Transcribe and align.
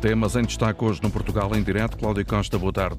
temas 0.00 0.34
em 0.34 0.42
destaque 0.42 0.82
hoje 0.82 1.00
no 1.02 1.10
Portugal 1.10 1.54
em 1.54 1.62
direto. 1.62 1.96
Cláudio 1.96 2.24
Costa, 2.24 2.58
boa 2.58 2.72
tarde. 2.72 2.98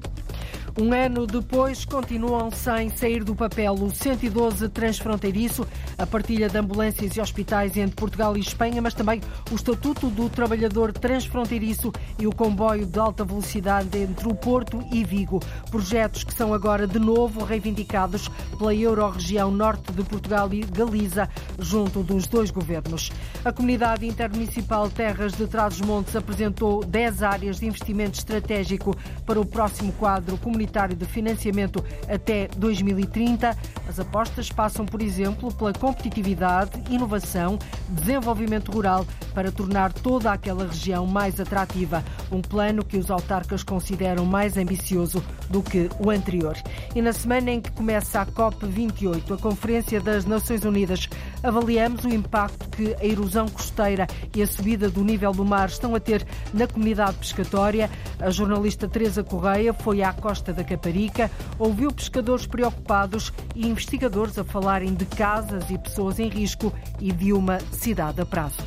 Um 0.78 0.90
ano 0.94 1.26
depois, 1.26 1.84
continuam 1.84 2.50
sem 2.50 2.88
sair 2.88 3.22
do 3.22 3.34
papel 3.34 3.74
o 3.74 3.90
112 3.90 4.70
transfronteiriço, 4.70 5.66
a 5.98 6.06
partilha 6.06 6.48
de 6.48 6.56
ambulâncias 6.56 7.14
e 7.14 7.20
hospitais 7.20 7.76
entre 7.76 7.94
Portugal 7.94 8.34
e 8.38 8.40
Espanha, 8.40 8.80
mas 8.80 8.94
também 8.94 9.20
o 9.50 9.54
Estatuto 9.54 10.08
do 10.08 10.30
Trabalhador 10.30 10.90
Transfronteiriço 10.90 11.92
e 12.18 12.26
o 12.26 12.34
comboio 12.34 12.86
de 12.86 12.98
alta 12.98 13.22
velocidade 13.22 13.98
entre 13.98 14.26
o 14.26 14.34
Porto 14.34 14.82
e 14.90 15.04
Vigo. 15.04 15.40
Projetos 15.70 16.24
que 16.24 16.32
são 16.32 16.54
agora 16.54 16.86
de 16.86 16.98
novo 16.98 17.44
reivindicados 17.44 18.30
pela 18.56 18.74
Euro-região 18.74 19.50
Norte 19.50 19.92
de 19.92 20.02
Portugal 20.02 20.48
e 20.54 20.60
Galiza, 20.60 21.28
junto 21.58 22.02
dos 22.02 22.26
dois 22.26 22.50
governos. 22.50 23.12
A 23.44 23.52
Comunidade 23.52 24.06
Intermunicipal 24.06 24.88
Terras 24.88 25.32
de 25.32 25.46
Trás-os-Montes 25.46 26.16
apresentou 26.16 26.82
10 26.82 27.22
áreas 27.22 27.60
de 27.60 27.66
investimento 27.66 28.18
estratégico 28.18 28.96
para 29.26 29.38
o 29.38 29.44
próximo 29.44 29.92
quadro 29.92 30.38
comunitário 30.38 30.61
comunitário 30.62 30.96
de 30.96 31.04
financiamento 31.04 31.84
até 32.08 32.48
2030. 32.56 33.56
As 33.88 33.98
apostas 33.98 34.48
passam, 34.48 34.86
por 34.86 35.02
exemplo, 35.02 35.52
pela 35.52 35.72
competitividade, 35.72 36.70
inovação, 36.88 37.58
desenvolvimento 37.88 38.70
rural 38.70 39.04
para 39.34 39.50
tornar 39.50 39.92
toda 39.92 40.32
aquela 40.32 40.66
região 40.66 41.06
mais 41.06 41.40
atrativa. 41.40 42.04
Um 42.30 42.40
plano 42.40 42.84
que 42.84 42.96
os 42.96 43.10
autarcas 43.10 43.62
consideram 43.62 44.24
mais 44.24 44.56
ambicioso 44.56 45.22
do 45.50 45.62
que 45.62 45.88
o 45.98 46.10
anterior. 46.10 46.56
E 46.94 47.02
na 47.02 47.12
semana 47.12 47.50
em 47.50 47.60
que 47.60 47.72
começa 47.72 48.20
a 48.20 48.26
COP28, 48.26 49.34
a 49.34 49.38
Conferência 49.38 50.00
das 50.00 50.24
Nações 50.24 50.64
Unidas, 50.64 51.08
avaliamos 51.42 52.04
o 52.04 52.08
impacto 52.08 52.68
que 52.70 52.94
a 52.94 53.04
erosão 53.04 53.48
costeira 53.48 54.06
e 54.34 54.42
a 54.42 54.46
subida 54.46 54.88
do 54.88 55.02
nível 55.02 55.32
do 55.32 55.44
mar 55.44 55.68
estão 55.68 55.94
a 55.94 56.00
ter 56.00 56.24
na 56.54 56.66
comunidade 56.66 57.16
pescatória. 57.16 57.90
A 58.20 58.30
jornalista 58.30 58.88
Teresa 58.88 59.24
Correia 59.24 59.72
foi 59.72 60.02
à 60.02 60.12
costa 60.12 60.51
da 60.52 60.64
Caparica, 60.64 61.30
ouviu 61.58 61.90
pescadores 61.92 62.46
preocupados 62.46 63.32
e 63.54 63.66
investigadores 63.66 64.38
a 64.38 64.44
falarem 64.44 64.94
de 64.94 65.04
casas 65.04 65.70
e 65.70 65.78
pessoas 65.78 66.18
em 66.18 66.28
risco 66.28 66.72
e 67.00 67.12
de 67.12 67.32
uma 67.32 67.58
cidade 67.70 68.20
a 68.20 68.26
prazo. 68.26 68.62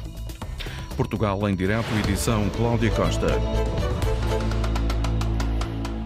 Portugal 0.96 1.48
em 1.50 1.56
direto, 1.56 1.88
edição 2.04 2.50
Cláudia 2.50 2.92
Costa. 2.92 3.28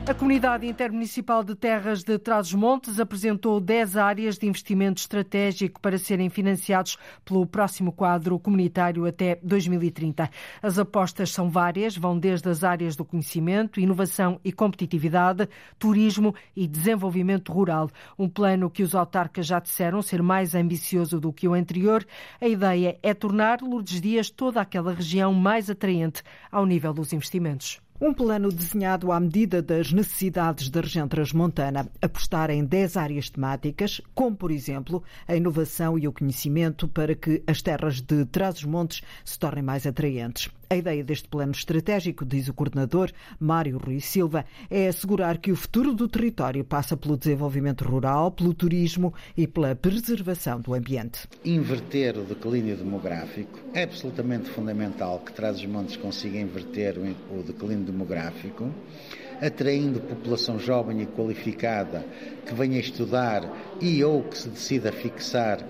A 0.10 0.14
Comunidade 0.16 0.66
Intermunicipal 0.66 1.44
de 1.44 1.54
Terras 1.54 2.02
de 2.02 2.18
Trás-os-Montes 2.18 3.00
apresentou 3.00 3.60
10 3.60 3.96
áreas 3.96 4.40
de 4.40 4.48
investimento 4.48 5.00
estratégico 5.00 5.80
para 5.80 6.00
serem 6.00 6.32
financiados 6.32 6.98
pelo 7.24 7.46
próximo 7.46 7.92
quadro 7.92 8.40
comunitário 8.40 9.06
até 9.06 9.36
2030. 9.44 10.28
As 10.64 10.80
apostas 10.80 11.32
são 11.32 11.48
várias, 11.48 11.96
vão 11.96 12.18
desde 12.18 12.50
as 12.50 12.64
áreas 12.64 12.96
do 12.96 13.06
conhecimento, 13.06 13.80
inovação 13.80 14.42
e 14.44 14.52
competitividade, 14.52 15.48
turismo 15.78 16.34
e 16.56 16.66
desenvolvimento 16.68 17.54
rural. 17.54 17.88
Um 18.18 18.28
plano 18.28 18.68
que 18.68 18.82
os 18.82 18.96
autarcas 18.96 19.46
já 19.46 19.60
disseram 19.60 20.02
ser 20.02 20.24
mais 20.24 20.56
ambicioso 20.56 21.20
do 21.20 21.32
que 21.32 21.48
o 21.48 21.54
anterior. 21.54 22.04
A 22.42 22.48
ideia 22.48 22.98
é 23.04 23.14
tornar 23.14 23.62
Lourdes 23.62 24.02
Dias 24.02 24.32
toda 24.32 24.60
aquela 24.60 24.92
região 24.92 25.36
mais 25.36 25.70
atraente 25.70 26.24
ao 26.52 26.66
nível 26.66 26.96
dos 26.96 27.14
investimentos. 27.14 27.80
Um 28.02 28.14
plano 28.14 28.50
desenhado 28.50 29.12
à 29.12 29.20
medida 29.20 29.62
das 29.62 29.92
necessidades 29.92 30.70
da 30.70 30.80
região 30.80 31.06
transmontana, 31.06 31.86
apostar 32.02 32.50
em 32.50 32.64
10 32.64 32.96
áreas 32.96 33.30
temáticas, 33.30 34.00
como, 34.16 34.38
por 34.38 34.52
exemplo, 34.52 35.04
a 35.28 35.36
inovação 35.36 36.00
e 36.00 36.08
o 36.08 36.14
conhecimento 36.14 36.88
para 36.88 37.14
que 37.14 37.44
as 37.46 37.62
terras 37.62 38.00
de 38.00 38.24
Trás-os-Montes 38.24 39.02
se 39.26 39.38
tornem 39.38 39.64
mais 39.64 39.86
atraentes. 39.86 40.50
A 40.72 40.76
ideia 40.76 41.04
deste 41.04 41.28
plano 41.28 41.52
estratégico, 41.52 42.24
diz 42.24 42.48
o 42.48 42.54
coordenador 42.54 43.10
Mário 43.40 43.80
Rui 43.80 44.00
Silva, 44.00 44.46
é 44.70 44.88
assegurar 44.88 45.40
que 45.40 45.52
o 45.52 45.56
futuro 45.56 45.96
do 45.96 46.08
território 46.08 46.64
passa 46.64 46.96
pelo 46.96 47.18
desenvolvimento 47.18 47.84
rural, 47.84 48.32
pelo 48.32 48.54
turismo 48.54 49.12
e 49.36 49.48
pela 49.48 49.74
preservação 49.74 50.62
do 50.62 50.76
ambiente. 50.76 51.28
Inverter 51.44 52.20
o 52.20 52.24
declínio 52.24 52.78
demográfico 52.78 53.58
é 53.74 53.82
absolutamente 53.82 54.48
fundamental 54.52 55.18
que 55.26 55.34
Trás-os-Montes 55.34 55.98
consiga 55.98 56.38
inverter 56.38 57.00
o 57.00 57.42
declínio 57.42 57.86
demográfico 57.86 58.72
atraindo 59.42 60.00
população 60.00 60.60
jovem 60.60 61.02
e 61.02 61.08
qualificada 61.08 62.06
que 62.46 62.54
venha 62.54 62.80
estudar 62.80 63.42
e 63.82 64.04
ou 64.04 64.22
que 64.22 64.38
se 64.38 64.50
decida 64.50 64.92
fixar 64.92 65.68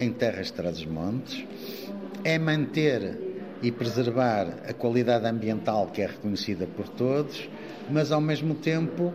em 0.00 0.10
terras 0.12 0.46
de 0.46 0.54
Trás-os-Montes, 0.54 1.44
é 2.24 2.40
manter 2.40 3.31
e 3.62 3.70
preservar 3.70 4.48
a 4.68 4.72
qualidade 4.72 5.26
ambiental 5.26 5.86
que 5.86 6.02
é 6.02 6.06
reconhecida 6.06 6.66
por 6.66 6.88
todos, 6.88 7.48
mas 7.88 8.10
ao 8.10 8.20
mesmo 8.20 8.54
tempo, 8.54 9.12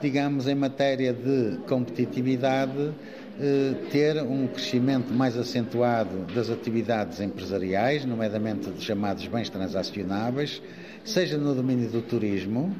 digamos, 0.00 0.46
em 0.46 0.54
matéria 0.54 1.12
de 1.12 1.58
competitividade, 1.66 2.92
eh, 3.40 3.74
ter 3.90 4.22
um 4.22 4.46
crescimento 4.48 5.14
mais 5.14 5.36
acentuado 5.36 6.26
das 6.34 6.50
atividades 6.50 7.20
empresariais, 7.20 8.04
nomeadamente 8.04 8.68
dos 8.68 8.82
chamados 8.82 9.26
bens 9.26 9.48
transacionáveis, 9.48 10.60
seja 11.04 11.38
no 11.38 11.54
domínio 11.54 11.88
do 11.88 12.02
turismo, 12.02 12.76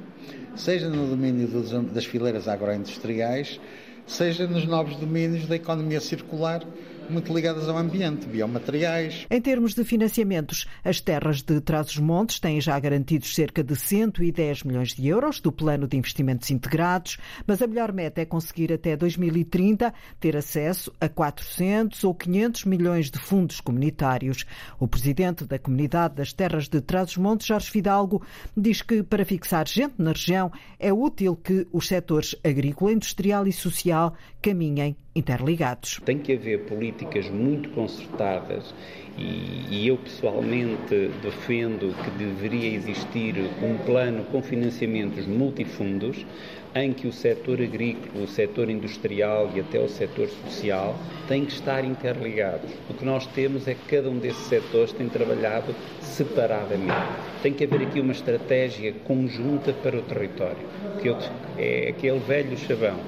seja 0.57 0.89
no 0.89 1.07
domínio 1.07 1.49
das 1.93 2.05
fileiras 2.05 2.49
agroindustriais, 2.49 3.61
seja 4.07 4.47
nos 4.47 4.67
novos 4.67 4.97
domínios 4.97 5.47
da 5.47 5.55
economia 5.57 6.01
circular, 6.01 6.63
muito 7.11 7.33
ligadas 7.33 7.69
ao 7.69 7.77
ambiente, 7.77 8.27
biomateriais. 8.27 9.27
Em 9.31 9.41
termos 9.41 9.75
de 9.75 9.85
financiamentos, 9.85 10.67
as 10.85 11.01
terras 11.01 11.43
de 11.43 11.61
Trás-os-Montes 11.61 12.41
têm 12.41 12.61
já 12.61 12.79
garantidos 12.79 13.35
cerca 13.35 13.63
de 13.63 13.75
110 13.75 14.63
milhões 14.65 14.95
de 14.95 15.07
euros 15.07 15.41
do 15.41 15.51
Plano 15.51 15.87
de 15.87 15.97
Investimentos 15.97 16.51
Integrados, 16.51 17.19
mas 17.47 17.63
a 17.63 17.67
melhor 17.67 17.93
meta 17.93 18.21
é 18.21 18.25
conseguir 18.25 18.73
até 18.73 18.97
2030 18.97 19.93
ter 20.21 20.37
acesso 20.37 20.93
a 21.01 21.09
400 21.09 22.05
ou 22.05 22.15
500 22.15 22.65
milhões 22.65 23.11
de 23.11 23.19
fundos 23.19 23.61
comunitários. 23.61 24.45
O 24.79 24.87
presidente 24.87 25.45
da 25.45 25.59
Comunidade 25.59 26.17
das 26.17 26.33
Terras 26.33 26.69
de 26.69 26.81
Trás-os-Montes, 26.81 27.47
Jorge 27.47 27.71
Fidalgo, 27.71 28.23
diz 28.57 28.83
que 28.83 29.03
para 29.03 29.25
fixar 29.25 29.67
gente 29.67 29.95
na 29.99 30.13
região 30.13 30.53
é 30.79 30.93
útil 30.93 31.37
que 31.37 31.67
os 31.73 31.89
setores 31.89 32.37
agrícola, 32.45 32.93
industrial 32.93 33.47
e 33.47 33.53
social 33.53 34.15
caminhem 34.41 34.97
interligados. 35.15 36.01
Tem 36.05 36.19
que 36.19 36.33
haver 36.33 36.61
políticas 36.61 37.29
muito 37.29 37.71
concertadas 37.71 38.75
e, 39.17 39.67
e, 39.69 39.89
eu 39.89 39.97
pessoalmente 39.97 41.11
defendo 41.21 41.93
que 42.05 42.11
deveria 42.13 42.77
existir 42.77 43.35
um 43.63 43.77
plano 43.85 44.25
com 44.27 44.41
financiamentos 44.41 45.27
multifundos 45.27 46.25
em 46.75 46.93
que 46.93 47.09
o 47.09 47.13
setor 47.13 47.61
agrícola, 47.61 48.25
o 48.25 48.29
setor 48.29 48.71
industrial 48.71 49.51
e 49.55 49.61
até 49.61 49.81
o 49.81 49.89
setor 49.89 50.29
social 50.29 50.97
têm 51.27 51.45
que 51.45 51.53
estar 51.53 51.85
interligados. 51.85 52.71
O 52.89 52.95
que 52.95 53.05
nós 53.05 53.27
temos 53.27 53.67
é 53.67 53.75
que 53.75 53.97
cada 53.97 54.09
um 54.09 54.19
desses 54.19 54.47
setores 54.47 54.93
tem 54.93 55.09
trabalhado 55.09 55.75
separadamente. 56.01 56.93
Tem 57.43 57.53
que 57.53 57.65
haver 57.65 57.83
aqui 57.83 58.01
uma 58.01 58.13
estratégia 58.13 58.93
conjunta 59.05 59.73
para 59.73 59.97
o 59.97 60.03
território, 60.03 60.69
que 61.03 61.09
é 61.59 61.89
aquele 61.89 62.21
velho 62.21 62.57
chavão 62.57 63.01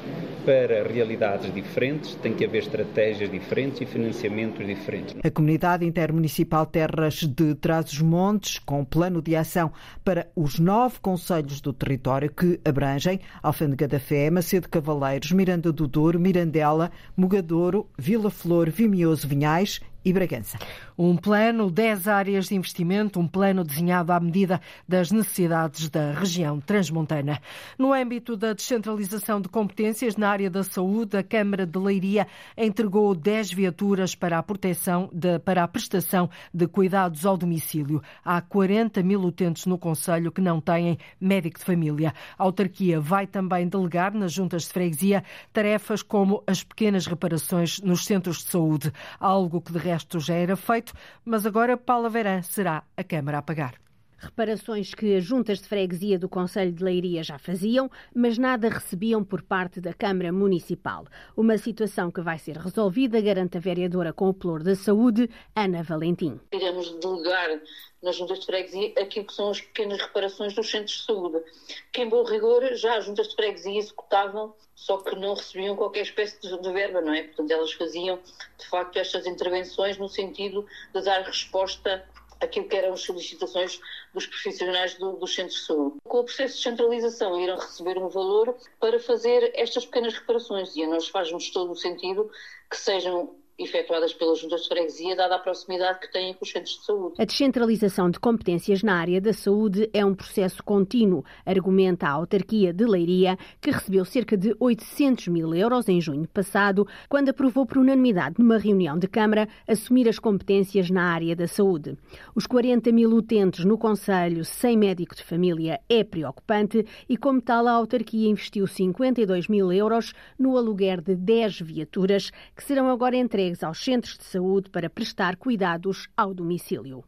para 0.45 0.87
realidades 0.87 1.53
diferentes, 1.53 2.15
tem 2.17 2.35
que 2.35 2.45
haver 2.45 2.63
estratégias 2.63 3.31
diferentes 3.31 3.81
e 3.81 3.87
financiamentos 3.87 4.67
diferentes. 4.67 5.17
A 5.23 5.31
Comunidade 5.31 5.85
Intermunicipal 5.85 6.67
Terras 6.67 7.15
de 7.15 7.55
Trás-os-Montes, 7.55 8.59
com 8.59 8.85
plano 8.85 9.23
de 9.23 9.37
ação 9.37 9.73
para 10.05 10.29
os 10.35 10.59
nove 10.59 10.99
conselhos 11.01 11.61
do 11.61 11.73
território 11.73 12.31
que 12.31 12.61
abrangem 12.65 13.21
Alfândega 13.43 13.87
da 13.87 14.01
Fé, 14.01 14.31
Macedo 14.31 14.69
Cavaleiros, 14.69 15.33
Miranda 15.33 15.73
do 15.73 15.87
Douro, 15.87 16.19
Mirandela, 16.19 16.91
Mugadouro, 17.17 17.89
Vila 17.99 18.31
Flor, 18.31 18.71
Vimioso, 18.71 19.29
Vinhais 19.29 19.81
e 20.05 20.13
Bragança. 20.13 20.59
Um 20.97 21.17
plano, 21.17 21.71
10 21.71 22.09
áreas 22.09 22.49
de 22.49 22.55
investimento, 22.55 23.21
um 23.21 23.27
plano 23.27 23.65
desenhado 23.65 24.13
à 24.13 24.21
medida 24.21 24.61
das 24.89 25.11
necessidades 25.11 25.89
da 25.89 26.13
região 26.13 26.61
transmontana. 26.61 27.41
No 27.79 27.93
âmbito 27.93 28.37
da 28.37 28.53
descentralização 28.53 29.41
de 29.41 29.49
competências 29.49 30.17
na 30.17 30.29
área 30.29 30.51
da 30.51 30.63
saúde, 30.63 31.17
a 31.17 31.23
Câmara 31.23 31.67
de 31.67 31.79
Leiria 31.79 32.27
entregou 32.57 33.15
10 33.15 33.53
viaturas 33.53 34.15
para 34.15 34.39
a 34.39 34.43
proteção 34.43 35.09
de, 35.13 35.39
para 35.39 35.63
a 35.63 35.69
prestação 35.69 36.29
de 36.53 36.67
cuidados 36.67 37.27
ao 37.27 37.37
domicílio. 37.37 38.03
Há 38.25 38.41
40 38.41 39.03
mil 39.03 39.21
utentes 39.21 39.67
no 39.67 39.79
Conselho 39.79 40.33
que 40.33 40.41
não 40.41 40.61
têm 40.61 40.99
médico 41.21 41.59
de 41.59 41.65
família. 41.65 42.15
A 42.39 42.45
autarquia 42.45 43.01
vai 43.01 43.27
também 43.27 43.69
delegar 43.69 44.15
nas 44.15 44.33
juntas 44.33 44.65
de 44.65 44.69
freguesia 44.69 45.25
tarefas 45.53 46.03
como 46.03 46.43
as 46.47 46.63
pequenas 46.63 47.07
reparações 47.07 47.81
nos 47.81 48.05
centros 48.05 48.39
de 48.39 48.51
saúde, 48.51 48.93
algo 49.19 49.61
que 49.61 49.73
de 49.73 49.79
resto 49.91 50.21
já 50.21 50.35
era 50.35 50.57
feito, 50.57 50.93
mas 51.25 51.45
agora 51.45 51.77
Paula 51.77 52.09
Verã 52.09 52.43
será 52.43 52.85
a 52.97 53.03
Câmara 53.03 53.39
a 53.39 53.43
pagar. 53.43 53.75
Reparações 54.23 54.95
que 54.95 55.17
as 55.17 55.25
juntas 55.25 55.61
de 55.61 55.67
freguesia 55.67 56.19
do 56.19 56.29
Conselho 56.29 56.71
de 56.71 56.85
Leiria 56.85 57.23
já 57.23 57.39
faziam, 57.39 57.91
mas 58.15 58.37
nada 58.37 58.69
recebiam 58.69 59.25
por 59.25 59.41
parte 59.41 59.81
da 59.81 59.95
Câmara 59.95 60.31
Municipal. 60.31 61.07
Uma 61.35 61.57
situação 61.57 62.11
que 62.11 62.21
vai 62.21 62.39
ser 62.39 62.59
resolvida, 62.59 63.19
garante 63.19 63.57
a 63.57 63.61
vereadora 63.61 64.13
com 64.13 64.29
o 64.29 64.35
pluro 64.35 64.63
da 64.63 64.77
saúde, 64.77 65.31
Ana 65.57 65.83
Valentim. 65.83 66.39
Iremos 66.53 66.91
delegar 67.01 67.61
nas 68.03 68.17
juntas 68.17 68.41
de 68.41 68.47
freguesia 68.47 68.93
aquilo 69.01 69.27
que 69.27 69.33
são 69.33 69.51
as 69.51 69.61
pequenas 69.61 70.01
reparações 70.01 70.55
dos 70.55 70.71
centros 70.71 70.99
de 70.99 71.05
saúde, 71.05 71.43
que 71.91 72.03
em 72.03 72.09
bom 72.09 72.23
rigor 72.23 72.63
já 72.75 72.99
as 72.99 73.07
juntas 73.07 73.29
de 73.29 73.35
freguesia 73.35 73.79
executavam, 73.79 74.55
só 74.75 74.99
que 74.99 75.17
não 75.17 75.35
recebiam 75.35 75.77
qualquer 75.77 76.03
espécie 76.03 76.39
de, 76.43 76.61
de 76.61 76.73
verba, 76.73 77.01
não 77.01 77.15
é? 77.15 77.23
Portanto, 77.23 77.51
elas 77.51 77.73
faziam 77.73 78.19
de 78.59 78.69
facto 78.69 78.99
estas 78.99 79.27
intervenções 79.27 79.97
no 79.97 80.09
sentido 80.09 80.67
de 80.95 81.03
dar 81.03 81.23
resposta 81.23 82.05
aquilo 82.41 82.69
que 82.69 82.77
eram 82.77 82.95
as 82.95 83.03
solicitações 83.03 83.81
dos 84.13 84.27
profissionais 84.27 84.95
do, 84.95 85.13
dos 85.13 85.35
centros 85.35 85.61
de 85.61 85.67
saúde. 85.67 85.97
Com 86.05 86.21
o 86.21 86.25
processo 86.25 86.57
de 86.57 86.63
centralização, 86.63 87.41
irão 87.41 87.59
receber 87.59 87.99
um 87.99 88.09
valor 88.09 88.57
para 88.79 88.99
fazer 88.99 89.53
estas 89.55 89.85
pequenas 89.85 90.15
reparações 90.15 90.75
e 90.75 90.83
a 90.83 90.89
nós 90.89 91.09
faz-nos 91.09 91.51
todo 91.51 91.73
o 91.73 91.77
sentido 91.77 92.31
que 92.69 92.77
sejam 92.77 93.35
efetuadas 93.61 94.15
pelas 94.15 94.39
juntas 94.39 94.63
de 94.63 94.69
freguesia, 94.69 95.15
dada 95.15 95.37
a 95.37 95.39
proximidade 95.39 96.01
que 96.01 96.11
têm 96.11 96.33
com 96.33 96.45
os 96.45 96.51
centros 96.51 96.79
de 96.79 96.85
saúde. 96.85 97.15
A 97.19 97.25
descentralização 97.25 98.11
de 98.11 98.19
competências 98.19 98.83
na 98.83 98.95
área 98.95 99.21
da 99.21 99.33
saúde 99.33 99.91
é 99.93 100.05
um 100.05 100.15
processo 100.15 100.63
contínuo, 100.65 101.25
argumenta 101.45 102.07
a 102.07 102.11
autarquia 102.11 102.73
de 102.73 102.85
Leiria, 102.85 103.37
que 103.61 103.71
recebeu 103.71 104.05
cerca 104.05 104.37
de 104.37 104.57
800 104.59 105.29
mil 105.29 105.55
euros 105.55 105.89
em 105.89 106.01
junho 106.01 106.27
passado, 106.29 106.87
quando 107.09 107.29
aprovou 107.29 107.67
por 107.67 107.79
unanimidade 107.79 108.37
numa 108.39 108.57
reunião 108.57 108.99
de 108.99 109.07
Câmara 109.07 109.49
assumir 109.69 110.09
as 110.09 110.19
competências 110.19 110.91
na 110.91 111.13
área 111.13 111.37
da 111.37 111.47
saúde. 111.47 111.97
Os 112.35 112.47
40 112.47 112.91
mil 112.93 113.11
utentes 113.11 113.65
no 113.65 113.77
Conselho 113.77 114.45
sem 114.45 114.77
médico 114.77 115.15
de 115.15 115.23
família 115.23 115.81
é 115.89 116.03
preocupante 116.03 116.87
e, 117.09 117.17
como 117.17 117.41
tal, 117.41 117.67
a 117.67 117.73
autarquia 117.73 118.29
investiu 118.29 118.67
52 118.67 119.49
mil 119.49 119.71
euros 119.73 120.15
no 120.39 120.57
aluguer 120.57 121.01
de 121.01 121.15
10 121.15 121.61
viaturas 121.61 122.31
que 122.57 122.65
serão 122.65 122.89
agora 122.89 123.17
entregues 123.17 123.50
entregues 123.51 123.63
aos 123.63 123.83
centros 123.83 124.17
de 124.19 124.25
saúde 124.25 124.71
para 124.71 124.89
prestar 124.89 125.37
cuidados 125.37 126.09
ao 126.17 126.33
domicílio. 126.33 127.05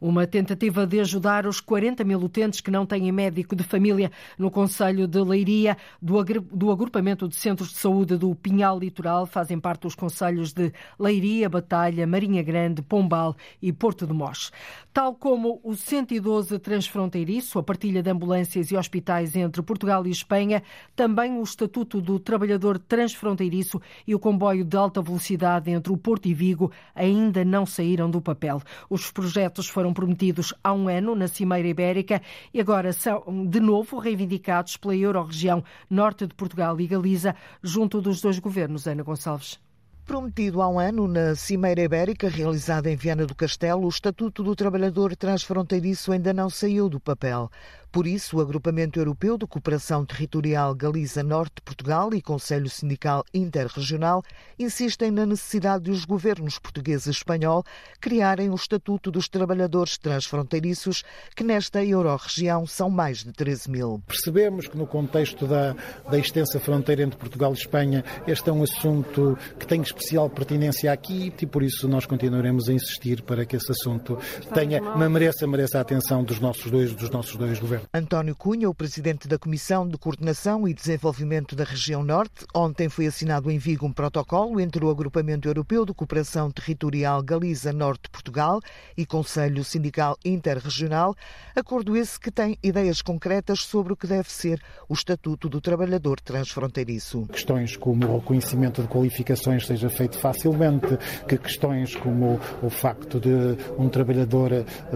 Uma 0.00 0.26
tentativa 0.26 0.86
de 0.86 1.00
ajudar 1.00 1.46
os 1.46 1.60
40 1.60 2.04
mil 2.04 2.18
utentes 2.18 2.60
que 2.60 2.70
não 2.70 2.84
têm 2.84 3.10
médico 3.10 3.56
de 3.56 3.62
família 3.64 4.10
no 4.38 4.50
Conselho 4.50 5.06
de 5.06 5.20
Leiria, 5.20 5.76
do 6.00 6.70
agrupamento 6.70 7.28
de 7.28 7.36
centros 7.36 7.70
de 7.70 7.78
saúde 7.78 8.16
do 8.16 8.34
Pinhal 8.34 8.78
Litoral, 8.78 9.26
fazem 9.26 9.58
parte 9.58 9.86
os 9.86 9.94
conselhos 9.94 10.52
de 10.52 10.72
Leiria, 10.98 11.48
Batalha, 11.48 12.06
Marinha 12.06 12.42
Grande, 12.42 12.82
Pombal 12.82 13.36
e 13.60 13.72
Porto 13.72 14.06
de 14.06 14.12
Mós. 14.12 14.50
Tal 14.92 15.14
como 15.14 15.60
o 15.62 15.74
112 15.74 16.58
transfronteiriço, 16.58 17.58
a 17.58 17.62
partilha 17.62 18.02
de 18.02 18.10
ambulâncias 18.10 18.70
e 18.70 18.76
hospitais 18.76 19.36
entre 19.36 19.62
Portugal 19.62 20.06
e 20.06 20.10
Espanha, 20.10 20.62
também 20.94 21.38
o 21.38 21.42
Estatuto 21.42 22.00
do 22.00 22.18
Trabalhador 22.18 22.78
Transfronteiriço 22.78 23.80
e 24.06 24.14
o 24.14 24.18
comboio 24.18 24.64
de 24.64 24.76
alta 24.76 25.02
velocidade 25.02 25.70
entre 25.70 25.92
o 25.92 25.96
Porto 25.96 26.26
e 26.26 26.34
Vigo 26.34 26.72
ainda 26.94 27.44
não 27.44 27.66
saíram 27.66 28.10
do 28.10 28.20
papel. 28.20 28.62
Os 28.88 29.10
projetos 29.10 29.68
foram 29.68 29.85
foram 29.86 29.92
prometidos 29.92 30.52
há 30.64 30.72
um 30.72 30.88
ano 30.88 31.14
na 31.14 31.28
Cimeira 31.28 31.68
Ibérica 31.68 32.20
e 32.52 32.60
agora 32.60 32.92
são 32.92 33.46
de 33.48 33.60
novo 33.60 33.98
reivindicados 33.98 34.76
pela 34.76 34.96
Euro-região 34.96 35.62
Norte 35.88 36.26
de 36.26 36.34
Portugal 36.34 36.80
e 36.80 36.86
Galiza, 36.86 37.36
junto 37.62 38.00
dos 38.00 38.20
dois 38.20 38.38
governos. 38.38 38.86
Ana 38.86 39.02
Gonçalves. 39.02 39.60
Prometido 40.04 40.62
há 40.62 40.68
um 40.68 40.78
ano 40.78 41.06
na 41.06 41.34
Cimeira 41.34 41.82
Ibérica, 41.82 42.28
realizada 42.28 42.90
em 42.90 42.96
Viana 42.96 43.26
do 43.26 43.34
Castelo, 43.34 43.86
o 43.86 43.88
Estatuto 43.88 44.42
do 44.42 44.54
Trabalhador 44.54 45.14
Transfronteiriço 45.16 46.12
ainda 46.12 46.32
não 46.32 46.48
saiu 46.48 46.88
do 46.88 47.00
papel. 47.00 47.50
Por 47.96 48.06
isso, 48.06 48.36
o 48.36 48.40
Agrupamento 48.42 49.00
Europeu 49.00 49.38
de 49.38 49.46
Cooperação 49.46 50.04
Territorial 50.04 50.74
Galiza 50.74 51.22
Norte 51.22 51.62
Portugal 51.62 52.12
e 52.12 52.20
Conselho 52.20 52.68
Sindical 52.68 53.24
Interregional 53.32 54.22
insistem 54.58 55.10
na 55.10 55.24
necessidade 55.24 55.84
de 55.84 55.90
os 55.90 56.04
governos 56.04 56.58
português 56.58 57.06
e 57.06 57.10
espanhol 57.10 57.64
criarem 57.98 58.50
o 58.50 58.54
Estatuto 58.54 59.10
dos 59.10 59.30
Trabalhadores 59.30 59.96
Transfronteiriços, 59.96 61.04
que 61.34 61.42
nesta 61.42 61.82
Euro-região 61.82 62.66
são 62.66 62.90
mais 62.90 63.24
de 63.24 63.32
13 63.32 63.70
mil. 63.70 64.02
Percebemos 64.06 64.68
que 64.68 64.76
no 64.76 64.86
contexto 64.86 65.46
da, 65.46 65.74
da 66.10 66.18
extensa 66.18 66.60
fronteira 66.60 67.02
entre 67.02 67.18
Portugal 67.18 67.54
e 67.54 67.56
Espanha, 67.56 68.04
este 68.26 68.50
é 68.50 68.52
um 68.52 68.62
assunto 68.62 69.38
que 69.58 69.66
tem 69.66 69.80
especial 69.80 70.28
pertinência 70.28 70.92
aqui 70.92 71.32
e 71.40 71.46
por 71.46 71.62
isso 71.62 71.88
nós 71.88 72.04
continuaremos 72.04 72.68
a 72.68 72.74
insistir 72.74 73.22
para 73.22 73.46
que 73.46 73.56
esse 73.56 73.72
assunto 73.72 74.18
tenha, 74.52 74.82
mereça, 75.08 75.46
mereça 75.46 75.78
a 75.78 75.80
atenção 75.80 76.22
dos 76.22 76.38
nossos 76.40 76.70
dois, 76.70 76.92
dos 76.92 77.08
nossos 77.08 77.36
dois 77.36 77.58
governos. 77.58 77.85
António 77.92 78.34
Cunha, 78.34 78.68
o 78.68 78.74
presidente 78.74 79.28
da 79.28 79.38
Comissão 79.38 79.88
de 79.88 79.96
Coordenação 79.96 80.66
e 80.66 80.74
Desenvolvimento 80.74 81.54
da 81.54 81.64
Região 81.64 82.02
Norte, 82.02 82.44
ontem 82.54 82.88
foi 82.88 83.06
assinado 83.06 83.50
em 83.50 83.58
Vigo 83.58 83.86
um 83.86 83.92
protocolo 83.92 84.60
entre 84.60 84.84
o 84.84 84.90
Agrupamento 84.90 85.48
Europeu 85.48 85.86
de 85.86 85.94
Cooperação 85.94 86.50
Territorial 86.50 87.22
Galiza 87.22 87.72
Norte 87.72 88.10
Portugal 88.10 88.60
e 88.96 89.06
Conselho 89.06 89.64
Sindical 89.64 90.16
Interregional, 90.24 91.14
acordo 91.54 91.96
esse 91.96 92.18
que 92.18 92.30
tem 92.30 92.58
ideias 92.62 93.00
concretas 93.00 93.60
sobre 93.60 93.92
o 93.92 93.96
que 93.96 94.06
deve 94.06 94.30
ser 94.30 94.60
o 94.88 94.94
Estatuto 94.94 95.48
do 95.48 95.60
Trabalhador 95.60 96.20
Transfronteiriço. 96.20 97.26
Questões 97.26 97.76
como 97.76 98.06
o 98.06 98.18
reconhecimento 98.18 98.82
de 98.82 98.88
qualificações 98.88 99.66
seja 99.66 99.88
feito 99.88 100.18
facilmente, 100.18 100.98
que 101.28 101.38
questões 101.38 101.94
como 101.94 102.38
o 102.62 102.68
facto 102.68 103.20
de 103.20 103.56
um 103.78 103.88
trabalhador 103.88 104.50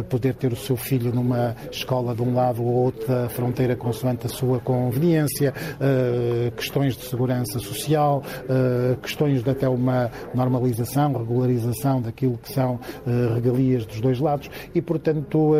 poder 0.09 0.35
ter 0.35 0.53
o 0.53 0.57
seu 0.57 0.77
filho 0.77 1.15
numa 1.15 1.57
escola 1.71 2.15
de 2.15 2.23
um 2.23 2.35
lado 2.35 2.63
ou 2.71 2.85
outra 2.85 3.29
fronteira 3.29 3.75
consoante 3.77 4.27
a 4.27 4.29
sua 4.29 4.61
conveniência, 4.61 5.53
uh, 5.53 6.51
questões 6.53 6.97
de 6.97 7.05
segurança 7.05 7.59
social, 7.59 8.23
uh, 8.45 8.97
questões 9.01 9.43
de 9.43 9.51
até 9.51 9.69
uma 9.69 10.11
normalização, 10.35 11.13
regularização 11.13 12.01
daquilo 12.01 12.39
que 12.39 12.53
são 12.53 12.75
uh, 12.75 13.35
regalias 13.35 13.85
dos 13.85 14.01
dois 14.01 14.21
lados 14.21 14.49
e, 14.75 14.81
portanto, 14.81 15.53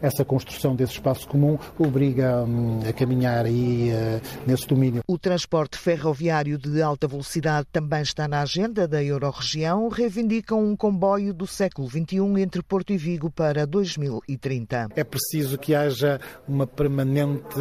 essa 0.00 0.24
construção 0.24 0.74
desse 0.74 0.94
espaço 0.94 1.26
comum 1.28 1.58
obriga 1.78 2.44
um, 2.44 2.80
a 2.88 2.92
caminhar 2.92 3.44
aí 3.44 3.90
nesse 4.46 4.66
domínio. 4.66 5.02
O 5.06 5.18
transporte 5.18 5.78
ferroviário 5.78 6.58
de 6.58 6.82
alta 6.82 7.06
velocidade 7.06 7.66
também 7.72 8.02
está 8.02 8.26
na 8.26 8.42
agenda 8.42 8.88
da 8.88 9.02
Eurorregião, 9.02 9.88
reivindicam 9.88 10.58
um 10.64 10.76
comboio 10.76 11.32
do 11.32 11.46
século 11.46 11.88
XXI 11.88 12.40
entre 12.40 12.62
Porto 12.62 12.92
e 12.92 12.96
Vigo 12.96 13.30
para 13.30 13.66
2030. 13.66 14.88
É 14.96 15.04
preciso 15.04 15.58
que 15.58 15.74
haja 15.74 16.20
uma 16.46 16.66
permanente, 16.66 17.56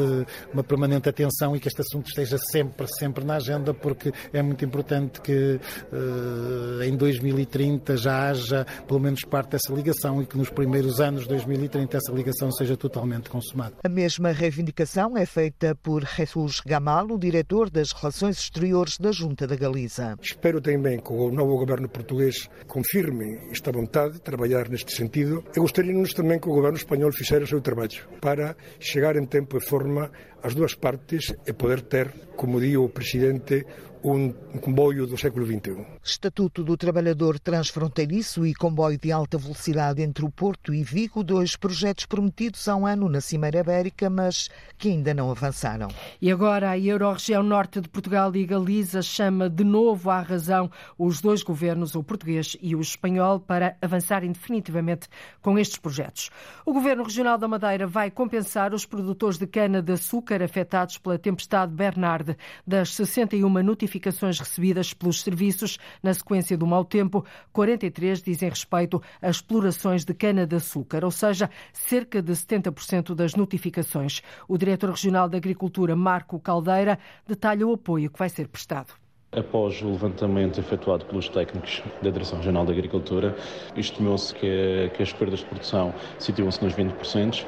uma 0.53 0.63
permanente 0.63 1.09
atenção 1.09 1.55
e 1.55 1.59
que 1.59 1.67
este 1.67 1.81
assunto 1.81 2.07
esteja 2.07 2.37
sempre, 2.37 2.87
sempre 2.87 3.23
na 3.23 3.35
agenda, 3.35 3.73
porque 3.73 4.11
é 4.33 4.41
muito 4.41 4.63
importante 4.63 5.21
que 5.21 5.59
uh, 5.91 6.83
em 6.83 6.95
2030 6.95 7.97
já 7.97 8.29
haja 8.29 8.65
pelo 8.87 8.99
menos 8.99 9.21
parte 9.23 9.51
dessa 9.51 9.73
ligação 9.73 10.21
e 10.21 10.25
que 10.25 10.37
nos 10.37 10.49
primeiros 10.49 10.99
anos 10.99 11.23
de 11.23 11.29
2030 11.29 11.97
essa 11.97 12.11
ligação 12.11 12.51
seja 12.51 12.75
totalmente 12.75 13.29
consumada. 13.29 13.75
A 13.83 13.89
mesma 13.89 14.31
reivindicação 14.31 15.17
é 15.17 15.25
feita 15.25 15.75
por 15.75 16.03
Jesus 16.05 16.61
Gamal, 16.65 17.07
o 17.07 17.17
diretor 17.17 17.69
das 17.69 17.91
Relações 17.91 18.37
Exteriores 18.39 18.97
da 18.97 19.11
Junta 19.11 19.47
da 19.47 19.55
Galiza. 19.55 20.17
Espero 20.21 20.61
também 20.61 20.99
que 20.99 21.11
o 21.11 21.31
novo 21.31 21.57
governo 21.57 21.87
português 21.87 22.49
confirme 22.67 23.39
esta 23.51 23.71
vontade 23.71 24.15
de 24.15 24.21
trabalhar 24.21 24.69
neste 24.69 24.95
sentido. 24.95 25.43
Eu 25.55 25.63
gostaria 25.63 25.91
também 26.13 26.39
que 26.39 26.49
o 26.49 26.53
governo 26.53 26.77
espanhol 26.77 27.11
fizesse 27.11 27.43
o 27.43 27.47
seu 27.47 27.61
trabalho 27.61 28.07
para 28.19 28.55
chegar 28.79 29.15
em 29.15 29.25
tempo 29.25 29.57
e 29.57 29.61
forma 29.61 30.11
as 30.43 30.55
duas 30.55 30.75
partes 30.75 31.33
e 31.45 31.53
poder 31.53 31.81
ter, 31.81 32.11
como 32.35 32.59
diz 32.59 32.75
o 32.77 32.89
Presidente, 32.89 33.65
um 34.03 34.31
comboio 34.59 35.05
do 35.05 35.17
século 35.17 35.45
XXI. 35.45 35.85
Estatuto 36.03 36.63
do 36.63 36.75
Trabalhador 36.75 37.39
Transfronteiriço 37.39 38.45
e 38.45 38.53
comboio 38.53 38.97
de 38.97 39.11
alta 39.11 39.37
velocidade 39.37 40.01
entre 40.01 40.25
o 40.25 40.31
Porto 40.31 40.73
e 40.73 40.83
Vigo, 40.83 41.23
dois 41.23 41.55
projetos 41.55 42.05
prometidos 42.05 42.67
há 42.67 42.75
um 42.75 42.87
ano 42.87 43.07
na 43.07 43.21
Cimeira 43.21 43.59
Ibérica, 43.59 44.09
mas 44.09 44.49
que 44.77 44.89
ainda 44.89 45.13
não 45.13 45.29
avançaram. 45.29 45.89
E 46.19 46.31
agora 46.31 46.71
a 46.71 46.79
Eurorregião 46.79 47.43
Norte 47.43 47.79
de 47.79 47.89
Portugal 47.89 48.35
e 48.35 48.45
Galiza 48.45 49.01
chama 49.01 49.49
de 49.49 49.63
novo 49.63 50.09
à 50.09 50.21
razão 50.21 50.71
os 50.97 51.21
dois 51.21 51.43
governos, 51.43 51.95
o 51.95 52.03
português 52.03 52.57
e 52.61 52.75
o 52.75 52.81
espanhol, 52.81 53.39
para 53.39 53.77
avançarem 53.81 54.31
definitivamente 54.31 55.07
com 55.41 55.59
estes 55.59 55.77
projetos. 55.77 56.29
O 56.65 56.73
Governo 56.73 57.03
Regional 57.03 57.37
da 57.37 57.47
Madeira 57.47 57.85
vai 57.85 58.09
compensar 58.09 58.73
os 58.73 58.85
produtores 58.85 59.37
de 59.37 59.45
cana-de-açúcar 59.45 60.41
afetados 60.41 60.97
pela 60.97 61.19
tempestade 61.19 61.71
Bernard 61.71 62.35
das 62.65 62.95
61 62.95 63.61
notificações 63.61 63.90
notificações 63.91 64.39
recebidas 64.39 64.93
pelos 64.93 65.21
serviços 65.21 65.77
na 66.01 66.13
sequência 66.13 66.57
do 66.57 66.65
mau 66.65 66.85
tempo, 66.85 67.25
43 67.51 68.21
dizem 68.21 68.49
respeito 68.49 69.01
a 69.21 69.29
explorações 69.29 70.05
de 70.05 70.13
cana-de-açúcar, 70.13 71.03
ou 71.03 71.11
seja, 71.11 71.49
cerca 71.73 72.21
de 72.21 72.31
70% 72.31 73.13
das 73.13 73.35
notificações. 73.35 74.21
O 74.47 74.57
diretor 74.57 74.91
regional 74.91 75.27
da 75.27 75.37
Agricultura, 75.37 75.95
Marco 75.95 76.39
Caldeira, 76.39 76.97
detalha 77.27 77.67
o 77.67 77.73
apoio 77.73 78.09
que 78.09 78.17
vai 78.17 78.29
ser 78.29 78.47
prestado. 78.47 78.93
Após 79.33 79.81
o 79.81 79.89
levantamento 79.91 80.59
efetuado 80.59 81.05
pelos 81.05 81.29
técnicos 81.29 81.81
da 82.01 82.09
Direção 82.09 82.37
Regional 82.37 82.65
da 82.65 82.71
Agricultura, 82.71 83.35
estimou-se 83.75 84.33
que, 84.35 84.91
que 84.93 85.03
as 85.03 85.13
perdas 85.13 85.39
de 85.39 85.45
produção 85.45 85.93
situam-se 86.19 86.63
nos 86.63 86.73
20% 86.73 87.45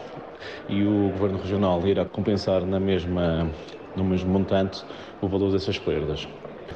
e 0.69 0.83
o 0.83 1.09
Governo 1.11 1.39
Regional 1.39 1.85
irá 1.85 2.05
compensar 2.05 2.65
na 2.65 2.79
mesma, 2.79 3.49
no 3.95 4.03
mesmo 4.03 4.31
montante 4.31 4.83
o 5.23 5.27
valor 5.27 5.51
dessas 5.51 5.79
perdas. 5.79 6.27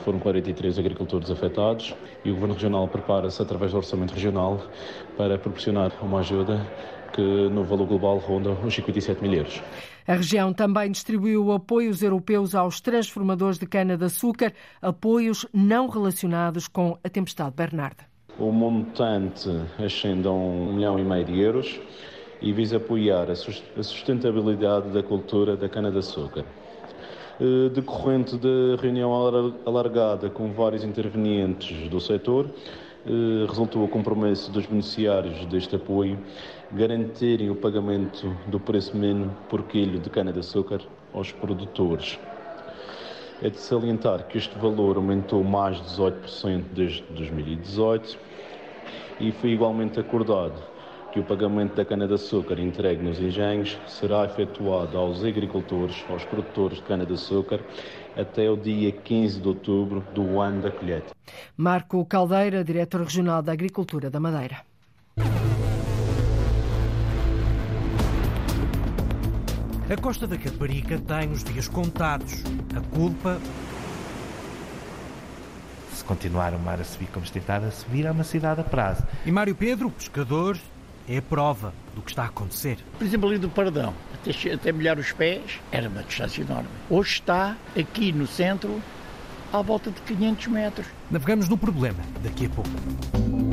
Foram 0.04 0.20
43 0.20 0.80
agricultores 0.80 1.30
afetados 1.30 1.94
e 2.24 2.32
o 2.32 2.34
Governo 2.34 2.54
Regional 2.54 2.88
prepara-se, 2.88 3.42
através 3.42 3.72
do 3.72 3.78
Orçamento 3.78 4.14
Regional, 4.14 4.62
para 5.18 5.38
proporcionar 5.38 5.92
uma 6.02 6.20
ajuda 6.20 6.66
que 7.14 7.22
no 7.22 7.64
valor 7.64 7.88
global 7.88 8.18
ronda 8.18 8.52
os 8.52 8.74
57 8.74 9.22
mil 9.22 9.34
euros. 9.34 9.62
A 10.08 10.14
região 10.14 10.54
também 10.54 10.92
distribuiu 10.92 11.52
apoios 11.52 12.02
europeus 12.02 12.56
aos 12.56 12.80
transformadores 12.80 13.58
de 13.58 13.66
cana-de-açúcar, 13.66 14.54
apoios 14.82 15.46
não 15.54 15.90
relacionados 15.90 16.68
com 16.68 16.98
a 17.04 17.10
tempestade 17.10 17.54
Bernardo. 17.56 18.04
O 18.40 18.52
montante 18.52 19.50
ascende 19.84 20.28
a 20.28 20.32
um 20.32 20.74
milhão 20.74 21.00
e 21.00 21.04
meio 21.04 21.26
de 21.26 21.40
euros 21.40 21.82
e 22.42 22.54
visa 22.54 22.78
apoiar 22.78 23.30
a 23.32 23.36
sustentabilidade 23.84 24.90
da 24.90 25.02
cultura 25.02 25.58
da 25.58 25.68
cana-de-açúcar. 25.68 26.46
Eh, 27.40 27.70
decorrente 27.70 28.36
da 28.36 28.82
reunião 28.82 29.14
alargada 29.64 30.28
com 30.28 30.52
vários 30.52 30.84
intervenientes 30.84 31.88
do 31.88 32.00
setor, 32.00 32.50
eh, 33.06 33.46
resultou 33.48 33.84
o 33.84 33.88
compromisso 33.88 34.52
dos 34.52 34.66
beneficiários 34.66 35.46
deste 35.46 35.76
apoio 35.76 36.18
garantirem 36.72 37.52
o 37.52 37.56
pagamento 37.56 38.36
do 38.48 38.60
preço 38.60 38.98
mínimo 38.98 39.38
por 39.50 39.62
quilo 39.64 40.00
de 40.00 40.10
cana-de-açúcar 40.10 40.82
aos 41.14 41.32
produtores. 41.32 42.18
É 43.44 43.52
de 43.52 43.60
salientar 43.60 44.28
que 44.28 44.40
este 44.40 44.58
valor 44.58 44.98
aumentou 44.98 45.44
mais 45.44 45.78
de 45.78 45.84
18% 45.90 46.64
desde 46.74 47.04
2018 47.12 48.18
e 49.20 49.32
foi 49.32 49.52
igualmente 49.52 50.00
acordado 50.00 50.56
que 51.12 51.20
o 51.20 51.24
pagamento 51.24 51.76
da 51.76 51.86
cana-de-açúcar 51.86 52.60
entregue 52.60 53.04
nos 53.04 53.20
engenhos 53.20 53.78
será 53.88 54.26
efetuado 54.26 54.98
aos 54.98 55.24
agricultores, 55.24 56.04
aos 56.10 56.24
produtores 56.26 56.78
de 56.78 56.84
cana-de-açúcar, 56.84 57.62
até 58.16 58.50
o 58.50 58.58
dia 58.58 58.92
15 58.92 59.40
de 59.40 59.48
outubro 59.48 60.04
do 60.14 60.40
ano 60.40 60.62
da 60.62 60.72
colheita. 60.72 61.14
Marco 61.56 62.04
Caldeira, 62.06 62.64
diretor 62.64 63.02
regional 63.02 63.42
da 63.42 63.52
Agricultura 63.52 64.10
da 64.10 64.20
Madeira. 64.20 64.62
A 69.90 69.96
Costa 70.02 70.28
da 70.28 70.38
Caparica 70.38 71.00
tem 71.00 71.32
os 71.32 71.46
dias 71.46 71.70
contados. 71.70 72.44
A 72.76 72.82
culpa. 72.94 73.40
Se 75.94 76.04
continuar 76.04 76.54
o 76.54 76.60
mar 76.60 76.82
a 76.82 76.84
subir 76.84 77.08
como 77.08 77.26
estado 77.26 77.68
a 77.68 77.72
subir, 77.72 78.06
é 78.06 78.12
uma 78.12 78.26
cidade 78.26 78.60
a 78.60 78.64
prazo. 78.66 79.02
E 79.26 79.32
Mário 79.32 79.56
Pedro, 79.56 79.90
pescador, 79.90 80.58
é 81.08 81.18
a 81.18 81.22
prova 81.22 81.74
do 81.96 82.02
que 82.02 82.12
está 82.12 82.24
a 82.24 82.28
acontecer. 82.28 82.78
Por 82.98 83.06
exemplo, 83.06 83.30
ali 83.30 83.38
do 83.38 83.50
Pardão, 83.50 83.94
até, 84.14 84.54
até 84.54 84.72
molhar 84.72 85.00
os 85.00 85.12
pés, 85.12 85.60
era 85.72 85.88
uma 85.88 86.04
distância 86.04 86.42
enorme. 86.42 86.70
Hoje 86.90 87.14
está 87.14 87.56
aqui 87.80 88.12
no 88.12 88.28
centro, 88.28 88.82
à 89.52 89.62
volta 89.62 89.90
de 89.90 90.02
500 90.02 90.48
metros. 90.48 90.88
Navegamos 91.10 91.48
no 91.48 91.58
problema 91.58 92.00
daqui 92.22 92.46
a 92.46 92.50
pouco. 92.50 93.47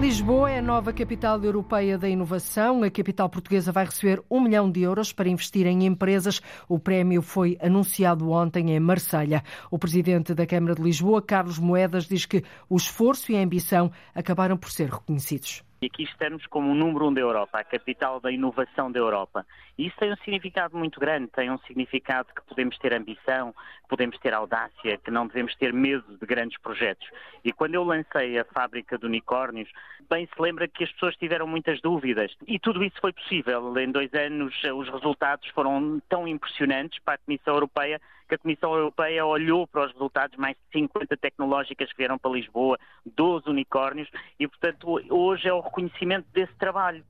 Lisboa 0.00 0.48
é 0.48 0.58
a 0.60 0.62
nova 0.62 0.92
capital 0.92 1.42
europeia 1.42 1.98
da 1.98 2.08
inovação. 2.08 2.84
A 2.84 2.90
capital 2.90 3.28
portuguesa 3.28 3.72
vai 3.72 3.84
receber 3.84 4.22
um 4.30 4.40
milhão 4.40 4.70
de 4.70 4.80
euros 4.80 5.12
para 5.12 5.28
investir 5.28 5.66
em 5.66 5.84
empresas. 5.84 6.40
O 6.68 6.78
prémio 6.78 7.20
foi 7.20 7.58
anunciado 7.60 8.30
ontem 8.30 8.70
em 8.70 8.78
Marselha. 8.78 9.42
O 9.68 9.78
presidente 9.78 10.34
da 10.34 10.46
Câmara 10.46 10.76
de 10.76 10.82
Lisboa, 10.82 11.20
Carlos 11.20 11.58
Moedas, 11.58 12.06
diz 12.06 12.24
que 12.24 12.44
o 12.70 12.76
esforço 12.76 13.32
e 13.32 13.36
a 13.36 13.42
ambição 13.42 13.90
acabaram 14.14 14.56
por 14.56 14.70
ser 14.70 14.88
reconhecidos. 14.88 15.67
E 15.80 15.86
aqui 15.86 16.02
estamos 16.02 16.44
como 16.46 16.72
o 16.72 16.74
número 16.74 17.06
um 17.06 17.14
da 17.14 17.20
Europa, 17.20 17.60
a 17.60 17.62
capital 17.62 18.18
da 18.18 18.32
inovação 18.32 18.90
da 18.90 18.98
Europa. 18.98 19.46
E 19.76 19.86
isso 19.86 19.96
tem 19.96 20.12
um 20.12 20.16
significado 20.16 20.76
muito 20.76 20.98
grande, 20.98 21.28
tem 21.28 21.50
um 21.52 21.58
significado 21.58 22.28
que 22.34 22.42
podemos 22.48 22.76
ter 22.78 22.92
ambição, 22.92 23.52
que 23.52 23.88
podemos 23.88 24.18
ter 24.18 24.34
audácia, 24.34 24.98
que 24.98 25.10
não 25.10 25.28
devemos 25.28 25.54
ter 25.54 25.72
medo 25.72 26.18
de 26.18 26.26
grandes 26.26 26.58
projetos. 26.58 27.08
E 27.44 27.52
quando 27.52 27.76
eu 27.76 27.84
lancei 27.84 28.36
a 28.40 28.44
fábrica 28.44 28.98
de 28.98 29.06
unicórnios, 29.06 29.70
bem 30.10 30.26
se 30.26 30.42
lembra 30.42 30.66
que 30.66 30.82
as 30.82 30.90
pessoas 30.90 31.14
tiveram 31.14 31.46
muitas 31.46 31.80
dúvidas. 31.80 32.34
E 32.44 32.58
tudo 32.58 32.82
isso 32.82 33.00
foi 33.00 33.12
possível. 33.12 33.72
Em 33.78 33.92
dois 33.92 34.12
anos 34.14 34.52
os 34.74 34.88
resultados 34.88 35.48
foram 35.50 36.02
tão 36.08 36.26
impressionantes 36.26 36.98
para 37.04 37.14
a 37.14 37.18
Comissão 37.18 37.54
Europeia 37.54 38.00
que 38.28 38.34
a 38.34 38.38
Comissão 38.38 38.74
Europeia 38.74 39.24
olhou 39.24 39.66
para 39.66 39.86
os 39.86 39.92
resultados, 39.92 40.36
mais 40.36 40.56
de 40.56 40.80
50 40.80 41.16
tecnológicas 41.16 41.90
que 41.90 41.98
vieram 41.98 42.18
para 42.18 42.30
Lisboa, 42.30 42.78
12 43.06 43.48
unicórnios, 43.48 44.08
e, 44.38 44.46
portanto, 44.46 45.00
hoje 45.10 45.48
é 45.48 45.52
o 45.52 45.60
reconhecimento 45.60 46.26
desse 46.32 46.54
trabalho. 46.56 47.02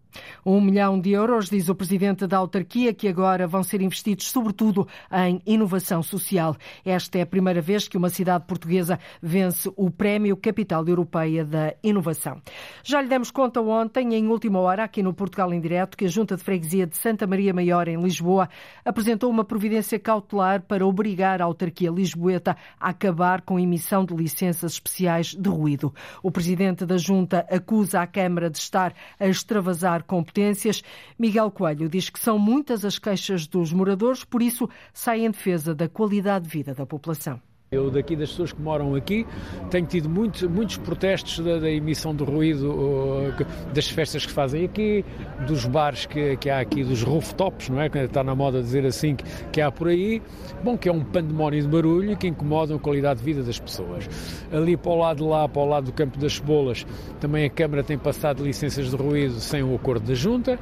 Um 0.44 0.60
milhão 0.60 1.00
de 1.00 1.10
euros, 1.10 1.48
diz 1.48 1.68
o 1.68 1.74
presidente 1.74 2.26
da 2.26 2.38
autarquia, 2.38 2.94
que 2.94 3.08
agora 3.08 3.46
vão 3.46 3.62
ser 3.62 3.80
investidos 3.80 4.30
sobretudo 4.30 4.86
em 5.12 5.40
inovação 5.46 6.02
social. 6.02 6.56
Esta 6.84 7.18
é 7.18 7.22
a 7.22 7.26
primeira 7.26 7.60
vez 7.60 7.88
que 7.88 7.96
uma 7.96 8.08
cidade 8.08 8.44
portuguesa 8.46 8.98
vence 9.22 9.70
o 9.76 9.90
Prémio 9.90 10.36
Capital 10.36 10.86
Europeia 10.86 11.44
da 11.44 11.74
Inovação. 11.82 12.40
Já 12.82 13.00
lhe 13.02 13.08
demos 13.08 13.30
conta 13.30 13.60
ontem, 13.60 14.14
em 14.14 14.26
última 14.28 14.58
hora, 14.60 14.84
aqui 14.84 15.02
no 15.02 15.12
Portugal 15.12 15.52
em 15.52 15.60
Direto, 15.60 15.96
que 15.96 16.04
a 16.04 16.08
Junta 16.08 16.36
de 16.36 16.42
Freguesia 16.42 16.86
de 16.86 16.96
Santa 16.96 17.26
Maria 17.26 17.52
Maior, 17.52 17.88
em 17.88 18.00
Lisboa, 18.00 18.48
apresentou 18.84 19.30
uma 19.30 19.44
providência 19.44 19.98
cautelar 19.98 20.62
para 20.62 20.86
obrigar 20.86 21.42
a 21.42 21.44
autarquia 21.44 21.90
lisboeta 21.90 22.56
a 22.80 22.90
acabar 22.90 23.42
com 23.42 23.56
a 23.56 23.60
emissão 23.60 24.04
de 24.04 24.14
licenças 24.14 24.72
especiais 24.72 25.34
de 25.34 25.48
ruído. 25.48 25.92
O 26.22 26.30
presidente 26.30 26.86
da 26.86 26.96
Junta 26.96 27.46
acusa 27.50 28.00
a 28.00 28.06
Câmara 28.06 28.50
de 28.50 28.58
estar 28.58 28.94
a 29.18 29.26
extravasar 29.26 29.97
competências. 30.02 30.82
Miguel 31.18 31.50
Coelho 31.50 31.88
diz 31.88 32.10
que 32.10 32.18
são 32.18 32.38
muitas 32.38 32.84
as 32.84 32.98
queixas 32.98 33.46
dos 33.46 33.72
moradores, 33.72 34.24
por 34.24 34.42
isso 34.42 34.68
sai 34.92 35.24
em 35.24 35.30
defesa 35.30 35.74
da 35.74 35.88
qualidade 35.88 36.46
de 36.46 36.50
vida 36.50 36.74
da 36.74 36.86
população. 36.86 37.40
Eu, 37.70 37.90
daqui 37.90 38.16
das 38.16 38.30
pessoas 38.30 38.50
que 38.50 38.62
moram 38.62 38.94
aqui, 38.94 39.26
tenho 39.70 39.84
tido 39.84 40.08
muito, 40.08 40.48
muitos 40.48 40.78
protestos 40.78 41.38
da, 41.44 41.58
da 41.58 41.70
emissão 41.70 42.14
de 42.14 42.24
ruído 42.24 42.70
uh, 42.70 43.46
das 43.74 43.90
festas 43.90 44.24
que 44.24 44.32
fazem 44.32 44.64
aqui, 44.64 45.04
dos 45.46 45.66
bares 45.66 46.06
que, 46.06 46.38
que 46.38 46.48
há 46.48 46.60
aqui, 46.60 46.82
dos 46.82 47.02
rooftops, 47.02 47.68
não 47.68 47.78
é? 47.78 47.90
Que 47.90 47.98
está 47.98 48.24
na 48.24 48.34
moda 48.34 48.62
dizer 48.62 48.86
assim 48.86 49.14
que, 49.14 49.24
que 49.52 49.60
há 49.60 49.70
por 49.70 49.88
aí. 49.88 50.22
Bom, 50.64 50.78
que 50.78 50.88
é 50.88 50.92
um 50.92 51.04
pandemónio 51.04 51.60
de 51.60 51.68
barulho 51.68 52.16
que 52.16 52.26
incomoda 52.26 52.74
a 52.74 52.78
qualidade 52.78 53.18
de 53.18 53.26
vida 53.26 53.42
das 53.42 53.58
pessoas. 53.58 54.08
Ali 54.50 54.74
para 54.74 54.90
o 54.90 54.96
lado 54.96 55.18
de 55.18 55.24
lá, 55.24 55.46
para 55.46 55.60
o 55.60 55.66
lado 55.66 55.84
do 55.84 55.92
Campo 55.92 56.18
das 56.18 56.36
Cebolas, 56.36 56.86
também 57.20 57.44
a 57.44 57.50
Câmara 57.50 57.84
tem 57.84 57.98
passado 57.98 58.42
licenças 58.42 58.88
de 58.88 58.96
ruído 58.96 59.40
sem 59.40 59.62
o 59.62 59.74
acordo 59.74 60.06
da 60.06 60.14
Junta. 60.14 60.58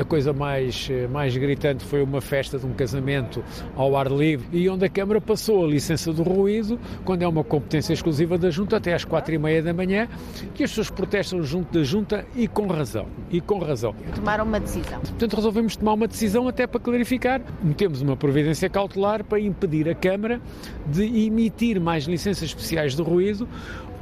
A 0.00 0.04
coisa 0.04 0.32
mais, 0.32 0.90
mais 1.12 1.36
gritante 1.36 1.84
foi 1.84 2.02
uma 2.02 2.20
festa 2.20 2.58
de 2.58 2.66
um 2.66 2.72
casamento 2.72 3.40
ao 3.76 3.96
ar 3.96 4.10
livre 4.10 4.48
e 4.50 4.68
onde 4.68 4.84
a 4.84 4.88
Câmara 4.88 5.20
passou 5.20 5.64
a 5.64 5.68
licença 5.68 6.12
de 6.12 6.20
ruído 6.20 6.39
ruído, 6.40 6.78
quando 7.04 7.22
é 7.22 7.28
uma 7.28 7.44
competência 7.44 7.92
exclusiva 7.92 8.38
da 8.38 8.50
Junta, 8.50 8.76
até 8.76 8.94
às 8.94 9.04
quatro 9.04 9.34
e 9.34 9.38
meia 9.38 9.62
da 9.62 9.72
manhã, 9.72 10.08
que 10.54 10.64
as 10.64 10.70
pessoas 10.70 10.90
protestam 10.90 11.42
junto 11.42 11.78
da 11.78 11.84
Junta 11.84 12.26
e 12.34 12.48
com 12.48 12.66
razão. 12.66 13.06
E 13.30 13.40
com 13.40 13.58
razão. 13.58 13.94
Tomaram 14.14 14.44
uma 14.44 14.60
decisão. 14.60 15.00
Portanto, 15.00 15.36
resolvemos 15.36 15.76
tomar 15.76 15.94
uma 15.94 16.08
decisão 16.08 16.48
até 16.48 16.66
para 16.66 16.80
clarificar. 16.80 17.40
Metemos 17.62 18.00
uma 18.02 18.16
providência 18.16 18.68
cautelar 18.68 19.24
para 19.24 19.38
impedir 19.40 19.88
a 19.88 19.94
Câmara 19.94 20.40
de 20.86 21.04
emitir 21.26 21.80
mais 21.80 22.04
licenças 22.04 22.44
especiais 22.44 22.94
de 22.94 23.02
ruído, 23.02 23.48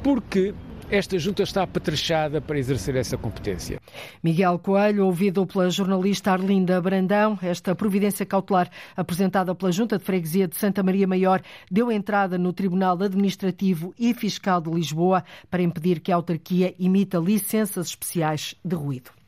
porque 0.01 0.53
esta 0.89 1.17
junta 1.19 1.43
está 1.43 1.63
apetrechada 1.63 2.41
para 2.41 2.57
exercer 2.57 2.95
essa 2.95 3.17
competência. 3.17 3.79
Miguel 4.23 4.57
Coelho, 4.59 5.05
ouvido 5.05 5.45
pela 5.45 5.69
jornalista 5.69 6.31
Arlinda 6.31 6.81
Brandão, 6.81 7.37
esta 7.41 7.75
providência 7.75 8.25
cautelar 8.25 8.69
apresentada 8.95 9.53
pela 9.53 9.71
Junta 9.71 9.97
de 9.97 10.03
Freguesia 10.03 10.47
de 10.47 10.55
Santa 10.55 10.81
Maria 10.81 11.07
Maior 11.07 11.41
deu 11.69 11.91
entrada 11.91 12.37
no 12.37 12.51
Tribunal 12.51 13.01
Administrativo 13.01 13.93
e 13.97 14.13
Fiscal 14.13 14.61
de 14.61 14.71
Lisboa 14.71 15.23
para 15.49 15.61
impedir 15.61 15.99
que 15.99 16.11
a 16.11 16.15
autarquia 16.15 16.73
imita 16.79 17.19
licenças 17.19 17.87
especiais 17.87 18.55
de 18.63 18.75
ruído. 18.75 19.18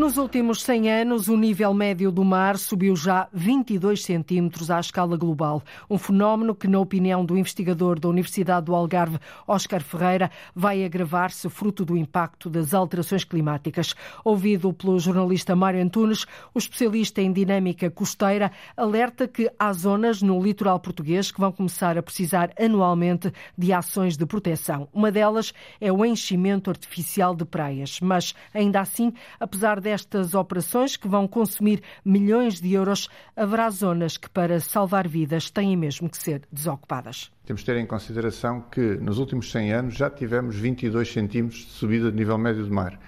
Nos 0.00 0.16
últimos 0.16 0.62
100 0.62 0.90
anos, 0.90 1.28
o 1.28 1.36
nível 1.36 1.74
médio 1.74 2.10
do 2.10 2.24
mar 2.24 2.56
subiu 2.56 2.96
já 2.96 3.28
22 3.34 4.02
centímetros 4.02 4.70
à 4.70 4.80
escala 4.80 5.14
global. 5.14 5.62
Um 5.90 5.98
fenómeno 5.98 6.54
que, 6.54 6.66
na 6.66 6.80
opinião 6.80 7.22
do 7.22 7.36
investigador 7.36 8.00
da 8.00 8.08
Universidade 8.08 8.64
do 8.64 8.74
Algarve, 8.74 9.18
Oscar 9.46 9.82
Ferreira, 9.82 10.30
vai 10.54 10.86
agravar-se 10.86 11.50
fruto 11.50 11.84
do 11.84 11.98
impacto 11.98 12.48
das 12.48 12.72
alterações 12.72 13.24
climáticas. 13.24 13.94
Ouvido 14.24 14.72
pelo 14.72 14.98
jornalista 14.98 15.54
Mário 15.54 15.82
Antunes, 15.82 16.24
o 16.54 16.58
especialista 16.58 17.20
em 17.20 17.30
dinâmica 17.30 17.90
costeira 17.90 18.50
alerta 18.74 19.28
que 19.28 19.52
há 19.58 19.70
zonas 19.70 20.22
no 20.22 20.42
litoral 20.42 20.80
português 20.80 21.30
que 21.30 21.40
vão 21.40 21.52
começar 21.52 21.98
a 21.98 22.02
precisar 22.02 22.54
anualmente 22.58 23.30
de 23.56 23.70
ações 23.70 24.16
de 24.16 24.24
proteção. 24.24 24.88
Uma 24.94 25.12
delas 25.12 25.52
é 25.78 25.92
o 25.92 26.02
enchimento 26.06 26.70
artificial 26.70 27.34
de 27.34 27.44
praias. 27.44 28.00
Mas, 28.00 28.34
ainda 28.54 28.80
assim, 28.80 29.12
apesar 29.38 29.78
de 29.78 29.89
destas 29.90 30.34
operações, 30.34 30.96
que 30.96 31.08
vão 31.08 31.26
consumir 31.26 31.82
milhões 32.04 32.60
de 32.60 32.72
euros, 32.72 33.08
haverá 33.34 33.68
zonas 33.70 34.16
que, 34.16 34.30
para 34.30 34.60
salvar 34.60 35.08
vidas, 35.08 35.50
têm 35.50 35.76
mesmo 35.76 36.08
que 36.08 36.16
ser 36.16 36.42
desocupadas. 36.52 37.32
Temos 37.44 37.62
de 37.62 37.66
ter 37.66 37.76
em 37.76 37.86
consideração 37.86 38.60
que 38.60 38.80
nos 38.80 39.18
últimos 39.18 39.50
100 39.50 39.72
anos 39.72 39.94
já 39.94 40.08
tivemos 40.08 40.54
22 40.56 41.12
centímetros 41.12 41.60
de 41.62 41.72
subida 41.72 42.10
de 42.10 42.16
nível 42.16 42.38
médio 42.38 42.64
do 42.64 42.72
mar. 42.72 43.00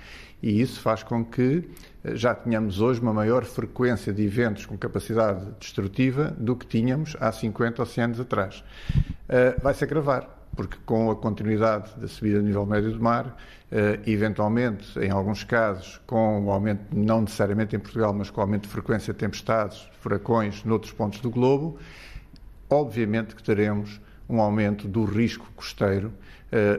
E 0.43 0.61
isso 0.61 0.81
faz 0.81 1.05
com 1.05 1.25
que 1.25 1.71
eh, 2.03 2.17
já 2.17 2.35
tenhamos 2.35 2.81
hoje 2.81 3.01
uma 3.01 3.13
maior 3.13 3.45
frequência 3.45 4.13
de 4.13 4.25
eventos 4.25 4.67
com 4.67 4.77
capacidade 4.77 5.53
destrutiva 5.61 6.35
do 6.37 6.57
que 6.57 6.67
tínhamos 6.67 7.17
há 7.21 7.31
50 7.31 7.81
ou 7.81 7.87
100 7.87 8.05
anos 8.05 8.21
atrás. 8.21 8.65
Uh, 9.29 9.63
vai 9.63 9.73
se 9.73 9.85
agravar, 9.85 10.42
porque 10.57 10.77
com 10.85 11.11
a 11.11 11.17
continuidade 11.17 11.91
da 11.97 12.07
subida 12.07 12.41
do 12.41 12.45
nível 12.45 12.67
médio 12.67 12.93
do 12.93 13.03
mar, 13.03 13.27
uh, 13.27 14.09
eventualmente, 14.09 14.99
em 14.99 15.11
alguns 15.11 15.45
casos, 15.45 16.01
com 16.07 16.45
o 16.45 16.51
aumento, 16.51 16.85
não 16.95 17.23
necessariamente 17.23 17.75
em 17.77 17.79
Portugal, 17.79 18.13
mas 18.13 18.31
com 18.31 18.41
o 18.41 18.45
aumento 18.45 18.63
de 18.63 18.69
frequência 18.69 19.13
de 19.13 19.19
tempestades, 19.19 19.89
furacões, 20.01 20.65
noutros 20.65 20.93
pontos 20.93 21.21
do 21.21 21.31
globo, 21.31 21.79
obviamente 22.69 23.35
que 23.35 23.43
teremos 23.43 24.01
um 24.29 24.41
aumento 24.41 24.89
do 24.89 25.05
risco 25.05 25.47
costeiro, 25.55 26.13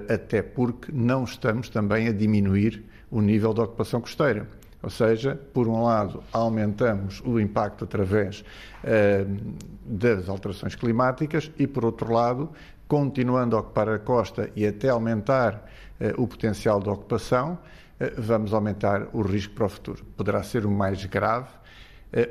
até 0.09 0.41
porque 0.41 0.91
não 0.91 1.23
estamos 1.23 1.69
também 1.69 2.07
a 2.07 2.11
diminuir 2.11 2.83
o 3.11 3.21
nível 3.21 3.53
de 3.53 3.61
ocupação 3.61 4.01
costeira. 4.01 4.47
Ou 4.83 4.89
seja, 4.89 5.39
por 5.53 5.65
um 5.65 5.81
lado, 5.83 6.21
aumentamos 6.33 7.21
o 7.23 7.39
impacto 7.39 7.85
através 7.85 8.41
uh, 8.83 9.55
das 9.85 10.27
alterações 10.27 10.75
climáticas 10.75 11.49
e, 11.57 11.65
por 11.65 11.85
outro 11.85 12.11
lado, 12.11 12.49
continuando 12.93 13.55
a 13.55 13.59
ocupar 13.59 13.89
a 13.89 13.97
costa 13.97 14.51
e 14.55 14.67
até 14.67 14.89
aumentar 14.89 15.67
uh, 15.99 16.21
o 16.21 16.27
potencial 16.27 16.79
de 16.79 16.89
ocupação, 16.89 17.57
uh, 17.99 18.21
vamos 18.21 18.53
aumentar 18.53 19.07
o 19.13 19.23
risco 19.23 19.55
para 19.55 19.65
o 19.65 19.69
futuro. 19.69 20.05
Poderá 20.15 20.43
ser 20.43 20.63
o 20.63 20.69
mais 20.69 21.03
grave 21.05 21.49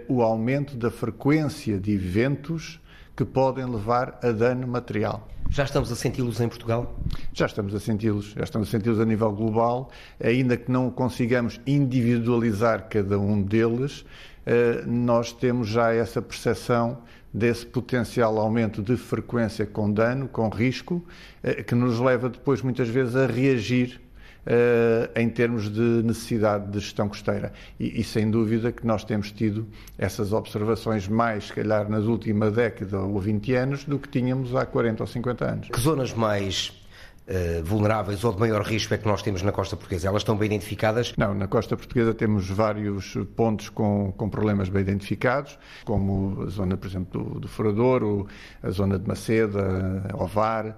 o 0.06 0.22
aumento 0.22 0.76
da 0.76 0.92
frequência 0.92 1.76
de 1.80 1.90
eventos 1.90 2.80
que 3.16 3.24
podem 3.24 3.64
levar 3.64 4.20
a 4.22 4.30
dano 4.30 4.64
material. 4.64 5.26
Já 5.50 5.64
estamos 5.64 5.90
a 5.90 5.96
senti-los 5.96 6.40
em 6.40 6.46
Portugal? 6.46 6.96
Já 7.32 7.46
estamos 7.46 7.74
a 7.74 7.80
senti-los, 7.80 8.26
já 8.26 8.44
estamos 8.44 8.68
a 8.68 8.70
senti-los 8.70 9.00
a 9.00 9.04
nível 9.04 9.32
global, 9.32 9.90
ainda 10.22 10.56
que 10.56 10.70
não 10.70 10.88
consigamos 10.88 11.60
individualizar 11.66 12.88
cada 12.88 13.18
um 13.18 13.42
deles, 13.42 14.04
eh, 14.46 14.84
nós 14.86 15.32
temos 15.32 15.66
já 15.66 15.92
essa 15.92 16.22
percepção 16.22 16.98
desse 17.32 17.64
potencial 17.64 18.38
aumento 18.38 18.82
de 18.82 18.96
frequência 18.96 19.64
com 19.64 19.90
dano, 19.90 20.28
com 20.28 20.48
risco, 20.48 21.04
eh, 21.42 21.62
que 21.62 21.74
nos 21.74 21.98
leva 21.98 22.28
depois 22.28 22.60
muitas 22.62 22.88
vezes 22.88 23.16
a 23.16 23.26
reagir 23.26 24.00
uh, 24.46 25.18
em 25.18 25.28
termos 25.28 25.70
de 25.70 25.80
necessidade 25.80 26.70
de 26.70 26.80
gestão 26.80 27.08
costeira. 27.08 27.52
E, 27.78 28.00
e, 28.00 28.04
sem 28.04 28.30
dúvida 28.30 28.72
que 28.72 28.86
nós 28.86 29.04
temos 29.04 29.30
tido 29.30 29.66
essas 29.96 30.32
observações 30.32 31.08
mais, 31.08 31.46
se 31.46 31.52
calhar, 31.52 31.88
nas 31.88 32.04
últimas 32.04 32.52
décadas 32.52 32.92
ou 32.92 33.18
20 33.18 33.54
anos 33.54 33.84
do 33.84 33.98
que 33.98 34.08
tínhamos 34.08 34.54
há 34.54 34.66
40 34.66 35.02
ou 35.02 35.06
50 35.06 35.44
anos. 35.44 35.68
Que 35.68 35.80
zonas 35.80 36.12
mais 36.12 36.81
Uh, 37.22 37.62
vulneráveis 37.62 38.24
ou 38.24 38.32
de 38.32 38.40
maior 38.40 38.62
risco 38.62 38.92
é 38.92 38.98
que 38.98 39.06
nós 39.06 39.22
temos 39.22 39.42
na 39.42 39.52
costa 39.52 39.76
portuguesa? 39.76 40.08
Elas 40.08 40.22
estão 40.22 40.36
bem 40.36 40.46
identificadas? 40.46 41.14
Não, 41.16 41.32
na 41.32 41.46
costa 41.46 41.76
portuguesa 41.76 42.12
temos 42.12 42.48
vários 42.48 43.16
pontos 43.36 43.68
com, 43.68 44.12
com 44.16 44.28
problemas 44.28 44.68
bem 44.68 44.82
identificados, 44.82 45.56
como 45.84 46.42
a 46.42 46.46
zona, 46.46 46.76
por 46.76 46.88
exemplo, 46.88 47.38
do, 47.38 47.48
do 47.72 48.28
a 48.60 48.70
zona 48.70 48.98
de 48.98 49.06
Maceda, 49.06 50.02
Ovar, 50.14 50.66
uh, 50.66 50.76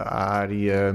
a 0.00 0.34
área 0.34 0.92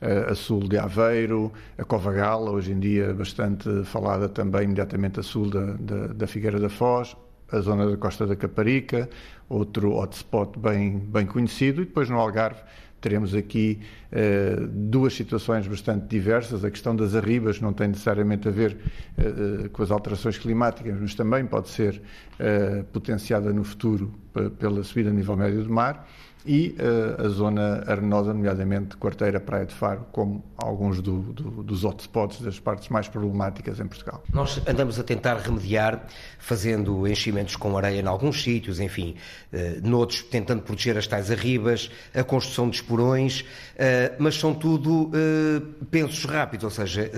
a 0.00 0.34
sul 0.34 0.60
de 0.60 0.78
Aveiro, 0.78 1.52
a 1.76 1.84
Cova 1.84 2.12
Gala, 2.12 2.50
hoje 2.50 2.72
em 2.72 2.78
dia 2.78 3.12
bastante 3.12 3.84
falada 3.84 4.28
também 4.28 4.64
imediatamente 4.64 5.18
a 5.18 5.22
sul 5.22 5.50
da, 5.50 5.72
da, 5.78 6.06
da 6.08 6.26
Figueira 6.26 6.60
da 6.60 6.68
Foz, 6.68 7.16
a 7.50 7.60
zona 7.60 7.90
da 7.90 7.96
Costa 7.96 8.26
da 8.26 8.36
Caparica, 8.36 9.08
outro 9.48 9.94
hotspot 9.94 10.58
bem, 10.58 10.98
bem 10.98 11.26
conhecido, 11.26 11.82
e 11.82 11.84
depois 11.84 12.08
no 12.08 12.18
Algarve 12.18 12.60
teremos 13.00 13.34
aqui 13.34 13.80
eh, 14.10 14.56
duas 14.68 15.14
situações 15.14 15.66
bastante 15.66 16.06
diversas. 16.06 16.64
A 16.64 16.70
questão 16.70 16.94
das 16.94 17.14
arribas 17.14 17.60
não 17.60 17.72
tem 17.72 17.88
necessariamente 17.88 18.48
a 18.48 18.50
ver 18.50 18.76
eh, 19.16 19.68
com 19.68 19.82
as 19.82 19.90
alterações 19.90 20.38
climáticas, 20.38 20.98
mas 21.00 21.14
também 21.14 21.46
pode 21.46 21.68
ser 21.68 22.00
eh, 22.38 22.84
potenciada 22.92 23.52
no 23.52 23.64
futuro 23.64 24.12
pela 24.58 24.82
subida 24.84 25.10
a 25.10 25.12
nível 25.12 25.36
médio 25.36 25.64
do 25.64 25.70
mar 25.70 26.06
e 26.46 26.76
uh, 26.78 27.26
a 27.26 27.28
zona 27.28 27.84
arenosa, 27.86 28.32
nomeadamente 28.32 28.96
Quarteira, 28.96 29.40
Praia 29.40 29.66
de 29.66 29.74
Faro, 29.74 30.06
como 30.12 30.44
alguns 30.56 31.00
do, 31.00 31.18
do, 31.20 31.62
dos 31.62 31.84
hotspots 31.84 32.40
das 32.40 32.58
partes 32.58 32.88
mais 32.88 33.08
problemáticas 33.08 33.80
em 33.80 33.86
Portugal. 33.86 34.22
Nós 34.32 34.60
andamos 34.66 34.98
a 34.98 35.02
tentar 35.02 35.36
remediar, 35.36 36.06
fazendo 36.38 37.06
enchimentos 37.06 37.56
com 37.56 37.76
areia 37.76 38.00
em 38.00 38.06
alguns 38.06 38.42
sítios, 38.42 38.80
enfim, 38.80 39.16
uh, 39.52 39.88
noutros 39.88 40.22
tentando 40.22 40.62
proteger 40.62 40.96
as 40.96 41.06
tais 41.06 41.30
arribas, 41.30 41.90
a 42.14 42.24
construção 42.24 42.68
de 42.70 42.76
esporões, 42.76 43.40
uh, 43.40 44.14
mas 44.18 44.34
são 44.36 44.54
tudo 44.54 45.08
uh, 45.08 45.84
pensos 45.90 46.24
rápidos, 46.24 46.64
ou 46.64 46.70
seja, 46.70 47.10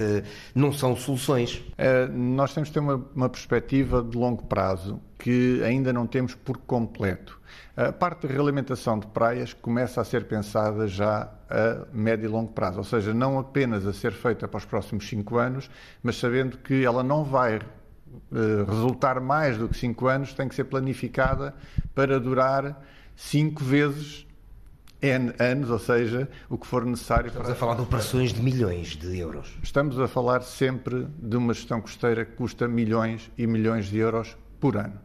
não 0.55 0.73
são 0.73 0.97
soluções. 0.97 1.63
nós 2.13 2.53
temos 2.55 2.69
de 2.69 2.75
ter 2.75 2.81
uma, 2.81 3.05
uma 3.15 3.29
perspectiva 3.29 4.03
de 4.03 4.17
longo 4.17 4.45
prazo 4.45 5.01
que 5.19 5.63
ainda 5.65 5.93
não 5.93 6.07
temos 6.07 6.35
por 6.35 6.57
completo. 6.59 7.40
A 7.81 7.93
parte 7.93 8.27
de 8.27 8.35
realimentação 8.35 8.99
de 8.99 9.07
praias 9.07 9.55
começa 9.55 10.03
a 10.03 10.05
ser 10.05 10.25
pensada 10.25 10.87
já 10.87 11.33
a 11.49 11.87
médio 11.95 12.27
e 12.27 12.29
longo 12.29 12.53
prazo, 12.53 12.77
ou 12.77 12.85
seja, 12.85 13.15
não 13.15 13.39
apenas 13.39 13.87
a 13.87 13.93
ser 13.95 14.13
feita 14.13 14.47
para 14.47 14.59
os 14.59 14.67
próximos 14.67 15.09
cinco 15.09 15.39
anos, 15.39 15.71
mas 16.03 16.17
sabendo 16.17 16.59
que 16.59 16.85
ela 16.85 17.03
não 17.03 17.25
vai 17.25 17.55
eh, 17.55 18.65
resultar 18.69 19.19
mais 19.19 19.57
do 19.57 19.67
que 19.67 19.79
cinco 19.79 20.09
anos, 20.09 20.35
tem 20.35 20.47
que 20.47 20.55
ser 20.55 20.65
planificada 20.65 21.55
para 21.95 22.21
durar 22.21 22.85
cinco 23.17 23.65
vezes 23.65 24.27
N 25.01 25.33
anos, 25.39 25.71
ou 25.71 25.79
seja, 25.79 26.29
o 26.51 26.59
que 26.59 26.67
for 26.67 26.85
necessário. 26.85 27.29
Estamos 27.29 27.47
para... 27.47 27.57
a 27.57 27.59
falar 27.59 27.75
de 27.77 27.81
operações 27.81 28.35
de 28.35 28.43
milhões 28.43 28.89
de 28.89 29.19
euros. 29.19 29.57
Estamos 29.63 29.99
a 29.99 30.07
falar 30.07 30.43
sempre 30.43 31.09
de 31.19 31.35
uma 31.35 31.55
gestão 31.55 31.81
costeira 31.81 32.27
que 32.27 32.33
custa 32.33 32.69
milhões 32.69 33.31
e 33.39 33.47
milhões 33.47 33.87
de 33.87 33.97
euros 33.97 34.37
por 34.61 34.77
ano. 34.77 35.01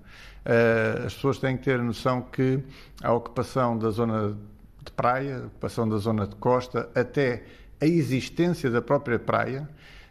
Uh, 0.45 1.07
as 1.07 1.13
pessoas 1.15 1.39
têm 1.39 1.57
que 1.57 1.63
ter 1.63 1.79
noção 1.79 2.21
que 2.21 2.59
a 3.01 3.11
ocupação 3.11 3.75
da 3.75 3.89
zona 3.89 4.37
de 4.83 4.91
praia, 4.91 5.37
a 5.37 5.47
ocupação 5.47 5.89
da 5.89 5.97
zona 5.97 6.27
de 6.27 6.35
costa, 6.35 6.87
até 6.93 7.43
a 7.81 7.85
existência 7.85 8.69
da 8.69 8.79
própria 8.79 9.17
praia, 9.17 9.67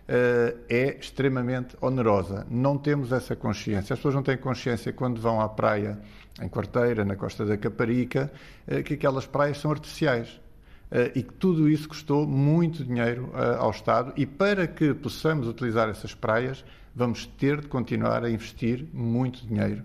uh, 0.09 0.59
é 0.69 0.99
extremamente 0.99 1.77
onerosa. 1.81 2.45
Não 2.51 2.77
temos 2.77 3.13
essa 3.13 3.37
consciência. 3.37 3.95
As 3.95 4.01
pessoas 4.01 4.17
não 4.17 4.25
têm 4.25 4.37
consciência 4.37 4.93
quando 4.93 5.21
vão 5.21 5.41
à 5.41 5.49
praia 5.49 6.01
em 6.43 6.49
Quarteira, 6.49 7.05
na 7.05 7.15
costa 7.15 7.47
da 7.47 7.57
Caparica, 7.57 8.33
uh, 8.67 8.83
que 8.83 8.95
aquelas 8.95 9.27
praias 9.27 9.59
são 9.59 9.71
artificiais. 9.71 10.41
e 11.15 11.23
que 11.25 11.33
tudo 11.33 11.69
isso 11.69 11.89
custou 11.89 12.25
muito 12.25 12.85
dinheiro 12.85 13.31
ao 13.59 13.71
Estado 13.71 14.13
e 14.17 14.25
para 14.25 14.65
que 14.69 14.95
possamos 14.95 15.49
utilizar 15.49 15.89
essas 15.89 16.15
praias 16.15 16.65
vamos 16.95 17.27
ter 17.27 17.63
de 17.63 17.67
continuar 17.67 18.23
a 18.23 18.31
investir 18.31 18.87
muito 18.93 19.45
dinheiro 19.45 19.83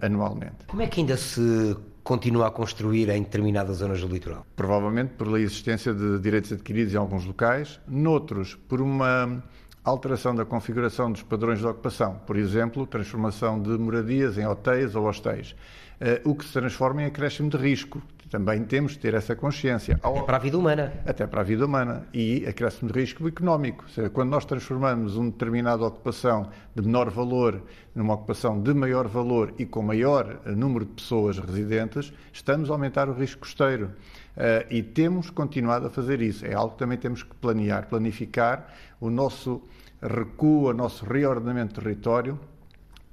anualmente. 0.00 0.66
Como 0.66 0.82
é 0.82 0.86
que 0.86 1.00
ainda 1.00 1.16
se 1.16 1.76
continua 2.02 2.48
a 2.48 2.50
construir 2.50 3.08
em 3.08 3.22
determinadas 3.22 3.78
zonas 3.78 4.00
do 4.00 4.08
litoral? 4.08 4.46
Provavelmente 4.56 5.14
pela 5.14 5.40
existência 5.40 5.94
de 5.94 6.18
direitos 6.18 6.52
adquiridos 6.52 6.92
em 6.94 6.96
alguns 6.96 7.24
locais, 7.24 7.80
noutros 7.86 8.54
por 8.54 8.80
uma 8.80 9.42
alteração 9.84 10.34
da 10.34 10.44
configuração 10.44 11.10
dos 11.10 11.22
padrões 11.22 11.58
de 11.58 11.66
ocupação, 11.66 12.20
por 12.26 12.36
exemplo, 12.36 12.86
transformação 12.86 13.60
de 13.60 13.70
moradias 13.70 14.38
em 14.38 14.46
hotéis 14.46 14.94
ou 14.94 15.06
hostéis, 15.06 15.52
uh, 16.00 16.28
o 16.28 16.34
que 16.34 16.44
se 16.44 16.52
transforma 16.52 17.02
em 17.02 17.06
acréscimo 17.06 17.50
de 17.50 17.56
risco, 17.56 18.00
também 18.32 18.64
temos 18.64 18.92
de 18.92 18.98
ter 18.98 19.12
essa 19.12 19.36
consciência. 19.36 20.00
Até 20.02 20.22
para 20.22 20.38
a 20.38 20.40
vida 20.40 20.56
humana. 20.56 20.92
Até 21.04 21.26
para 21.26 21.42
a 21.42 21.44
vida 21.44 21.66
humana. 21.66 22.06
E 22.14 22.46
acréscimo 22.46 22.90
de 22.90 22.98
risco 22.98 23.28
económico. 23.28 23.84
Ou 23.84 23.90
seja, 23.90 24.08
quando 24.08 24.30
nós 24.30 24.46
transformamos 24.46 25.16
uma 25.16 25.30
determinada 25.30 25.84
ocupação 25.84 26.48
de 26.74 26.80
menor 26.80 27.10
valor 27.10 27.62
numa 27.94 28.14
ocupação 28.14 28.58
de 28.58 28.72
maior 28.72 29.06
valor 29.06 29.52
e 29.58 29.66
com 29.66 29.82
maior 29.82 30.40
número 30.46 30.86
de 30.86 30.92
pessoas 30.92 31.38
residentes, 31.38 32.10
estamos 32.32 32.70
a 32.70 32.72
aumentar 32.72 33.06
o 33.06 33.12
risco 33.12 33.40
costeiro. 33.40 33.90
Uh, 34.34 34.64
e 34.70 34.82
temos 34.82 35.28
continuado 35.28 35.88
a 35.88 35.90
fazer 35.90 36.22
isso. 36.22 36.46
É 36.46 36.54
algo 36.54 36.72
que 36.72 36.78
também 36.78 36.96
temos 36.96 37.22
que 37.22 37.34
planear, 37.34 37.86
planificar 37.86 38.72
o 38.98 39.10
nosso 39.10 39.62
recuo, 40.00 40.70
o 40.70 40.72
nosso 40.72 41.04
reordenamento 41.04 41.74
do 41.74 41.82
território. 41.82 42.40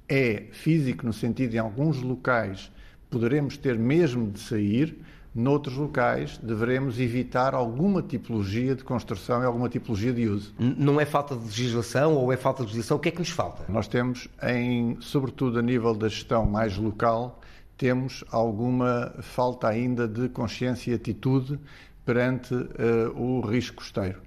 É 0.08 0.44
físico 0.50 1.04
no 1.04 1.12
sentido, 1.12 1.56
em 1.56 1.58
alguns 1.58 2.00
locais, 2.00 2.72
poderemos 3.10 3.58
ter 3.58 3.78
mesmo 3.78 4.30
de 4.30 4.40
sair, 4.40 4.96
noutros 5.34 5.76
locais 5.76 6.38
deveremos 6.38 6.98
evitar 6.98 7.54
alguma 7.54 8.02
tipologia 8.02 8.74
de 8.74 8.82
construção 8.82 9.42
e 9.42 9.46
alguma 9.46 9.68
tipologia 9.68 10.12
de 10.12 10.26
uso. 10.26 10.54
Não 10.58 11.00
é 11.00 11.04
falta 11.04 11.36
de 11.36 11.44
legislação 11.44 12.14
ou 12.14 12.32
é 12.32 12.36
falta 12.36 12.62
de 12.62 12.68
legislação? 12.68 12.96
O 12.96 13.00
que 13.00 13.08
é 13.08 13.12
que 13.12 13.20
nos 13.20 13.30
falta? 13.30 13.64
Nós 13.68 13.86
temos, 13.86 14.28
em, 14.42 14.96
sobretudo 15.00 15.58
a 15.58 15.62
nível 15.62 15.94
da 15.94 16.08
gestão 16.08 16.44
mais 16.44 16.76
local, 16.76 17.40
temos 17.76 18.24
alguma 18.30 19.14
falta 19.20 19.68
ainda 19.68 20.06
de 20.06 20.28
consciência 20.28 20.90
e 20.90 20.94
atitude 20.94 21.58
perante 22.04 22.54
uh, 22.54 22.68
o 23.16 23.40
risco 23.40 23.76
costeiro. 23.76 24.20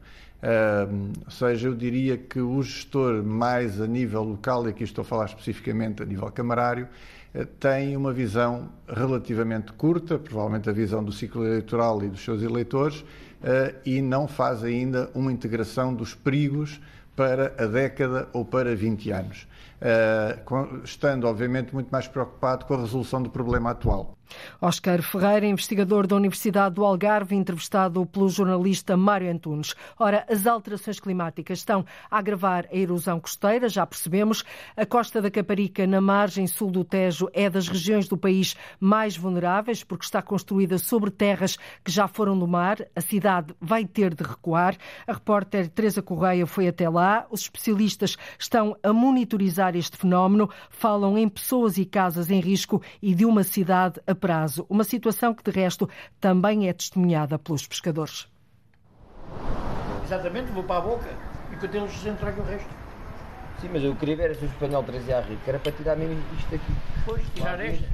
ou 1.26 1.32
seja, 1.32 1.68
eu 1.68 1.76
diria 1.76 2.18
que 2.18 2.40
o 2.40 2.62
gestor 2.64 3.24
mais 3.24 3.80
a 3.80 3.88
nível 3.88 4.24
local, 4.24 4.66
e 4.66 4.70
aqui 4.70 4.84
estou 4.84 5.02
a 5.04 5.06
falar 5.06 5.26
especificamente 5.26 6.02
a 6.02 6.06
nível 6.06 6.32
camarário, 6.32 6.88
tem 7.60 7.98
uma 7.98 8.14
visão 8.14 8.70
relativamente 8.88 9.74
curta, 9.74 10.20
provavelmente 10.20 10.70
a 10.70 10.74
visão 10.74 11.04
do 11.04 11.12
ciclo 11.12 11.46
eleitoral 11.46 12.04
e 12.04 12.10
dos 12.10 12.24
seus 12.24 12.44
eleitores, 12.44 13.04
e 13.86 14.02
não 14.02 14.28
faz 14.28 14.64
ainda 14.64 15.10
uma 15.16 15.32
integração 15.32 15.94
dos 15.94 16.14
perigos 16.14 16.80
para 17.16 17.54
a 17.58 17.66
década 17.66 18.28
ou 18.34 18.46
para 18.46 18.76
20 18.76 19.12
anos, 19.12 19.48
estando 20.84 21.28
obviamente 21.28 21.74
muito 21.74 21.90
mais 21.90 22.08
preocupado 22.08 22.66
com 22.66 22.74
a 22.76 22.82
resolução 22.82 23.22
do 23.22 23.30
problema 23.30 23.72
atual. 23.72 24.18
Oscar 24.62 25.02
Ferreira, 25.02 25.46
investigador 25.46 26.08
da 26.08 26.16
Universidade 26.16 26.76
do 26.76 26.86
Algarve, 26.86 27.36
entrevistado 27.36 28.06
pelo 28.06 28.30
jornalista 28.30 28.96
Mário 28.96 29.32
Antunes. 29.32 29.76
Ora, 30.00 30.26
as 30.30 30.48
alterações 30.48 31.00
climáticas 31.00 31.60
estão 31.60 31.86
a 32.10 32.18
agravar 32.18 32.68
a 32.72 32.76
erosão 32.76 33.20
costeira, 33.20 33.70
já 33.70 33.86
percebemos. 33.86 34.44
A 34.76 34.86
costa 34.86 35.22
da 35.22 35.30
Caparica, 35.30 35.86
na 35.88 36.02
margem 36.02 36.48
sul 36.48 36.72
do 36.72 36.84
Tejo, 36.84 37.30
é 37.34 37.50
das 37.50 37.68
regiões 37.68 38.08
do 38.08 38.18
país 38.18 38.56
mais 38.80 39.18
vulneráveis, 39.18 39.84
porque 39.84 40.06
está 40.06 40.22
construída 40.22 40.78
sobre 40.78 41.12
terras 41.12 41.58
que 41.84 41.92
já 41.92 42.08
foram 42.08 42.38
do 42.38 42.48
mar. 42.48 42.78
A 42.96 43.02
cidade 43.02 43.54
vai 43.60 43.86
ter 43.86 44.14
de 44.14 44.24
recuar. 44.24 44.76
A 45.08 45.14
repórter 45.14 45.70
Teresa 45.70 46.02
Correia 46.02 46.46
foi 46.46 46.68
até 46.68 46.90
lá. 46.90 47.26
Os 47.30 47.42
especialistas 47.42 48.18
estão 48.38 48.76
a 48.84 48.94
monitorizar 48.94 49.76
este 49.76 49.98
fenómeno, 49.98 50.50
falam 50.70 51.18
em 51.18 51.28
pessoas 51.28 51.78
e 51.78 51.86
casas 51.86 52.30
em 52.30 52.40
risco 52.40 52.82
e 53.02 53.14
de 53.14 53.26
uma 53.26 53.44
cidade 53.44 54.00
a 54.06 54.16
prazo. 54.24 54.66
Uma 54.70 54.86
situação 54.86 55.34
que, 55.34 55.44
de 55.44 55.52
resto, 55.52 55.90
também 56.18 56.70
é 56.70 56.72
testemunhada 56.72 57.38
pelos 57.38 57.68
pescadores. 57.68 58.26
Exatamente, 60.06 60.50
vou 60.54 60.64
para 60.64 60.78
a 60.78 60.82
boca 60.82 61.10
e 61.52 61.58
que 61.58 61.66
eles 61.66 62.06
entregam 62.06 62.46
o 62.46 62.48
resto. 62.48 62.70
Sim, 63.60 63.70
mas 63.74 63.84
eu 63.84 63.94
queria 63.98 64.16
ver 64.16 64.36
se 64.38 64.46
o 64.46 64.48
espanhol 64.48 64.82
trazia 64.84 65.18
a 65.18 65.22
rica, 65.22 65.42
era 65.46 65.60
para 65.60 65.74
tirar 65.74 65.98
mesmo 65.98 66.24
isto 66.38 66.56
aqui. 66.56 66.74
Pois, 67.06 67.22
tirar 67.36 67.60
esta. 67.60 67.86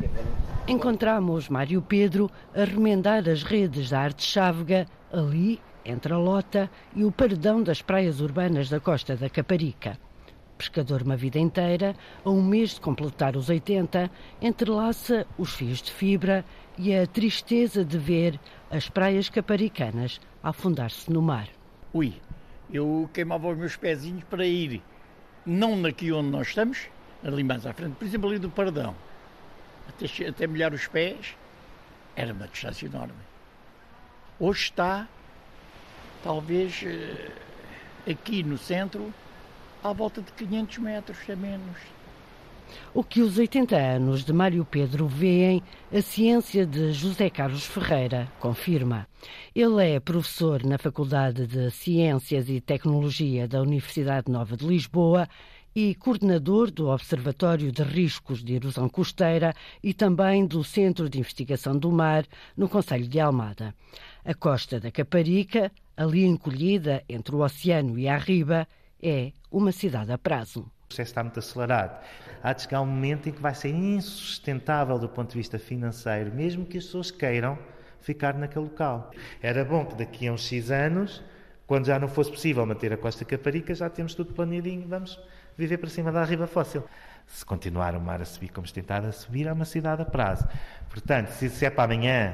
Encontramos 0.68 1.50
Mário 1.50 1.82
Pedro 1.82 2.30
a 2.56 2.64
remendar 2.64 3.28
as 3.28 3.42
redes 3.42 3.90
da 3.90 4.02
arte 4.02 4.24
chávega 4.24 4.86
ali, 5.12 5.60
entre 5.84 6.14
a 6.14 6.18
Lota 6.18 6.70
e 6.96 7.04
o 7.04 7.12
paredão 7.12 7.64
das 7.64 7.82
praias 7.82 8.22
urbanas 8.22 8.70
da 8.70 8.80
costa 8.80 9.16
da 9.16 9.32
Caparica 9.32 9.98
pescador 10.60 11.02
uma 11.02 11.16
vida 11.16 11.40
inteira, 11.40 11.96
a 12.26 12.30
um 12.30 12.44
mês 12.44 12.72
de 12.72 12.82
completar 12.82 13.38
os 13.38 13.50
80, 13.50 14.12
entrelaça 14.42 15.26
os 15.38 15.54
fios 15.54 15.82
de 15.82 15.90
fibra 15.90 16.44
e 16.78 16.94
a 16.94 17.08
tristeza 17.08 17.86
de 17.86 17.98
ver 17.98 18.38
as 18.70 18.90
praias 18.90 19.30
caparicanas 19.30 20.20
afundar-se 20.44 21.10
no 21.10 21.22
mar. 21.22 21.48
Ui, 21.94 22.14
eu 22.72 23.10
queimava 23.14 23.48
os 23.48 23.58
meus 23.58 23.78
pezinhos 23.78 24.26
para 24.26 24.46
ir, 24.46 24.82
não 25.46 25.86
aqui 25.86 26.12
onde 26.12 26.30
nós 26.30 26.50
estamos, 26.50 26.90
ali 27.24 27.42
mais 27.42 27.66
à 27.66 27.74
frente, 27.74 27.96
por 27.96 28.06
exemplo 28.06 28.30
ali 28.30 28.38
do 28.38 28.50
Pardão, 28.50 28.94
até, 29.88 30.28
até 30.28 30.46
molhar 30.46 30.74
os 30.74 30.88
pés, 30.88 31.36
era 32.18 32.34
uma 32.34 32.50
distância 32.50 32.86
enorme. 32.86 33.14
Hoje 34.38 34.64
está, 34.64 35.08
talvez, 36.22 36.84
eh, 36.86 37.32
aqui 38.12 38.44
no 38.44 38.58
centro, 38.58 39.14
à 39.84 39.94
volta 39.94 40.22
de 40.22 40.32
500 40.34 40.78
metros 40.80 41.18
a 41.30 41.36
menos. 41.36 41.78
O 42.94 43.04
que 43.04 43.22
os 43.22 43.38
80 43.38 43.76
anos 43.76 44.24
de 44.24 44.32
Mário 44.32 44.64
Pedro 44.64 45.08
veem, 45.08 45.64
a 45.92 46.02
ciência 46.02 46.66
de 46.66 46.92
José 46.92 47.30
Carlos 47.30 47.66
Ferreira 47.66 48.32
confirma. 48.40 49.08
Ele 49.56 49.96
é 49.96 50.00
professor 50.00 50.64
na 50.64 50.78
Faculdade 50.78 51.48
de 51.48 51.72
Ciências 51.72 52.48
e 52.50 52.62
Tecnologia 52.62 53.48
da 53.48 53.62
Universidade 53.62 54.32
Nova 54.32 54.56
de 54.56 54.68
Lisboa 54.68 55.28
e 55.76 55.96
coordenador 55.96 56.72
do 56.72 56.90
Observatório 56.90 57.72
de 57.72 57.84
Riscos 57.84 58.44
de 58.44 58.56
Erosão 58.56 58.90
Costeira 58.90 59.54
e 59.84 59.94
também 59.94 60.46
do 60.46 60.64
Centro 60.64 61.10
de 61.10 61.20
Investigação 61.20 61.78
do 61.78 61.92
Mar 61.92 62.26
no 62.58 62.68
Conselho 62.68 63.08
de 63.08 63.20
Almada. 63.20 63.74
A 64.26 64.34
costa 64.34 64.80
da 64.80 64.92
Caparica, 64.92 65.72
ali 65.96 66.26
encolhida 66.26 67.04
entre 67.08 67.36
o 67.36 67.40
oceano 67.40 67.98
e 67.98 68.08
a 68.08 68.18
riba, 68.18 68.68
é 69.02 69.32
uma 69.52 69.72
cidade 69.72 70.12
a 70.12 70.18
prazo. 70.18 70.62
O 70.62 70.88
processo 70.88 71.12
está 71.12 71.24
muito 71.24 71.40
acelerado. 71.40 72.04
Há 72.42 72.54
de 72.54 72.64
chegar 72.64 72.82
um 72.82 72.86
momento 72.86 73.30
em 73.30 73.32
que 73.32 73.42
vai 73.42 73.54
ser 73.54 73.70
insustentável 73.70 74.98
do 74.98 75.08
ponto 75.08 75.32
de 75.32 75.38
vista 75.38 75.60
financeiro, 75.60 76.34
mesmo 76.34 76.66
que 76.66 76.78
as 76.78 76.86
pessoas 76.86 77.12
queiram 77.12 77.58
ficar 78.02 78.34
naquele 78.34 78.66
local. 78.66 79.12
Era 79.42 79.64
bom 79.64 79.86
que 79.86 79.96
daqui 79.96 80.28
a 80.28 80.34
uns 80.34 80.48
X 80.48 80.72
anos, 80.72 81.24
quando 81.68 81.86
já 81.86 82.00
não 82.00 82.08
fosse 82.08 82.32
possível 82.32 82.66
manter 82.66 82.92
a 82.92 82.98
Costa 82.98 83.24
Caparica, 83.26 83.76
já 83.76 83.90
temos 83.90 84.16
tudo 84.16 84.34
planejadinho, 84.34 84.88
vamos 84.88 85.20
viver 85.58 85.78
para 85.78 85.90
cima 85.90 86.12
da 86.12 86.24
riba 86.24 86.48
fóssil. 86.48 86.84
Se 87.28 87.46
continuar 87.46 87.96
o 87.96 88.02
mar 88.02 88.22
a 88.22 88.26
subir 88.26 88.50
como 88.50 88.66
se 88.66 88.74
tentar 88.74 89.06
a 89.06 89.12
subir, 89.12 89.46
é 89.46 89.54
uma 89.54 89.66
cidade 89.66 90.02
a 90.02 90.06
prazo. 90.06 90.48
Portanto, 90.90 91.30
se 91.30 91.66
é 91.66 91.70
para 91.70 91.84
amanhã, 91.84 92.34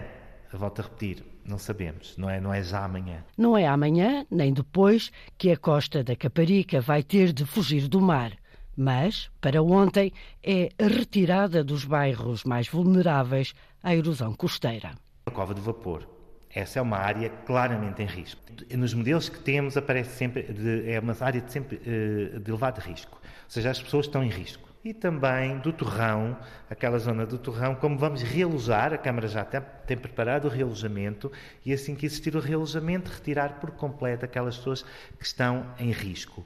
volto 0.54 0.80
a 0.80 0.84
repetir, 0.84 1.24
não 1.46 1.58
sabemos, 1.58 2.16
não 2.18 2.30
é, 2.30 2.40
não 2.40 2.54
é 2.54 2.64
já 2.64 2.84
amanhã. 2.84 3.24
Não 3.38 3.58
é 3.58 3.68
amanhã, 3.68 4.26
nem 4.30 4.54
depois, 4.54 5.12
que 5.38 5.52
a 5.52 5.58
costa 5.58 6.04
da 6.04 6.16
Caparica 6.16 6.82
vai 6.82 7.04
ter 7.04 7.32
de 7.32 7.46
fugir 7.46 7.88
do 7.88 8.02
mar. 8.02 8.32
Mas, 8.76 9.30
para 9.40 9.64
ontem, 9.64 10.12
é 10.44 10.70
a 10.78 10.88
retirada 10.88 11.64
dos 11.64 11.86
bairros 11.86 12.44
mais 12.44 12.68
vulneráveis 12.68 13.54
à 13.82 13.96
erosão 13.96 14.34
costeira. 14.34 14.96
A 15.26 15.32
cova 15.32 15.54
de 15.54 15.62
vapor. 15.62 16.08
Essa 16.50 16.80
é 16.80 16.82
uma 16.82 16.98
área 16.98 17.30
claramente 17.30 18.02
em 18.02 18.06
risco. 18.06 18.42
Nos 18.72 18.94
modelos 18.94 19.30
que 19.30 19.40
temos 19.40 19.76
aparece 19.76 20.18
sempre, 20.18 20.44
de, 20.44 20.90
é 20.90 21.00
uma 21.00 21.16
área 21.20 21.42
de, 21.42 21.52
sempre, 21.52 21.82
eh, 21.86 22.40
de 22.40 22.50
elevado 22.50 22.80
risco. 22.80 23.20
Ou 23.22 23.50
seja, 23.50 23.72
as 23.72 23.82
pessoas 23.82 24.06
estão 24.06 24.24
em 24.24 24.30
risco 24.30 24.75
e 24.86 24.94
também 24.94 25.58
do 25.58 25.74
torrão, 25.74 26.38
aquela 26.70 27.00
zona 27.00 27.26
do 27.26 27.40
torrão, 27.40 27.74
como 27.74 27.98
vamos 27.98 28.22
realojar, 28.22 28.94
a 28.94 28.98
Câmara 29.00 29.28
já 29.28 29.44
tem, 29.44 29.60
tem, 29.88 29.98
preparado 29.98 30.46
o 30.46 30.48
realojamento 30.48 31.32
e 31.66 31.74
assim 31.74 31.96
que 31.96 32.06
existir 32.06 32.36
o 32.36 32.40
realojamento, 32.40 33.12
retirar 33.12 33.60
por 33.60 33.72
completo 33.72 34.26
aquelas 34.26 34.56
pessoas 34.58 34.84
que 35.18 35.26
estão 35.26 35.74
em 35.80 35.92
risco. 35.92 36.46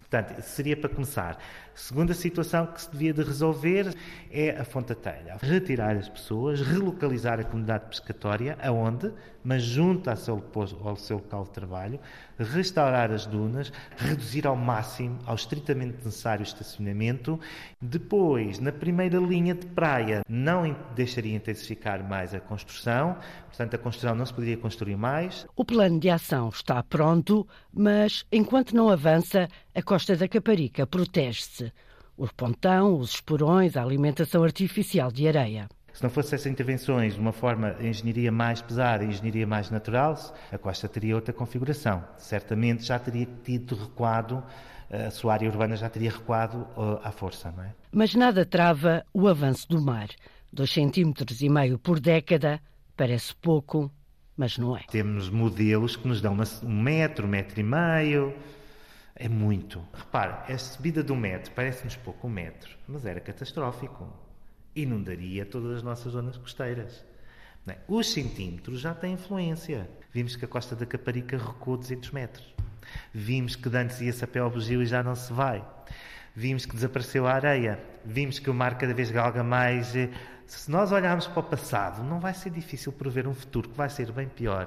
Portanto, 0.00 0.42
seria 0.42 0.76
para 0.76 0.88
começar. 0.88 1.38
Segunda 1.78 2.12
situação 2.12 2.66
que 2.66 2.82
se 2.82 2.90
devia 2.90 3.14
de 3.14 3.22
resolver 3.22 3.94
é 4.32 4.50
a 4.50 4.64
fontateira. 4.64 5.38
Retirar 5.40 5.96
as 5.96 6.08
pessoas, 6.08 6.60
relocalizar 6.60 7.38
a 7.38 7.44
comunidade 7.44 7.86
pescatória, 7.86 8.58
aonde? 8.60 9.12
Mas 9.44 9.62
junto 9.62 10.10
ao 10.10 10.16
seu, 10.16 10.44
ao 10.82 10.96
seu 10.96 11.18
local 11.18 11.44
de 11.44 11.50
trabalho, 11.50 12.00
restaurar 12.36 13.12
as 13.12 13.26
dunas, 13.26 13.72
reduzir 13.96 14.44
ao 14.44 14.56
máximo, 14.56 15.20
ao 15.24 15.36
estritamente 15.36 16.04
necessário 16.04 16.42
estacionamento. 16.42 17.38
Depois, 17.80 18.58
na 18.58 18.72
primeira 18.72 19.18
linha 19.18 19.54
de 19.54 19.66
praia, 19.66 20.22
não 20.28 20.76
deixaria 20.96 21.36
intensificar 21.36 22.06
mais 22.06 22.34
a 22.34 22.40
construção, 22.40 23.16
portanto, 23.46 23.74
a 23.74 23.78
construção 23.78 24.16
não 24.16 24.26
se 24.26 24.34
poderia 24.34 24.56
construir 24.56 24.96
mais. 24.96 25.46
O 25.54 25.64
plano 25.64 26.00
de 26.00 26.10
ação 26.10 26.48
está 26.48 26.82
pronto, 26.82 27.46
mas 27.72 28.26
enquanto 28.32 28.74
não 28.74 28.90
avança, 28.90 29.48
a 29.74 29.82
costa 29.82 30.16
da 30.16 30.26
Caparica 30.26 30.84
protege-se 30.86 31.67
o 32.18 32.26
pontão, 32.34 32.98
os 32.98 33.10
esporões, 33.12 33.76
a 33.76 33.82
alimentação 33.82 34.42
artificial 34.42 35.10
de 35.10 35.28
areia. 35.28 35.68
Se 35.92 36.02
não 36.02 36.10
fossem 36.10 36.34
essas 36.34 36.50
intervenções 36.50 37.14
de 37.14 37.20
uma 37.20 37.32
forma 37.32 37.72
de 37.72 37.86
engenharia 37.86 38.30
mais 38.30 38.60
pesada 38.60 39.04
e 39.04 39.08
engenharia 39.08 39.46
mais 39.46 39.70
natural, 39.70 40.16
a 40.52 40.58
costa 40.58 40.88
teria 40.88 41.14
outra 41.14 41.32
configuração. 41.32 42.04
Certamente 42.16 42.84
já 42.84 42.98
teria 42.98 43.26
tido 43.44 43.74
recuado, 43.74 44.42
a 44.90 45.10
sua 45.10 45.32
área 45.34 45.48
urbana 45.48 45.76
já 45.76 45.88
teria 45.88 46.10
recuado 46.10 46.66
à 47.02 47.10
força, 47.10 47.52
não 47.56 47.64
é? 47.64 47.72
Mas 47.92 48.14
nada 48.14 48.44
trava 48.44 49.04
o 49.12 49.26
avanço 49.28 49.68
do 49.68 49.80
mar. 49.80 50.08
Dois 50.52 50.70
centímetros 50.70 51.40
e 51.40 51.48
meio 51.48 51.78
por 51.78 52.00
década 52.00 52.60
parece 52.96 53.34
pouco, 53.34 53.90
mas 54.36 54.56
não 54.56 54.76
é. 54.76 54.82
Temos 54.90 55.28
modelos 55.30 55.96
que 55.96 56.06
nos 56.06 56.20
dão 56.20 56.36
um 56.62 56.82
metro, 56.82 57.26
um 57.26 57.30
metro 57.30 57.60
e 57.60 57.62
meio, 57.62 58.34
é 59.18 59.28
muito. 59.28 59.84
Repare, 59.92 60.52
a 60.52 60.56
subida 60.56 61.02
do 61.02 61.16
metro 61.16 61.52
parece-nos 61.52 61.96
pouco 61.96 62.28
um 62.28 62.30
metro, 62.30 62.70
mas 62.86 63.04
era 63.04 63.20
catastrófico. 63.20 64.08
Inundaria 64.76 65.44
todas 65.44 65.78
as 65.78 65.82
nossas 65.82 66.12
zonas 66.12 66.36
costeiras. 66.36 67.04
É? 67.66 67.76
Os 67.86 68.12
centímetros 68.12 68.80
já 68.80 68.94
têm 68.94 69.14
influência. 69.14 69.90
Vimos 70.12 70.36
que 70.36 70.44
a 70.44 70.48
costa 70.48 70.74
da 70.74 70.86
Caparica 70.86 71.36
recuou 71.36 71.76
200 71.76 72.12
metros. 72.12 72.54
Vimos 73.12 73.56
que 73.56 73.68
antes 73.76 74.00
ia-se 74.00 74.24
a 74.24 74.26
pé 74.26 74.38
ao 74.38 74.50
bugio 74.50 74.80
e 74.82 74.86
já 74.86 75.02
não 75.02 75.14
se 75.14 75.32
vai. 75.32 75.62
Vimos 76.34 76.64
que 76.64 76.74
desapareceu 76.74 77.26
a 77.26 77.34
areia. 77.34 77.78
Vimos 78.04 78.38
que 78.38 78.48
o 78.48 78.54
mar 78.54 78.78
cada 78.78 78.94
vez 78.94 79.10
galga 79.10 79.42
mais 79.42 79.94
eh, 79.94 80.08
se 80.48 80.70
nós 80.70 80.90
olharmos 80.92 81.26
para 81.26 81.40
o 81.40 81.42
passado, 81.42 82.02
não 82.02 82.18
vai 82.18 82.32
ser 82.32 82.48
difícil 82.48 82.90
prever 82.90 83.28
um 83.28 83.34
futuro 83.34 83.68
que 83.68 83.76
vai 83.76 83.90
ser 83.90 84.10
bem 84.10 84.26
pior. 84.26 84.66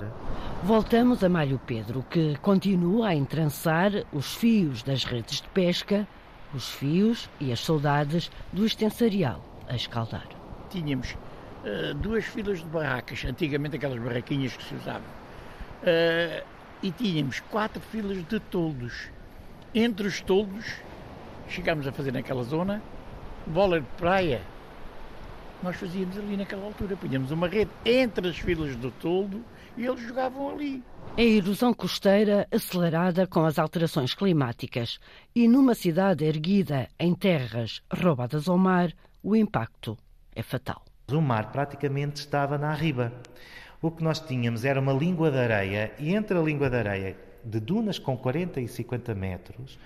Voltamos 0.63 1.23
a 1.23 1.29
Mário 1.29 1.59
Pedro, 1.65 2.05
que 2.07 2.37
continua 2.37 3.07
a 3.07 3.15
entrançar 3.15 3.91
os 4.13 4.35
fios 4.35 4.83
das 4.83 5.03
redes 5.03 5.41
de 5.41 5.47
pesca, 5.49 6.07
os 6.53 6.69
fios 6.69 7.27
e 7.39 7.51
as 7.51 7.59
saudades 7.61 8.29
do 8.53 8.63
extensarial 8.63 9.43
a 9.67 9.75
escaldar. 9.75 10.27
Tínhamos 10.69 11.13
uh, 11.13 11.95
duas 11.95 12.25
filas 12.25 12.59
de 12.59 12.65
barracas, 12.65 13.25
antigamente 13.25 13.75
aquelas 13.75 13.99
barraquinhas 13.99 14.55
que 14.55 14.63
se 14.63 14.75
usavam. 14.75 15.01
Uh, 15.01 16.45
e 16.83 16.91
tínhamos 16.91 17.39
quatro 17.39 17.81
filas 17.81 18.23
de 18.27 18.39
toldos. 18.39 19.09
Entre 19.73 20.05
os 20.05 20.21
toldos, 20.21 20.75
chegámos 21.49 21.87
a 21.87 21.91
fazer 21.91 22.11
naquela 22.11 22.43
zona, 22.43 22.83
bola 23.47 23.81
de 23.81 23.87
praia. 23.97 24.41
Nós 25.63 25.75
fazíamos 25.75 26.17
ali 26.17 26.37
naquela 26.37 26.65
altura, 26.65 26.97
punhamos 26.97 27.29
uma 27.31 27.47
rede 27.47 27.69
entre 27.85 28.27
as 28.27 28.37
filas 28.37 28.75
do 28.75 28.89
toldo 28.89 29.43
e 29.77 29.85
eles 29.85 30.01
jogavam 30.01 30.49
ali. 30.49 30.83
A 31.17 31.21
erosão 31.21 31.73
costeira 31.73 32.47
acelerada 32.51 33.27
com 33.27 33.45
as 33.45 33.59
alterações 33.59 34.15
climáticas 34.15 34.97
e 35.35 35.47
numa 35.47 35.75
cidade 35.75 36.25
erguida 36.25 36.87
em 36.99 37.13
terras 37.13 37.81
roubadas 37.93 38.47
ao 38.47 38.57
mar, 38.57 38.91
o 39.21 39.35
impacto 39.35 39.97
é 40.35 40.41
fatal. 40.41 40.83
O 41.11 41.21
mar 41.21 41.51
praticamente 41.51 42.21
estava 42.21 42.57
na 42.57 42.73
riba. 42.73 43.13
O 43.81 43.91
que 43.91 44.03
nós 44.03 44.19
tínhamos 44.19 44.65
era 44.65 44.79
uma 44.79 44.93
língua 44.93 45.29
de 45.29 45.37
areia 45.37 45.91
e 45.99 46.15
entre 46.15 46.37
a 46.37 46.41
língua 46.41 46.69
de 46.69 46.77
areia 46.77 47.17
de 47.43 47.59
dunas 47.59 47.99
com 47.99 48.17
40 48.17 48.61
e 48.61 48.67
50 48.67 49.13
metros, 49.13 49.79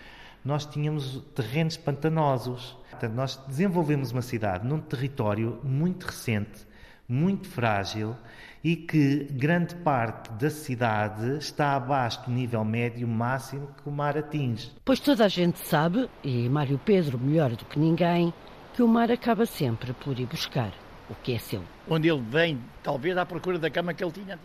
nós 0.45 0.65
tínhamos 0.65 1.23
terrenos 1.34 1.75
pantanosos. 1.75 2.77
Portanto, 2.91 3.13
nós 3.13 3.36
desenvolvemos 3.47 4.12
uma 4.12 4.21
cidade 4.21 4.65
num 4.65 4.79
território 4.79 5.60
muito 5.63 6.05
recente, 6.05 6.65
muito 7.10 7.47
frágil 7.49 8.15
e 8.63 8.75
que 8.75 9.25
grande 9.31 9.75
parte 9.75 10.31
da 10.34 10.49
cidade 10.49 11.38
está 11.38 11.75
abaixo 11.75 12.25
do 12.25 12.31
nível 12.31 12.63
médio 12.63 13.08
máximo 13.08 13.67
que 13.81 13.89
o 13.89 13.91
mar 13.91 14.17
atinge. 14.17 14.71
Pois 14.84 14.99
toda 14.99 15.25
a 15.25 15.27
gente 15.27 15.60
sabe, 15.60 16.10
e 16.23 16.47
Mário 16.47 16.79
Pedro 16.84 17.19
melhor 17.19 17.51
do 17.51 17.65
que 17.65 17.77
ninguém, 17.77 18.34
que 18.73 18.81
o 18.81 18.88
mar 18.88 19.12
acaba 19.12 19.45
sempre 19.45 19.93
por 19.93 20.19
ir 20.19 20.25
buscar 20.25 20.71
o 21.10 21.15
que 21.15 21.34
é 21.34 21.38
seu. 21.38 21.63
Onde 21.88 22.08
ele 22.10 22.21
vem, 22.21 22.60
talvez 22.81 23.17
à 23.17 23.25
procura 23.25 23.60
da 23.60 23.69
cama 23.69 23.93
que 23.93 24.03
ele 24.03 24.12
tinha. 24.12 24.39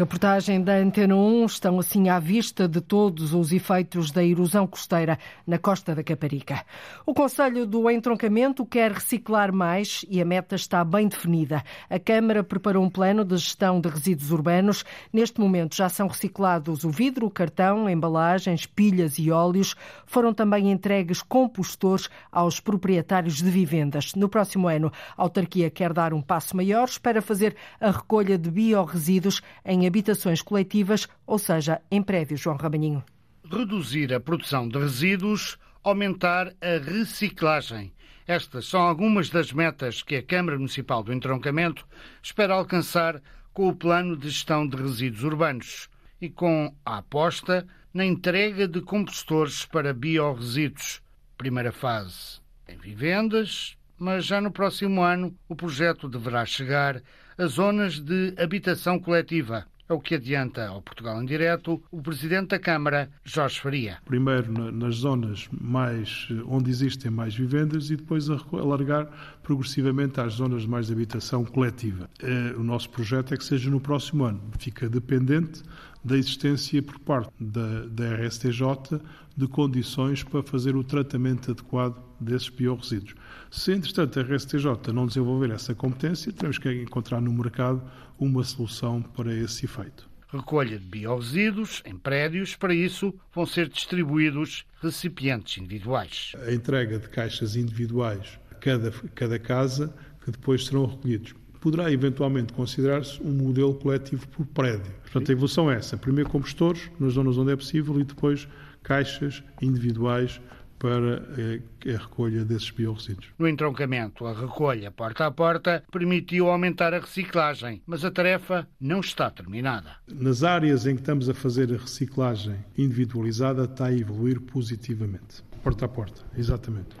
Reportagem 0.00 0.62
da 0.62 0.76
Antena 0.76 1.14
1 1.14 1.44
estão 1.44 1.78
assim 1.78 2.08
à 2.08 2.18
vista 2.18 2.66
de 2.66 2.80
todos 2.80 3.34
os 3.34 3.52
efeitos 3.52 4.10
da 4.10 4.24
erosão 4.24 4.66
costeira 4.66 5.18
na 5.46 5.58
costa 5.58 5.94
da 5.94 6.02
Caparica. 6.02 6.64
O 7.04 7.12
Conselho 7.12 7.66
do 7.66 7.90
Entroncamento 7.90 8.64
quer 8.64 8.92
reciclar 8.92 9.52
mais 9.52 10.02
e 10.08 10.18
a 10.18 10.24
meta 10.24 10.56
está 10.56 10.82
bem 10.84 11.06
definida. 11.06 11.62
A 11.90 11.98
Câmara 11.98 12.42
preparou 12.42 12.82
um 12.82 12.88
plano 12.88 13.26
de 13.26 13.36
gestão 13.36 13.78
de 13.78 13.90
resíduos 13.90 14.30
urbanos. 14.30 14.86
Neste 15.12 15.38
momento 15.38 15.76
já 15.76 15.90
são 15.90 16.08
reciclados 16.08 16.82
o 16.82 16.88
vidro, 16.88 17.26
o 17.26 17.30
cartão, 17.30 17.86
embalagens, 17.86 18.64
pilhas 18.64 19.18
e 19.18 19.30
óleos. 19.30 19.74
Foram 20.06 20.32
também 20.32 20.72
entregues 20.72 21.20
compostores 21.20 22.08
aos 22.32 22.58
proprietários 22.58 23.42
de 23.42 23.50
vivendas. 23.50 24.14
No 24.14 24.30
próximo 24.30 24.66
ano, 24.66 24.90
a 25.14 25.22
autarquia 25.22 25.68
quer 25.68 25.92
dar 25.92 26.14
um 26.14 26.22
passo 26.22 26.56
maior 26.56 26.88
para 27.02 27.20
fazer 27.20 27.54
a 27.78 27.90
recolha 27.90 28.38
de 28.38 28.50
biorresíduos 28.50 29.42
em 29.62 29.89
habitações 29.90 30.40
coletivas, 30.40 31.08
ou 31.26 31.38
seja, 31.38 31.82
em 31.90 32.02
prédios, 32.02 32.40
João 32.40 32.56
Rabaninho. 32.56 33.04
Reduzir 33.44 34.14
a 34.14 34.20
produção 34.20 34.68
de 34.68 34.78
resíduos, 34.78 35.58
aumentar 35.82 36.54
a 36.60 36.78
reciclagem. 36.82 37.92
Estas 38.26 38.66
são 38.66 38.80
algumas 38.80 39.28
das 39.28 39.52
metas 39.52 40.02
que 40.02 40.14
a 40.14 40.22
Câmara 40.22 40.56
Municipal 40.56 41.02
do 41.02 41.12
Entroncamento 41.12 41.84
espera 42.22 42.54
alcançar 42.54 43.20
com 43.52 43.68
o 43.68 43.74
Plano 43.74 44.16
de 44.16 44.30
Gestão 44.30 44.66
de 44.66 44.76
Resíduos 44.76 45.24
Urbanos 45.24 45.88
e 46.20 46.30
com 46.30 46.72
a 46.84 46.98
aposta 46.98 47.66
na 47.92 48.04
entrega 48.04 48.68
de 48.68 48.80
compostores 48.80 49.66
para 49.66 49.92
biorresíduos. 49.92 51.02
Primeira 51.36 51.72
fase 51.72 52.40
em 52.68 52.78
vivendas, 52.78 53.76
mas 53.98 54.24
já 54.24 54.40
no 54.40 54.52
próximo 54.52 55.02
ano 55.02 55.36
o 55.48 55.56
projeto 55.56 56.08
deverá 56.08 56.46
chegar 56.46 57.02
a 57.36 57.46
zonas 57.46 57.98
de 57.98 58.34
habitação 58.38 59.00
coletiva. 59.00 59.66
É 59.90 59.92
o 59.92 59.98
que 59.98 60.14
adianta 60.14 60.68
ao 60.68 60.80
Portugal 60.80 61.20
em 61.20 61.26
Direto 61.26 61.82
o 61.90 62.00
Presidente 62.00 62.50
da 62.50 62.60
Câmara, 62.60 63.10
Jorge 63.24 63.60
Faria. 63.60 63.98
Primeiro 64.04 64.52
nas 64.70 64.94
zonas 64.94 65.48
mais 65.50 66.28
onde 66.46 66.70
existem 66.70 67.10
mais 67.10 67.34
vivendas 67.34 67.90
e 67.90 67.96
depois 67.96 68.30
alargar 68.30 69.08
progressivamente 69.42 70.20
às 70.20 70.34
zonas 70.34 70.62
de 70.62 70.68
mais 70.68 70.92
habitação 70.92 71.44
coletiva. 71.44 72.08
O 72.56 72.62
nosso 72.62 72.88
projeto 72.90 73.34
é 73.34 73.36
que 73.36 73.42
seja 73.44 73.68
no 73.68 73.80
próximo 73.80 74.22
ano. 74.22 74.40
Fica 74.60 74.88
dependente 74.88 75.60
da 76.04 76.16
existência 76.16 76.80
por 76.80 77.00
parte 77.00 77.32
da, 77.40 77.84
da 77.86 78.14
RSTJ 78.14 79.00
de 79.40 79.48
condições 79.48 80.22
para 80.22 80.42
fazer 80.42 80.76
o 80.76 80.84
tratamento 80.84 81.50
adequado 81.50 82.00
desses 82.20 82.50
biorresíduos. 82.50 83.14
Se, 83.50 83.72
entretanto, 83.72 84.20
a 84.20 84.22
RSTJ 84.22 84.92
não 84.92 85.06
desenvolver 85.06 85.50
essa 85.50 85.74
competência, 85.74 86.32
teremos 86.32 86.58
que 86.58 86.70
encontrar 86.70 87.20
no 87.22 87.32
mercado 87.32 87.82
uma 88.18 88.44
solução 88.44 89.00
para 89.00 89.34
esse 89.34 89.64
efeito. 89.64 90.08
Recolha 90.28 90.78
de 90.78 90.86
biorresíduos 90.86 91.82
em 91.86 91.96
prédios, 91.96 92.54
para 92.54 92.74
isso 92.74 93.12
vão 93.34 93.46
ser 93.46 93.68
distribuídos 93.68 94.64
recipientes 94.80 95.58
individuais. 95.58 96.32
A 96.46 96.52
entrega 96.52 96.98
de 96.98 97.08
caixas 97.08 97.56
individuais 97.56 98.38
a 98.50 98.54
cada, 98.54 98.92
cada 99.14 99.38
casa, 99.38 99.92
que 100.22 100.30
depois 100.30 100.66
serão 100.66 100.84
recolhidos 100.84 101.34
poderá 101.60 101.92
eventualmente 101.92 102.52
considerar-se 102.54 103.22
um 103.22 103.32
modelo 103.32 103.74
coletivo 103.74 104.26
por 104.28 104.46
prédio. 104.46 104.90
Portanto, 105.02 105.28
a 105.28 105.32
evolução 105.32 105.70
é 105.70 105.76
essa. 105.76 105.96
Primeiro 105.96 106.30
compostores, 106.30 106.90
nas 106.98 107.12
zonas 107.12 107.36
onde 107.36 107.52
é 107.52 107.56
possível, 107.56 108.00
e 108.00 108.04
depois 108.04 108.48
caixas 108.82 109.42
individuais 109.60 110.40
para 110.80 111.22
eh, 111.36 111.60
a 111.94 111.98
recolha 111.98 112.42
desses 112.42 112.70
biorresíduos. 112.70 113.28
No 113.38 113.46
entroncamento, 113.46 114.26
a 114.26 114.32
recolha 114.32 114.90
porta 114.90 115.26
a 115.26 115.30
porta 115.30 115.84
permitiu 115.92 116.48
aumentar 116.48 116.94
a 116.94 117.00
reciclagem, 117.00 117.82
mas 117.86 118.02
a 118.02 118.10
tarefa 118.10 118.66
não 118.80 119.00
está 119.00 119.30
terminada. 119.30 119.90
Nas 120.08 120.42
áreas 120.42 120.86
em 120.86 120.94
que 120.94 121.02
estamos 121.02 121.28
a 121.28 121.34
fazer 121.34 121.72
a 121.72 121.76
reciclagem 121.76 122.56
individualizada, 122.78 123.64
está 123.64 123.86
a 123.86 123.94
evoluir 123.94 124.40
positivamente. 124.40 125.44
Porta 125.62 125.84
a 125.84 125.88
porta, 125.88 126.22
exatamente. 126.34 126.96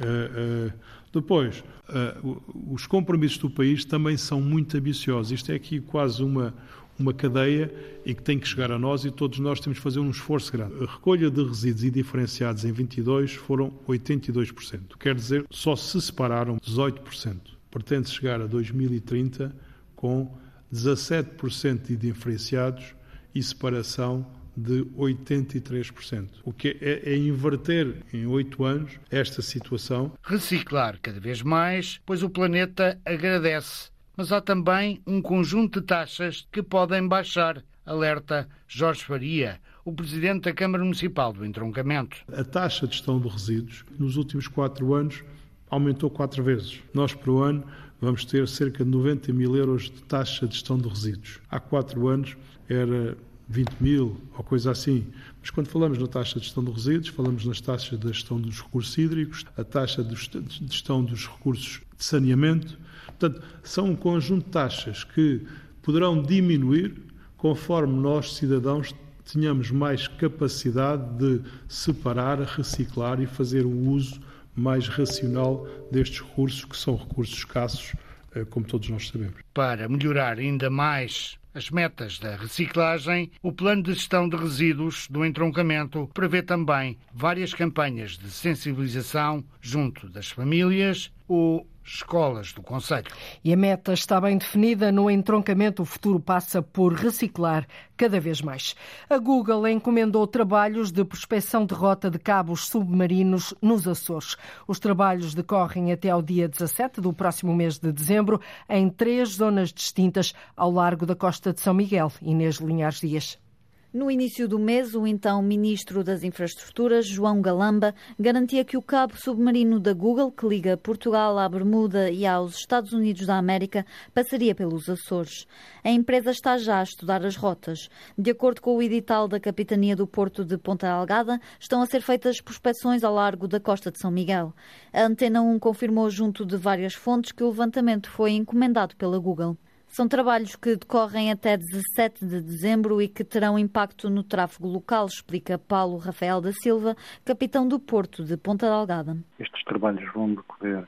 Uh, 0.00 0.68
uh, 0.68 0.72
depois, 1.12 1.62
uh, 1.88 2.42
os 2.72 2.86
compromissos 2.86 3.38
do 3.38 3.50
país 3.50 3.84
também 3.84 4.16
são 4.16 4.40
muito 4.40 4.76
ambiciosos. 4.76 5.30
Isto 5.30 5.52
é 5.52 5.54
aqui 5.54 5.80
quase 5.80 6.24
uma, 6.24 6.52
uma 7.00 7.12
cadeia 7.12 7.72
e 8.04 8.14
que 8.14 8.22
tem 8.22 8.38
que 8.38 8.46
chegar 8.46 8.70
a 8.70 8.78
nós 8.78 9.04
e 9.04 9.10
todos 9.10 9.38
nós 9.38 9.60
temos 9.60 9.78
que 9.78 9.82
fazer 9.82 10.00
um 10.00 10.10
esforço 10.10 10.52
grande. 10.52 10.74
A 10.82 10.86
recolha 10.86 11.30
de 11.30 11.42
resíduos 11.42 11.84
indiferenciados 11.84 12.64
em 12.64 12.72
22 12.72 13.32
foram 13.34 13.70
82%. 13.88 14.96
Quer 14.98 15.14
dizer, 15.14 15.44
só 15.50 15.74
se 15.76 16.00
separaram 16.00 16.58
18%. 16.58 17.36
Pretende 17.70 18.10
chegar 18.10 18.40
a 18.40 18.46
2030 18.46 19.54
com 19.94 20.36
17% 20.72 21.86
de 21.86 21.96
diferenciados 21.96 22.94
e 23.34 23.42
separação 23.42 24.26
de 24.56 24.84
83%, 24.96 26.28
o 26.44 26.52
que 26.52 26.76
é, 26.80 27.12
é 27.12 27.16
inverter 27.16 28.02
em 28.12 28.26
oito 28.26 28.64
anos 28.64 28.92
esta 29.10 29.40
situação. 29.42 30.12
Reciclar 30.22 30.98
cada 31.00 31.20
vez 31.20 31.40
mais, 31.42 32.00
pois 32.04 32.22
o 32.22 32.28
planeta 32.28 33.00
agradece 33.04 33.89
mas 34.20 34.32
há 34.32 34.38
também 34.38 35.00
um 35.06 35.22
conjunto 35.22 35.80
de 35.80 35.86
taxas 35.86 36.46
que 36.52 36.62
podem 36.62 37.08
baixar, 37.08 37.64
alerta 37.86 38.46
Jorge 38.68 39.02
Faria, 39.02 39.58
o 39.82 39.94
presidente 39.94 40.42
da 40.42 40.52
Câmara 40.52 40.84
Municipal 40.84 41.32
do 41.32 41.42
Entroncamento. 41.42 42.18
A 42.30 42.44
taxa 42.44 42.86
de 42.86 42.96
gestão 42.96 43.18
de 43.18 43.26
resíduos 43.26 43.82
nos 43.98 44.18
últimos 44.18 44.46
quatro 44.46 44.92
anos 44.92 45.24
aumentou 45.70 46.10
quatro 46.10 46.44
vezes. 46.44 46.80
Nós, 46.92 47.14
por 47.14 47.42
ano, 47.42 47.64
vamos 47.98 48.26
ter 48.26 48.46
cerca 48.46 48.84
de 48.84 48.90
90 48.90 49.32
mil 49.32 49.56
euros 49.56 49.84
de 49.84 50.02
taxa 50.02 50.46
de 50.46 50.52
gestão 50.52 50.76
de 50.76 50.86
resíduos. 50.86 51.40
Há 51.50 51.58
quatro 51.58 52.06
anos 52.06 52.36
era 52.68 53.16
20 53.48 53.70
mil 53.80 54.20
ou 54.36 54.44
coisa 54.44 54.70
assim. 54.70 55.06
Mas 55.40 55.48
quando 55.48 55.68
falamos 55.68 55.96
na 55.96 56.06
taxa 56.06 56.38
de 56.38 56.44
gestão 56.44 56.62
de 56.62 56.72
resíduos, 56.72 57.08
falamos 57.08 57.46
nas 57.46 57.58
taxas 57.58 57.98
de 57.98 58.06
gestão 58.08 58.38
dos 58.38 58.60
recursos 58.60 58.98
hídricos, 58.98 59.46
a 59.56 59.64
taxa 59.64 60.04
de 60.04 60.14
gestão 60.14 61.02
dos 61.02 61.26
recursos 61.26 61.80
de 61.96 62.04
saneamento, 62.04 62.78
Portanto, 63.20 63.42
são 63.62 63.90
um 63.90 63.96
conjunto 63.96 64.46
de 64.46 64.50
taxas 64.50 65.04
que 65.04 65.46
poderão 65.82 66.22
diminuir 66.22 66.94
conforme 67.36 68.00
nós, 68.00 68.34
cidadãos, 68.34 68.94
tenhamos 69.30 69.70
mais 69.70 70.08
capacidade 70.08 71.18
de 71.18 71.42
separar, 71.68 72.40
reciclar 72.40 73.20
e 73.20 73.26
fazer 73.26 73.66
o 73.66 73.90
uso 73.90 74.20
mais 74.56 74.88
racional 74.88 75.66
destes 75.92 76.20
recursos, 76.20 76.64
que 76.64 76.76
são 76.76 76.96
recursos 76.96 77.36
escassos, 77.36 77.94
eh, 78.34 78.44
como 78.48 78.66
todos 78.66 78.88
nós 78.88 79.08
sabemos. 79.08 79.36
Para 79.52 79.88
melhorar 79.88 80.38
ainda 80.38 80.70
mais 80.70 81.38
as 81.54 81.68
metas 81.70 82.18
da 82.18 82.36
reciclagem, 82.36 83.30
o 83.42 83.52
Plano 83.52 83.82
de 83.82 83.94
Gestão 83.94 84.28
de 84.28 84.36
Resíduos 84.36 85.08
do 85.08 85.24
Entroncamento 85.24 86.08
prevê 86.14 86.42
também 86.42 86.96
várias 87.12 87.52
campanhas 87.52 88.12
de 88.16 88.30
sensibilização 88.30 89.44
junto 89.60 90.08
das 90.08 90.28
famílias, 90.28 91.10
o 91.30 91.64
escolas 91.84 92.52
do 92.52 92.60
Conselho. 92.60 93.06
E 93.42 93.52
a 93.52 93.56
meta 93.56 93.92
está 93.92 94.20
bem 94.20 94.36
definida. 94.36 94.90
No 94.90 95.10
entroncamento, 95.10 95.82
o 95.82 95.86
futuro 95.86 96.18
passa 96.18 96.60
por 96.60 96.92
reciclar 96.92 97.66
cada 97.96 98.18
vez 98.18 98.42
mais. 98.42 98.74
A 99.08 99.16
Google 99.16 99.68
encomendou 99.68 100.26
trabalhos 100.26 100.90
de 100.90 101.04
prospecção 101.04 101.64
de 101.64 101.74
rota 101.74 102.10
de 102.10 102.18
cabos 102.18 102.66
submarinos 102.66 103.54
nos 103.62 103.86
Açores. 103.86 104.36
Os 104.66 104.80
trabalhos 104.80 105.34
decorrem 105.34 105.92
até 105.92 106.10
ao 106.10 106.20
dia 106.20 106.48
17 106.48 107.00
do 107.00 107.12
próximo 107.12 107.54
mês 107.54 107.78
de 107.78 107.92
dezembro, 107.92 108.40
em 108.68 108.88
três 108.88 109.30
zonas 109.36 109.72
distintas 109.72 110.32
ao 110.56 110.70
largo 110.70 111.06
da 111.06 111.14
costa 111.14 111.52
de 111.52 111.60
São 111.60 111.74
Miguel. 111.74 112.12
Inês 112.20 112.56
Linhares 112.56 113.00
Dias. 113.00 113.49
No 113.92 114.08
início 114.08 114.46
do 114.46 114.56
mês, 114.56 114.94
o 114.94 115.04
então 115.04 115.42
Ministro 115.42 116.04
das 116.04 116.22
Infraestruturas, 116.22 117.08
João 117.08 117.42
Galamba, 117.42 117.92
garantia 118.16 118.64
que 118.64 118.76
o 118.76 118.82
cabo 118.82 119.16
submarino 119.16 119.80
da 119.80 119.92
Google, 119.92 120.30
que 120.30 120.46
liga 120.46 120.76
Portugal 120.76 121.36
à 121.36 121.48
Bermuda 121.48 122.08
e 122.08 122.24
aos 122.24 122.54
Estados 122.54 122.92
Unidos 122.92 123.26
da 123.26 123.36
América, 123.36 123.84
passaria 124.14 124.54
pelos 124.54 124.88
Açores. 124.88 125.44
A 125.82 125.90
empresa 125.90 126.30
está 126.30 126.56
já 126.56 126.78
a 126.78 126.84
estudar 126.84 127.26
as 127.26 127.34
rotas. 127.34 127.88
De 128.16 128.30
acordo 128.30 128.60
com 128.60 128.76
o 128.76 128.82
edital 128.82 129.26
da 129.26 129.40
Capitania 129.40 129.96
do 129.96 130.06
Porto 130.06 130.44
de 130.44 130.56
Ponta 130.56 130.88
Algada, 130.88 131.40
estão 131.58 131.82
a 131.82 131.86
ser 131.86 132.00
feitas 132.00 132.40
prospeções 132.40 133.02
ao 133.02 133.12
largo 133.12 133.48
da 133.48 133.58
costa 133.58 133.90
de 133.90 133.98
São 133.98 134.12
Miguel. 134.12 134.54
A 134.92 135.02
Antena 135.02 135.42
1 135.42 135.58
confirmou 135.58 136.08
junto 136.10 136.46
de 136.46 136.56
várias 136.56 136.94
fontes 136.94 137.32
que 137.32 137.42
o 137.42 137.48
levantamento 137.48 138.08
foi 138.08 138.34
encomendado 138.34 138.94
pela 138.94 139.18
Google. 139.18 139.56
São 139.90 140.06
trabalhos 140.06 140.54
que 140.54 140.76
decorrem 140.76 141.32
até 141.32 141.56
17 141.56 142.24
de 142.24 142.40
dezembro 142.40 143.02
e 143.02 143.08
que 143.08 143.24
terão 143.24 143.58
impacto 143.58 144.08
no 144.08 144.22
tráfego 144.22 144.68
local, 144.68 145.06
explica 145.06 145.58
Paulo 145.58 145.96
Rafael 145.96 146.40
da 146.40 146.52
Silva, 146.52 146.94
capitão 147.24 147.66
do 147.66 147.80
Porto 147.80 148.22
de 148.22 148.36
Ponta 148.36 148.68
Delgada. 148.68 149.16
Estes 149.40 149.64
trabalhos 149.64 150.08
vão 150.12 150.32
decorrer 150.32 150.84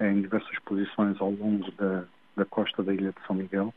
em 0.00 0.22
diversas 0.22 0.58
posições 0.60 1.20
ao 1.20 1.32
longo 1.32 1.70
da, 1.72 2.04
da 2.34 2.46
costa 2.46 2.82
da 2.82 2.94
Ilha 2.94 3.12
de 3.12 3.26
São 3.26 3.36
Miguel 3.36 3.74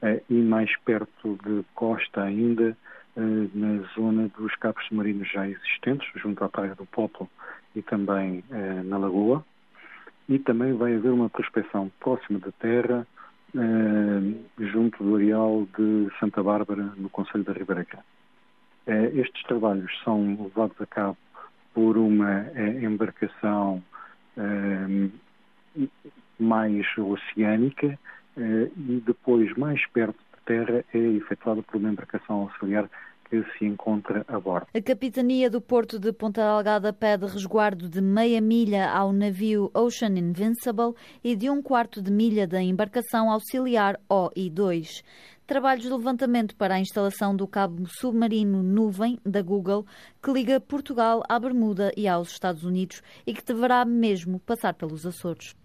eh, 0.00 0.22
e 0.30 0.34
mais 0.34 0.70
perto 0.84 1.36
de 1.44 1.64
costa 1.74 2.22
ainda, 2.22 2.76
eh, 3.16 3.48
na 3.52 3.82
zona 3.96 4.28
dos 4.38 4.54
cabos 4.54 4.86
submarinos 4.86 5.28
já 5.28 5.48
existentes, 5.48 6.08
junto 6.14 6.44
à 6.44 6.48
Praia 6.48 6.76
do 6.76 6.86
Poplo 6.86 7.28
e 7.74 7.82
também 7.82 8.44
eh, 8.52 8.82
na 8.84 8.96
Lagoa. 8.96 9.44
E 10.28 10.38
também 10.38 10.72
vai 10.74 10.94
haver 10.94 11.10
uma 11.10 11.28
prospecção 11.28 11.90
próxima 11.98 12.38
da 12.38 12.52
terra 12.52 13.04
junto 14.58 15.02
do 15.02 15.16
areal 15.16 15.66
de 15.76 16.08
Santa 16.18 16.42
Bárbara, 16.42 16.92
no 16.96 17.08
Conselho 17.08 17.44
da 17.44 17.52
Ribeira 17.52 17.84
Grande. 17.84 18.06
Eh, 18.86 19.20
estes 19.20 19.42
trabalhos 19.44 19.90
são 20.02 20.38
levados 20.42 20.80
a 20.80 20.86
cabo 20.86 21.16
por 21.74 21.96
uma 21.96 22.46
eh, 22.54 22.82
embarcação 22.82 23.82
mais 26.38 26.86
oceânica 26.96 27.98
e 28.38 29.02
depois, 29.04 29.54
mais 29.56 29.84
perto 29.88 30.16
de 30.16 30.44
terra, 30.46 30.84
é 30.94 30.98
efetuada 30.98 31.62
por 31.62 31.76
uma 31.76 31.90
embarcação 31.90 32.42
auxiliar 32.42 32.88
que 33.30 33.44
se 33.56 33.64
encontra 33.64 34.24
a 34.26 34.38
bordo. 34.40 34.66
A 34.74 34.82
Capitania 34.82 35.48
do 35.48 35.60
Porto 35.60 36.00
de 36.00 36.12
Ponta 36.12 36.42
Delgada 36.42 36.92
pede 36.92 37.26
resguardo 37.26 37.88
de 37.88 38.00
meia 38.00 38.40
milha 38.40 38.90
ao 38.90 39.12
navio 39.12 39.70
Ocean 39.72 40.18
Invincible 40.18 40.94
e 41.22 41.36
de 41.36 41.48
um 41.48 41.62
quarto 41.62 42.02
de 42.02 42.10
milha 42.10 42.46
da 42.46 42.60
embarcação 42.60 43.30
auxiliar 43.30 43.98
OI-2 44.08 45.02
trabalhos 45.50 45.82
de 45.82 45.90
levantamento 45.90 46.54
para 46.54 46.76
a 46.76 46.78
instalação 46.78 47.34
do 47.34 47.44
cabo 47.44 47.84
submarino 47.84 48.62
Nuvem 48.62 49.18
da 49.26 49.42
Google, 49.42 49.84
que 50.22 50.30
liga 50.30 50.60
Portugal 50.60 51.24
à 51.28 51.40
Bermuda 51.40 51.92
e 51.96 52.06
aos 52.06 52.30
Estados 52.30 52.62
Unidos 52.62 53.02
e 53.26 53.34
que 53.34 53.44
deverá 53.44 53.84
mesmo 53.84 54.38
passar 54.38 54.74
pelos 54.74 55.04
Açores. 55.04 55.56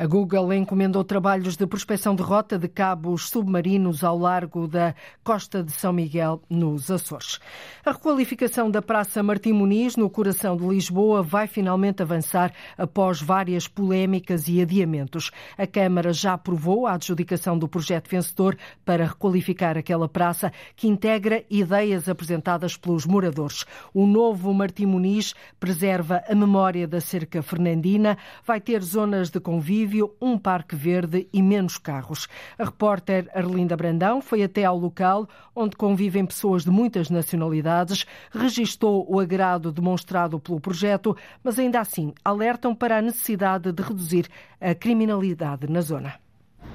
A 0.00 0.06
Google 0.06 0.52
encomendou 0.52 1.02
trabalhos 1.02 1.56
de 1.56 1.66
prospecção 1.66 2.14
de 2.14 2.22
rota 2.22 2.56
de 2.56 2.68
cabos 2.68 3.28
submarinos 3.30 4.04
ao 4.04 4.16
largo 4.16 4.68
da 4.68 4.94
costa 5.24 5.60
de 5.60 5.72
São 5.72 5.92
Miguel, 5.92 6.40
nos 6.48 6.88
Açores. 6.88 7.40
A 7.84 7.90
requalificação 7.90 8.70
da 8.70 8.80
Praça 8.80 9.24
Martim 9.24 9.52
Muniz, 9.52 9.96
no 9.96 10.08
coração 10.08 10.56
de 10.56 10.64
Lisboa, 10.64 11.20
vai 11.20 11.48
finalmente 11.48 12.00
avançar 12.00 12.52
após 12.76 13.20
várias 13.20 13.66
polémicas 13.66 14.46
e 14.46 14.62
adiamentos. 14.62 15.32
A 15.56 15.66
Câmara 15.66 16.12
já 16.12 16.34
aprovou 16.34 16.86
a 16.86 16.92
adjudicação 16.92 17.58
do 17.58 17.66
projeto 17.66 18.08
vencedor 18.08 18.56
para 18.84 19.04
requalificar 19.04 19.76
aquela 19.76 20.08
praça, 20.08 20.52
que 20.76 20.86
integra 20.86 21.42
ideias 21.50 22.08
apresentadas 22.08 22.76
pelos 22.76 23.04
moradores. 23.04 23.64
O 23.92 24.06
novo 24.06 24.54
Martim 24.54 24.86
Muniz 24.86 25.34
preserva 25.58 26.22
a 26.28 26.36
memória 26.36 26.86
da 26.86 27.00
cerca 27.00 27.42
fernandina, 27.42 28.16
vai 28.46 28.60
ter 28.60 28.80
zonas 28.80 29.28
de 29.28 29.40
convívio 29.40 29.87
convívio, 29.88 30.14
um 30.20 30.36
parque 30.36 30.76
verde 30.76 31.26
e 31.32 31.42
menos 31.42 31.78
carros. 31.78 32.28
A 32.58 32.64
repórter 32.64 33.28
Arlinda 33.34 33.76
Brandão 33.76 34.20
foi 34.20 34.42
até 34.42 34.64
ao 34.64 34.76
local 34.76 35.26
onde 35.56 35.76
convivem 35.76 36.26
pessoas 36.26 36.62
de 36.64 36.70
muitas 36.70 37.08
nacionalidades, 37.08 38.04
registou 38.30 39.06
o 39.08 39.18
agrado 39.18 39.72
demonstrado 39.72 40.38
pelo 40.38 40.60
projeto, 40.60 41.16
mas 41.42 41.58
ainda 41.58 41.80
assim 41.80 42.12
alertam 42.22 42.74
para 42.74 42.98
a 42.98 43.02
necessidade 43.02 43.72
de 43.72 43.82
reduzir 43.82 44.28
a 44.60 44.74
criminalidade 44.74 45.66
na 45.66 45.80
zona. 45.80 46.27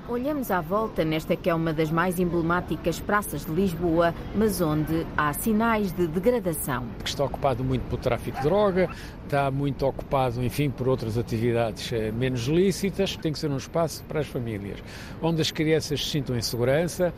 Olhamos 0.09 0.51
à 0.51 0.59
volta 0.59 1.05
nesta 1.05 1.33
que 1.33 1.49
é 1.49 1.55
uma 1.55 1.71
das 1.71 1.89
mais 1.89 2.19
emblemáticas 2.19 2.99
praças 2.99 3.45
de 3.45 3.51
Lisboa, 3.53 4.13
mas 4.35 4.59
onde 4.59 5.07
há 5.15 5.31
sinais 5.31 5.93
de 5.93 6.07
degradação. 6.07 6.83
Que 7.01 7.07
está 7.07 7.23
ocupado 7.23 7.63
muito 7.63 7.83
pelo 7.83 8.01
tráfico 8.01 8.35
de 8.35 8.43
droga, 8.43 8.89
está 9.23 9.49
muito 9.49 9.85
ocupado, 9.85 10.43
enfim, 10.43 10.69
por 10.69 10.89
outras 10.89 11.17
atividades 11.17 11.89
eh, 11.93 12.11
menos 12.11 12.47
lícitas. 12.47 13.15
Tem 13.15 13.31
que 13.31 13.39
ser 13.39 13.49
um 13.49 13.55
espaço 13.55 14.03
para 14.03 14.19
as 14.19 14.27
famílias, 14.27 14.77
onde 15.21 15.41
as 15.41 15.51
crianças 15.51 16.03
se 16.03 16.11
sintam 16.11 16.35
em 16.35 16.41
segurança, 16.41 17.13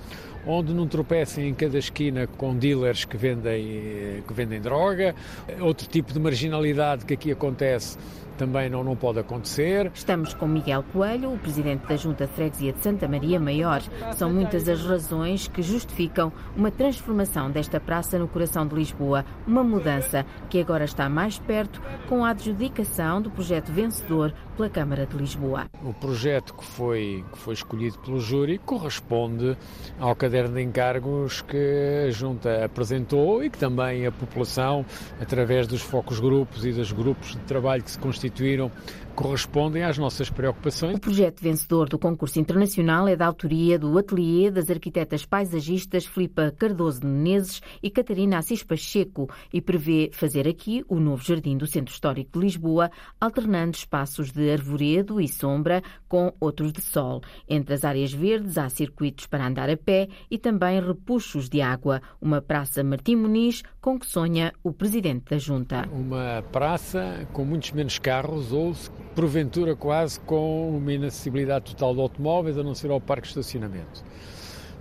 onde 0.45 0.71
não 0.71 0.87
tropecem 0.87 1.49
em 1.49 1.55
cada 1.55 1.79
esquina 1.79 2.27
com 2.37 2.55
dealers 2.55 3.03
que 3.03 3.17
vendem, 3.17 3.65
eh, 3.67 4.21
que 4.27 4.33
vendem 4.33 4.61
droga. 4.61 5.15
Outro 5.59 5.87
tipo 5.87 6.13
de 6.13 6.19
marginalidade 6.19 7.03
que 7.03 7.15
aqui 7.15 7.31
acontece 7.31 7.97
também 8.35 8.69
não, 8.69 8.83
não 8.83 8.95
pode 8.95 9.19
acontecer. 9.19 9.91
Estamos 9.93 10.33
com 10.33 10.47
Miguel 10.47 10.83
Coelho, 10.93 11.33
o 11.33 11.37
presidente 11.37 11.87
da 11.87 11.95
Junta 11.95 12.27
Freguesia 12.27 12.73
de 12.73 12.79
Santa 12.79 13.07
Maria 13.07 13.39
Maior. 13.39 13.81
São 14.15 14.31
muitas 14.31 14.67
as 14.69 14.85
razões 14.85 15.47
que 15.47 15.61
justificam 15.61 16.31
uma 16.55 16.71
transformação 16.71 17.49
desta 17.49 17.79
praça 17.79 18.19
no 18.19 18.27
coração 18.27 18.67
de 18.67 18.75
Lisboa, 18.75 19.25
uma 19.47 19.63
mudança 19.63 20.25
que 20.49 20.59
agora 20.59 20.85
está 20.85 21.09
mais 21.09 21.39
perto 21.39 21.81
com 22.07 22.23
a 22.23 22.29
adjudicação 22.29 23.21
do 23.21 23.31
projeto 23.31 23.71
vencedor 23.71 24.33
pela 24.55 24.69
Câmara 24.69 25.05
de 25.05 25.17
Lisboa. 25.17 25.65
O 25.83 25.93
projeto 25.93 26.53
que 26.53 26.63
foi, 26.63 27.23
que 27.31 27.37
foi 27.37 27.53
escolhido 27.53 27.97
pelo 27.99 28.19
júri 28.19 28.57
corresponde 28.57 29.57
ao 29.99 30.15
caderno 30.15 30.55
de 30.55 30.61
encargos 30.61 31.41
que 31.41 32.05
a 32.07 32.11
Junta 32.11 32.65
apresentou 32.65 33.43
e 33.43 33.49
que 33.49 33.57
também 33.57 34.07
a 34.07 34.11
população, 34.11 34.85
através 35.21 35.67
dos 35.67 35.81
focos 35.81 36.19
grupos 36.19 36.65
e 36.65 36.71
dos 36.71 36.91
grupos 36.91 37.31
de 37.31 37.39
trabalho 37.39 37.83
que 37.83 37.91
se 37.91 37.99
constituíram, 37.99 38.71
correspondem 39.15 39.83
às 39.83 39.97
nossas 39.97 40.29
preocupações. 40.29 40.97
O 40.97 40.99
projeto 40.99 41.41
vencedor 41.41 41.87
do 41.87 41.97
concurso 41.97 42.39
internacional 42.39 43.07
é 43.07 43.15
da 43.15 43.25
autoria 43.25 43.79
do 43.79 43.97
ateliê 43.97 44.51
das 44.51 44.69
arquitetas 44.69 45.25
paisagistas 45.25 46.05
Filipa 46.05 46.53
Cardoso 46.57 46.99
de 46.99 47.07
Menezes 47.07 47.61
e 47.81 47.89
Catarina 47.89 48.37
Assis 48.37 48.61
Pacheco 48.61 49.29
e 49.53 49.61
prevê 49.61 50.09
fazer 50.11 50.47
aqui 50.47 50.83
o 50.87 50.99
novo 50.99 51.23
jardim 51.23 51.57
do 51.57 51.65
Centro 51.65 51.93
Histórico 51.93 52.37
de 52.37 52.45
Lisboa, 52.45 52.91
alternando 53.19 53.77
espaços 53.77 54.31
de 54.31 54.51
arvoredo 54.51 55.21
e 55.21 55.27
sombra 55.27 55.81
com 56.07 56.33
outros 56.39 56.73
de 56.73 56.81
sol. 56.81 57.21
Entre 57.47 57.73
as 57.73 57.85
áreas 57.85 58.11
verdes 58.11 58.57
há 58.57 58.67
circuitos 58.69 59.25
para 59.25 59.47
andar 59.47 59.69
a 59.69 59.77
pé 59.77 60.09
e 60.29 60.37
também 60.37 60.81
repuxos 60.81 61.47
de 61.49 61.61
água, 61.61 62.01
uma 62.21 62.41
praça 62.41 62.83
Martim 62.83 63.15
Muniz 63.15 63.63
com 63.79 63.97
que 63.97 64.05
sonha 64.05 64.51
o 64.61 64.73
presidente 64.73 65.29
da 65.29 65.37
Junta. 65.37 65.87
Uma 65.91 66.43
praça 66.51 67.27
com 67.31 67.45
muitos 67.45 67.71
menos 67.71 67.97
carros 67.97 68.51
ou 68.51 68.73
porventura 69.13 69.75
quase 69.75 70.19
com 70.21 70.77
uma 70.77 70.91
inacessibilidade 70.91 71.65
total 71.65 71.93
de 71.93 72.01
automóveis, 72.01 72.57
a 72.57 72.63
não 72.63 72.73
ser 72.73 72.91
ao 72.91 72.99
parque 72.99 73.23
de 73.23 73.29
estacionamento. 73.29 74.03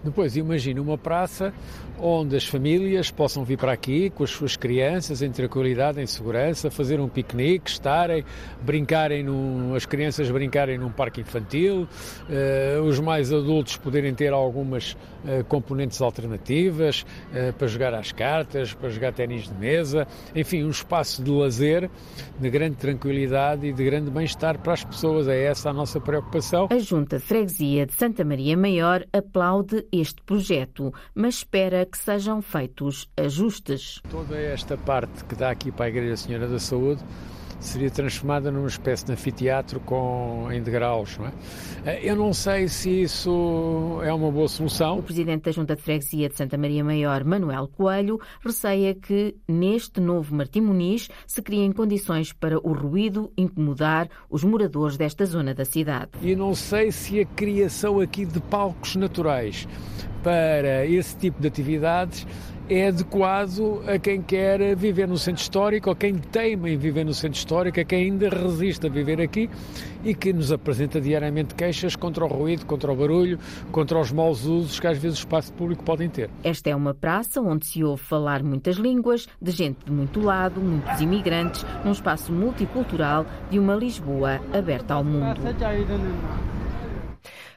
Depois, 0.05 0.37
imagine 0.37 0.79
uma 0.79 0.99
praça 0.99 1.53
onde 1.99 2.37
as 2.37 2.45
famílias 2.47 3.11
possam 3.11 3.43
vir 3.43 3.57
para 3.57 3.73
aqui 3.73 4.11
com 4.11 4.23
as 4.23 4.31
suas 4.31 4.55
crianças 4.55 5.23
em 5.23 5.31
tranquilidade, 5.31 5.99
em 5.99 6.07
segurança, 6.07 6.71
fazer 6.71 7.01
um 7.01 7.09
piquenique, 7.09 7.71
estarem, 7.71 8.23
brincarem, 8.61 9.23
num, 9.23 9.75
as 9.75 9.87
crianças 9.87 10.31
brincarem 10.31 10.77
num 10.77 10.91
parque 10.91 11.23
infantil, 11.23 11.89
uh, 12.29 12.83
os 12.83 13.01
mais 13.01 13.33
adultos 13.33 13.79
poderem 13.79 14.15
ter 14.15 14.31
algumas 14.35 14.95
componentes 15.49 16.01
alternativas 16.01 17.03
uh, 17.03 17.53
para 17.55 17.67
jogar 17.67 17.95
às 17.95 18.13
cartas, 18.13 18.75
para 18.75 18.89
jogar 18.91 19.13
ténis 19.13 19.49
de 19.49 19.55
mesa, 19.55 20.07
enfim, 20.35 20.65
um 20.65 20.71
espaço 20.71 21.23
de 21.23 21.31
lazer, 21.31 21.91
de 22.39 22.51
grande 22.51 22.77
tranquilidade 22.77 23.67
e 23.67 23.73
de 23.73 23.85
grande 23.85 24.11
bem-estar 24.11 24.59
para 24.59 24.73
as 24.73 24.85
pessoas. 24.85 25.29
É 25.29 25.45
essa 25.45 25.71
a 25.71 25.73
nossa 25.73 26.01
preocupação. 26.01 26.69
A 26.71 26.79
Junta 26.79 27.19
de 27.19 27.25
Freguesia 27.25 27.87
de 27.87 27.95
Santa 27.95 28.25
Maria 28.25 28.57
Maior 28.57 29.05
aplaude 29.13 29.87
este 29.93 30.23
projeto, 30.23 30.93
mas 31.15 31.37
espera 31.37 31.87
que 31.87 31.99
sejam 31.99 32.43
feitos 32.43 33.09
ajustes. 33.17 34.01
Toda 34.11 34.37
esta 34.37 34.77
parte 34.77 35.25
que 35.25 35.35
dá 35.35 35.51
aqui 35.51 35.71
para 35.71 35.87
a 35.87 35.89
Igreja 35.89 36.17
Senhora 36.17 36.49
da 36.49 36.59
Saúde 36.59 37.03
seria 37.67 37.91
transformada 37.91 38.51
numa 38.51 38.69
espécie 38.69 39.05
de 39.05 39.13
anfiteatro 39.13 39.81
com, 39.81 40.49
em 40.51 40.63
degraus. 40.63 41.19
Não 41.19 41.27
é? 41.27 41.33
Eh, 41.87 42.01
eu 42.11 42.17
não 42.17 42.33
sei 42.33 42.69
se 42.69 43.03
isso 43.03 44.01
é 44.03 44.13
uma 44.13 44.31
boa 44.31 44.49
solução. 44.49 44.99
O 44.99 45.03
presidente 45.03 45.43
da 45.45 45.53
Junta 45.53 45.77
de 45.77 45.83
Freguesia 45.83 46.29
de 46.29 46.37
Santa 46.37 46.57
Maria 46.57 46.85
Maior, 46.85 47.25
Manuel 47.25 47.69
Coelho, 47.69 48.21
receia 48.45 48.95
que 48.95 49.35
neste 49.49 50.01
novo 50.01 50.35
Martim 50.35 50.61
Muniz 50.61 51.09
se 51.27 51.43
criem 51.43 51.73
condições 51.73 52.33
para 52.33 52.59
o 52.59 52.73
ruído 52.73 53.33
incomodar 53.37 54.09
os 54.31 54.45
moradores 54.45 54.97
desta 54.97 55.25
zona 55.27 55.55
da 55.55 55.65
cidade. 55.65 56.11
E 56.23 56.35
não 56.35 56.55
sei 56.55 56.91
se 56.93 57.21
a 57.21 57.25
criação 57.25 58.01
aqui 58.01 58.25
de 58.25 58.41
palcos 58.41 58.97
naturais 58.97 59.67
para 60.23 60.87
esse 60.87 61.17
tipo 61.17 61.41
de 61.41 61.47
atividades 61.47 62.27
é 62.69 62.89
adequado 62.89 63.83
a 63.87 63.99
quem 63.99 64.23
quer 64.23 64.75
viver 64.75 65.07
no 65.07 65.19
centro 65.19 65.43
histórico, 65.43 65.91
ou 65.91 65.97
quem 65.97 66.15
teima 66.15 66.71
em 66.71 66.77
viver 66.77 67.05
no 67.05 67.13
centro 67.13 67.39
histórico, 67.39 67.79
a 67.81 67.85
quem 67.85 68.05
ainda 68.05 68.29
resiste 68.29 68.87
a 68.87 68.91
viver 68.91 69.21
aqui 69.21 69.51
e 70.05 70.15
que 70.15 70.33
nos 70.33 70.53
apresenta 70.53 71.01
diariamente 71.01 71.55
queixas 71.55 71.97
contra 71.97 72.25
o 72.25 72.29
ruído, 72.29 72.67
contra 72.67 72.93
o 72.93 72.97
barulho, 72.97 73.39
contra 73.71 73.99
os 73.99 74.13
maus 74.13 74.45
usos 74.45 74.79
que 74.79 74.87
às 74.87 74.99
vezes 74.99 75.19
o 75.19 75.21
espaço 75.21 75.53
público 75.53 75.85
podem 75.85 76.09
ter. 76.09 76.31
Esta 76.43 76.71
é 76.71 76.77
uma 76.77 76.95
praça 76.95 77.41
onde 77.41 77.67
se 77.67 77.83
ouve 77.83 78.03
falar 78.03 78.43
muitas 78.43 78.77
línguas, 78.77 79.27
de 79.41 79.51
gente 79.51 79.85
de 79.85 79.93
muito 79.93 80.21
lado, 80.21 80.61
muitos 80.61 81.01
imigrantes, 81.01 81.65
num 81.85 81.93
espaço 81.93 82.33
multicultural 82.33 83.27
de 83.51 83.59
uma 83.59 83.75
Lisboa 83.75 84.41
aberta 84.53 84.95
ao 84.95 85.05
mundo. 85.05 85.41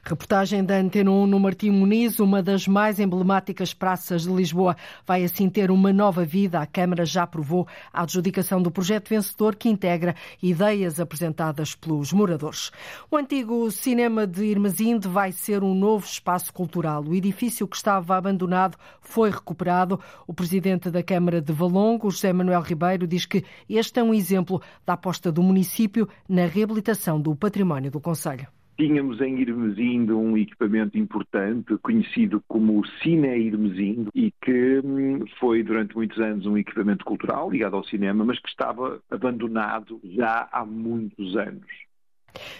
Reportagem 0.08 0.64
da 0.64 0.78
Antena 0.78 1.10
1 1.10 1.26
no 1.26 1.38
Martim 1.38 1.68
Muniz, 1.68 2.18
uma 2.18 2.42
das 2.42 2.66
mais 2.66 2.98
emblemáticas 2.98 3.74
praças 3.74 4.22
de 4.22 4.30
Lisboa. 4.30 4.74
Vai 5.06 5.22
assim 5.22 5.50
ter 5.50 5.70
uma 5.70 5.92
nova 5.92 6.24
vida. 6.24 6.58
A 6.58 6.64
Câmara 6.64 7.04
já 7.04 7.24
aprovou 7.24 7.68
a 7.92 8.04
adjudicação 8.04 8.62
do 8.62 8.70
projeto 8.70 9.10
vencedor 9.10 9.54
que 9.54 9.68
integra 9.68 10.14
ideias 10.42 10.98
apresentadas 10.98 11.74
pelos 11.74 12.10
moradores. 12.10 12.70
O 13.10 13.18
antigo 13.18 13.70
cinema 13.70 14.26
de 14.26 14.46
Irmesinde 14.46 15.06
vai 15.06 15.30
ser 15.30 15.62
um 15.62 15.74
novo 15.74 16.06
espaço 16.06 16.54
cultural. 16.54 17.04
O 17.04 17.14
edifício 17.14 17.68
que 17.68 17.76
estava 17.76 18.16
abandonado 18.16 18.78
foi 19.02 19.30
recuperado. 19.30 20.00
O 20.26 20.32
presidente 20.32 20.90
da 20.90 21.02
Câmara 21.02 21.42
de 21.42 21.52
Valongo, 21.52 22.10
José 22.10 22.32
Manuel 22.32 22.62
Ribeiro, 22.62 23.06
diz 23.06 23.26
que 23.26 23.44
este 23.68 24.00
é 24.00 24.02
um 24.02 24.14
exemplo 24.14 24.62
da 24.86 24.94
aposta 24.94 25.30
do 25.30 25.42
município 25.42 26.08
na 26.26 26.46
reabilitação 26.46 27.20
do 27.20 27.36
património 27.36 27.90
do 27.90 28.00
Conselho. 28.00 28.48
Tínhamos 28.80 29.20
em 29.20 29.40
Irmesindo 29.40 30.16
um 30.16 30.38
equipamento 30.38 30.96
importante, 30.96 31.76
conhecido 31.78 32.40
como 32.46 32.86
Cine 33.02 33.36
Irmesindo, 33.36 34.08
e 34.14 34.32
que 34.40 34.80
hum, 34.84 35.24
foi 35.40 35.64
durante 35.64 35.96
muitos 35.96 36.16
anos 36.20 36.46
um 36.46 36.56
equipamento 36.56 37.04
cultural 37.04 37.50
ligado 37.50 37.74
ao 37.74 37.82
cinema, 37.82 38.24
mas 38.24 38.38
que 38.38 38.48
estava 38.48 39.00
abandonado 39.10 40.00
já 40.04 40.48
há 40.52 40.64
muitos 40.64 41.36
anos. 41.36 41.66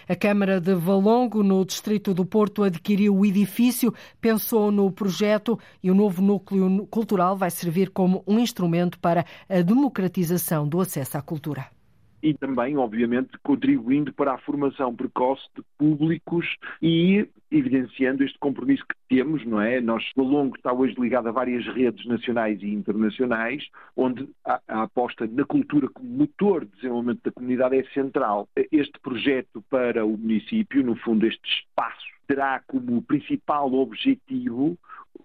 A 0.09 0.15
Câmara 0.15 0.59
de 0.59 0.75
Valongo, 0.75 1.41
no 1.41 1.63
distrito 1.63 2.13
do 2.13 2.25
Porto, 2.25 2.63
adquiriu 2.63 3.15
o 3.15 3.25
edifício, 3.25 3.93
pensou 4.19 4.73
no 4.73 4.91
projeto 4.91 5.57
e 5.81 5.89
o 5.89 5.95
novo 5.95 6.21
núcleo 6.21 6.85
cultural 6.87 7.37
vai 7.37 7.49
servir 7.49 7.91
como 7.91 8.25
um 8.27 8.39
instrumento 8.39 8.99
para 8.99 9.23
a 9.47 9.61
democratização 9.61 10.67
do 10.67 10.81
acesso 10.81 11.17
à 11.17 11.21
cultura 11.21 11.78
e 12.21 12.33
também, 12.33 12.77
obviamente, 12.77 13.31
contribuindo 13.43 14.13
para 14.13 14.33
a 14.33 14.37
formação 14.37 14.95
precoce 14.95 15.43
de 15.55 15.63
públicos 15.77 16.45
e 16.81 17.27
evidenciando 17.51 18.23
este 18.23 18.37
compromisso 18.37 18.83
que 18.85 18.95
temos, 19.15 19.45
não 19.45 19.61
é? 19.61 19.81
Nós, 19.81 20.03
o 20.15 20.23
longo 20.23 20.55
está 20.55 20.71
hoje 20.71 20.95
ligado 20.99 21.29
a 21.29 21.31
várias 21.31 21.65
redes 21.65 22.05
nacionais 22.05 22.61
e 22.61 22.67
internacionais, 22.67 23.63
onde 23.95 24.29
a, 24.45 24.59
a, 24.67 24.83
aposta 24.83 25.27
na 25.27 25.45
cultura 25.45 25.87
como 25.89 26.09
motor 26.09 26.65
de 26.65 26.71
desenvolvimento 26.75 27.21
da 27.23 27.31
comunidade 27.31 27.77
é 27.77 27.83
central. 27.93 28.47
Este 28.71 28.99
projeto 28.99 29.63
para 29.69 30.05
o 30.05 30.17
município, 30.17 30.83
no 30.83 30.95
fundo, 30.97 31.25
este 31.25 31.47
espaço, 31.49 32.05
terá 32.27 32.61
como 32.67 33.01
principal 33.01 33.73
objetivo 33.73 34.77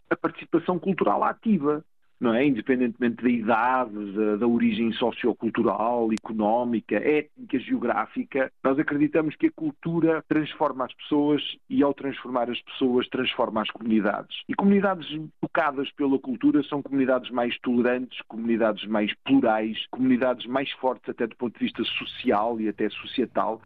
a 0.09 0.17
participação 0.17 0.79
cultural 0.79 1.23
ativa 1.25 1.85
não 2.21 2.35
é? 2.35 2.47
Independentemente 2.47 3.23
da 3.23 3.29
idade, 3.29 4.13
da, 4.13 4.37
da, 4.37 4.47
origem 4.47 4.93
sociocultural, 4.93 6.11
económica, 6.13 6.97
étnica, 6.97 7.59
geográfica, 7.59 8.53
nós 8.63 8.79
acreditamos 8.79 9.37
que 9.37 9.47
a 9.47 9.53
cultura 9.53 10.25
transforma 10.29 10.85
as 10.85 10.95
pessoas 10.95 11.43
e, 11.69 11.83
ao 11.83 11.95
transformar 11.95 12.51
as 12.51 12.61
pessoas, 12.63 13.09
transforma 13.09 13.63
as 13.63 13.71
comunidades. 13.71 14.43
E 14.49 14.55
comunidades 14.55 15.07
tocadas 15.41 15.91
pela 15.93 16.19
cultura 16.19 16.63
são 16.63 16.83
comunidades 16.83 17.31
mais 17.31 17.59
tolerantes, 17.61 18.21
comunidades 18.29 18.87
mais 18.87 19.13
plurais, 19.25 19.87
comunidades 19.91 20.47
mais 20.47 20.71
fortes 20.73 21.09
até 21.09 21.27
do 21.27 21.37
ponto 21.37 21.59
de 21.59 21.65
vista 21.65 21.85
social 21.85 22.61
e 22.61 22.69
até 22.69 22.89
societal. 22.91 23.61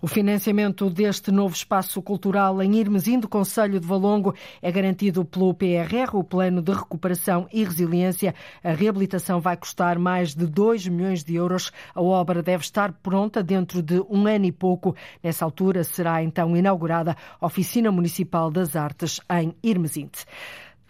O 0.00 0.06
financiamento 0.06 0.88
deste 0.88 1.30
novo 1.30 1.54
espaço 1.54 2.00
cultural 2.00 2.62
em 2.62 2.76
Irmesim 2.76 3.20
Conselho 3.22 3.80
de 3.80 3.86
Valongo 3.86 4.34
é 4.62 4.70
garantido 4.70 5.24
pelo 5.24 5.54
PRR, 5.54 6.14
o 6.14 6.24
Plano 6.24 6.62
de 6.62 6.72
Recuperação 6.72 7.48
e 7.52 7.64
Resiliência. 7.64 8.34
A 8.62 8.72
reabilitação 8.72 9.40
vai 9.40 9.56
custar 9.56 9.98
mais 9.98 10.34
de 10.34 10.46
2 10.46 10.88
milhões 10.88 11.24
de 11.24 11.34
euros. 11.34 11.72
A 11.94 12.00
obra 12.00 12.42
deve 12.42 12.62
estar 12.62 12.92
pronta 12.92 13.42
dentro 13.42 13.82
de 13.82 14.00
um 14.08 14.26
ano 14.26 14.44
e 14.44 14.52
pouco. 14.52 14.94
Nessa 15.22 15.44
altura 15.44 15.82
será 15.84 16.22
então 16.22 16.56
inaugurada 16.56 17.16
a 17.40 17.46
Oficina 17.46 17.90
Municipal 17.90 18.50
das 18.50 18.76
Artes 18.76 19.20
em 19.30 19.54
Irmesinde. 19.62 20.24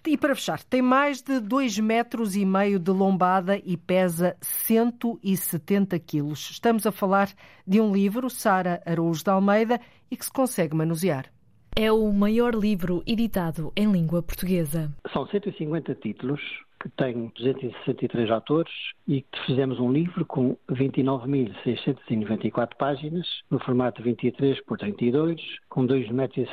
E 0.09 0.17
para 0.17 0.37
fechar, 0.37 0.63
tem 0.63 0.81
mais 0.81 1.21
de 1.21 1.41
2 1.41 1.81
metros 1.81 2.37
e 2.37 2.45
meio 2.45 2.79
de 2.79 2.93
lombada 2.93 3.61
e 3.65 3.77
pesa 3.77 4.37
170 4.41 5.99
quilos. 5.99 6.49
Estamos 6.53 6.87
a 6.87 6.93
falar 6.93 7.29
de 7.67 7.81
um 7.81 7.93
livro, 7.93 8.31
Sara 8.31 8.81
Araújo 8.87 9.25
de 9.25 9.31
Almeida, 9.31 9.81
e 10.09 10.17
que 10.17 10.25
se 10.25 10.33
consegue 10.33 10.77
manusear. 10.77 11.27
É 11.75 11.91
o 11.91 12.13
maior 12.13 12.55
livro 12.55 13.03
editado 13.05 13.73
em 13.77 13.91
língua 13.91 14.23
portuguesa. 14.23 14.95
São 15.13 15.27
150 15.27 15.97
títulos, 15.97 16.41
que 16.81 16.89
tem 16.91 17.33
263 17.37 18.31
autores 18.31 18.73
e 19.09 19.23
que 19.23 19.45
fizemos 19.45 19.81
um 19.81 19.93
livro 19.93 20.25
com 20.25 20.57
29.694 20.71 22.77
páginas, 22.79 23.27
no 23.51 23.59
formato 23.59 24.01
23 24.03 24.65
por 24.65 24.79
32, 24.79 25.41
com 25.77 25.87
2,61 25.87 26.11
metros 26.11 26.49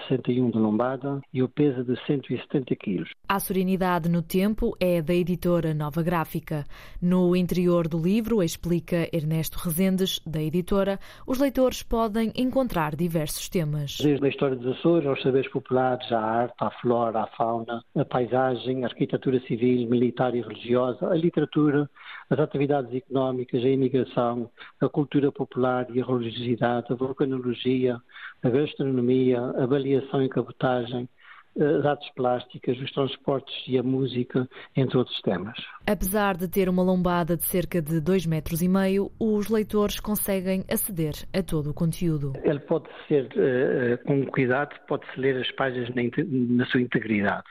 de 0.51 0.59
lombada 0.59 1.21
e 1.33 1.41
o 1.41 1.47
peso 1.47 1.81
de 1.81 1.95
170 2.05 2.75
quilos. 2.75 3.09
A 3.29 3.39
serenidade 3.39 4.09
no 4.09 4.21
tempo 4.21 4.75
é 4.81 5.01
da 5.01 5.13
editora 5.13 5.73
Nova 5.73 6.03
Gráfica. 6.03 6.65
No 7.01 7.33
interior 7.33 7.87
do 7.87 7.97
livro, 7.97 8.43
explica 8.43 9.07
Ernesto 9.13 9.57
Rezendes, 9.59 10.19
da 10.27 10.41
editora, 10.41 10.99
os 11.25 11.39
leitores 11.39 11.81
podem 11.81 12.33
encontrar 12.35 12.97
diversos 12.97 13.47
temas. 13.47 13.97
Desde 13.97 14.25
a 14.25 14.27
história 14.27 14.57
dos 14.57 14.77
Açores 14.77 15.07
aos 15.07 15.21
saberes 15.21 15.49
populares, 15.49 16.11
à 16.11 16.19
arte, 16.19 16.55
à 16.59 16.69
flora, 16.81 17.21
à 17.21 17.27
fauna, 17.27 17.81
a 17.95 18.03
paisagem, 18.03 18.83
a 18.83 18.87
arquitetura 18.87 19.39
civil, 19.47 19.87
militar 19.89 20.35
e 20.35 20.41
religiosa, 20.41 21.07
a 21.07 21.15
literatura, 21.15 21.89
as 22.29 22.39
atividades 22.39 22.93
económicas, 22.93 23.63
a 23.63 23.69
imigração, 23.69 24.49
a 24.81 24.89
cultura 24.89 25.31
popular 25.31 25.87
e 25.95 26.01
a 26.01 26.05
religiosidade, 26.05 26.91
a 26.91 26.95
vulcanologia, 26.95 28.01
a 28.43 28.49
gastronomia, 28.49 29.39
a 29.39 29.63
avaliação 29.63 30.21
e 30.21 30.29
cabotagem, 30.29 31.07
as 31.55 31.85
artes 31.85 32.09
plásticas, 32.15 32.77
os 32.79 32.91
transportes 32.91 33.53
e 33.67 33.77
a 33.77 33.83
música, 33.83 34.47
entre 34.75 34.97
outros 34.97 35.21
temas. 35.21 35.55
Apesar 35.85 36.35
de 36.35 36.47
ter 36.47 36.67
uma 36.67 36.81
lombada 36.81 37.37
de 37.37 37.43
cerca 37.43 37.81
de 37.81 38.01
2,5 38.01 38.27
metros, 38.27 38.61
e 38.61 38.67
meio, 38.67 39.11
os 39.19 39.49
leitores 39.49 39.99
conseguem 39.99 40.63
aceder 40.69 41.13
a 41.33 41.43
todo 41.43 41.69
o 41.69 41.73
conteúdo. 41.73 42.33
Ele 42.43 42.59
pode 42.59 42.87
ser, 43.07 43.29
eh, 43.37 43.97
com 43.97 44.25
cuidado, 44.25 44.75
pode-se 44.87 45.19
ler 45.19 45.37
as 45.39 45.51
páginas 45.51 45.89
na 46.27 46.65
sua 46.65 46.81
integridade 46.81 47.47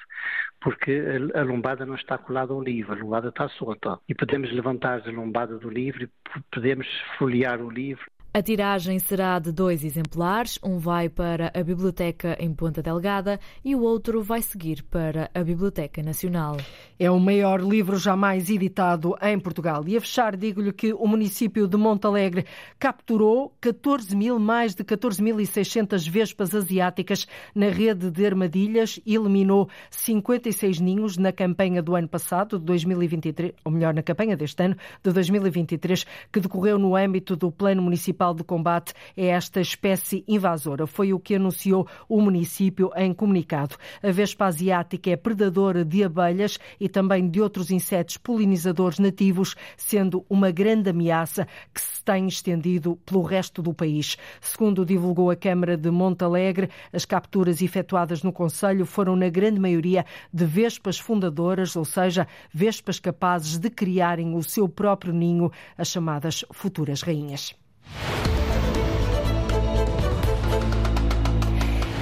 porque 0.62 1.02
a 1.34 1.42
lombada 1.42 1.84
não 1.84 1.96
está 1.96 2.16
colada 2.16 2.52
ao 2.52 2.62
livro, 2.62 2.92
a 2.92 2.96
lombada 2.96 3.30
está 3.30 3.48
solta. 3.48 3.98
E 4.08 4.14
podemos 4.14 4.50
levantar 4.52 5.02
a 5.06 5.10
lombada 5.10 5.58
do 5.58 5.68
livro 5.68 6.04
e 6.04 6.10
podemos 6.52 6.86
folhear 7.18 7.60
o 7.60 7.68
livro 7.68 8.04
a 8.34 8.40
tiragem 8.40 8.98
será 8.98 9.38
de 9.38 9.52
dois 9.52 9.84
exemplares, 9.84 10.58
um 10.64 10.78
vai 10.78 11.10
para 11.10 11.52
a 11.54 11.62
Biblioteca 11.62 12.34
em 12.40 12.54
Ponta 12.54 12.82
Delgada 12.82 13.38
e 13.62 13.74
o 13.74 13.82
outro 13.82 14.22
vai 14.22 14.40
seguir 14.40 14.82
para 14.84 15.30
a 15.34 15.44
Biblioteca 15.44 16.02
Nacional. 16.02 16.56
É 16.98 17.10
o 17.10 17.20
maior 17.20 17.60
livro 17.60 17.98
jamais 17.98 18.48
editado 18.48 19.14
em 19.20 19.38
Portugal. 19.38 19.84
E 19.86 19.98
a 19.98 20.00
fechar, 20.00 20.34
digo-lhe 20.34 20.72
que 20.72 20.94
o 20.94 21.06
município 21.06 21.68
de 21.68 21.76
Montalegre 21.76 22.46
capturou 22.78 23.54
14 23.60 24.16
mil, 24.16 24.38
mais 24.38 24.74
de 24.74 24.82
14.600 24.82 26.08
vespas 26.08 26.54
asiáticas 26.54 27.26
na 27.54 27.68
rede 27.68 28.10
de 28.10 28.24
armadilhas 28.24 28.98
e 29.04 29.14
eliminou 29.14 29.68
56 29.90 30.80
ninhos 30.80 31.18
na 31.18 31.32
campanha 31.32 31.82
do 31.82 31.94
ano 31.94 32.08
passado, 32.08 32.58
de 32.58 32.64
2023, 32.64 33.52
ou 33.62 33.72
melhor, 33.72 33.92
na 33.92 34.02
campanha 34.02 34.38
deste 34.38 34.64
ano, 34.64 34.76
de 35.04 35.12
2023, 35.12 36.06
que 36.32 36.40
decorreu 36.40 36.78
no 36.78 36.96
âmbito 36.96 37.36
do 37.36 37.52
Plano 37.52 37.82
Municipal 37.82 38.21
Municipal 38.22 38.34
de 38.34 38.44
Combate 38.44 38.94
a 39.16 39.20
esta 39.20 39.60
espécie 39.60 40.24
invasora. 40.28 40.86
Foi 40.86 41.12
o 41.12 41.18
que 41.18 41.34
anunciou 41.34 41.88
o 42.08 42.20
município 42.20 42.90
em 42.96 43.12
comunicado. 43.12 43.76
A 44.02 44.12
vespa 44.12 44.46
asiática 44.46 45.10
é 45.10 45.16
predadora 45.16 45.84
de 45.84 46.04
abelhas 46.04 46.58
e 46.78 46.88
também 46.88 47.28
de 47.28 47.40
outros 47.40 47.70
insetos 47.70 48.16
polinizadores 48.16 49.00
nativos, 49.00 49.56
sendo 49.76 50.24
uma 50.30 50.52
grande 50.52 50.90
ameaça 50.90 51.46
que 51.74 51.80
se 51.80 51.92
se 52.02 52.04
tem 52.04 52.26
estendido 52.26 52.96
pelo 53.06 53.22
resto 53.22 53.62
do 53.62 53.72
país. 53.72 54.16
Segundo 54.40 54.84
divulgou 54.84 55.30
a 55.30 55.36
Câmara 55.36 55.76
de 55.76 55.88
Montalegre, 55.88 56.68
as 56.92 57.04
capturas 57.04 57.62
efetuadas 57.62 58.24
no 58.24 58.32
Conselho 58.32 58.84
foram, 58.84 59.14
na 59.14 59.28
grande 59.28 59.60
maioria, 59.60 60.04
de 60.34 60.44
vespas 60.44 60.98
fundadoras, 60.98 61.76
ou 61.76 61.84
seja, 61.84 62.26
vespas 62.52 62.98
capazes 62.98 63.56
de 63.56 63.70
criarem 63.70 64.34
o 64.34 64.42
seu 64.42 64.68
próprio 64.68 65.12
ninho, 65.12 65.50
as 65.78 65.88
chamadas 65.88 66.44
futuras 66.50 67.02
rainhas. 67.02 67.54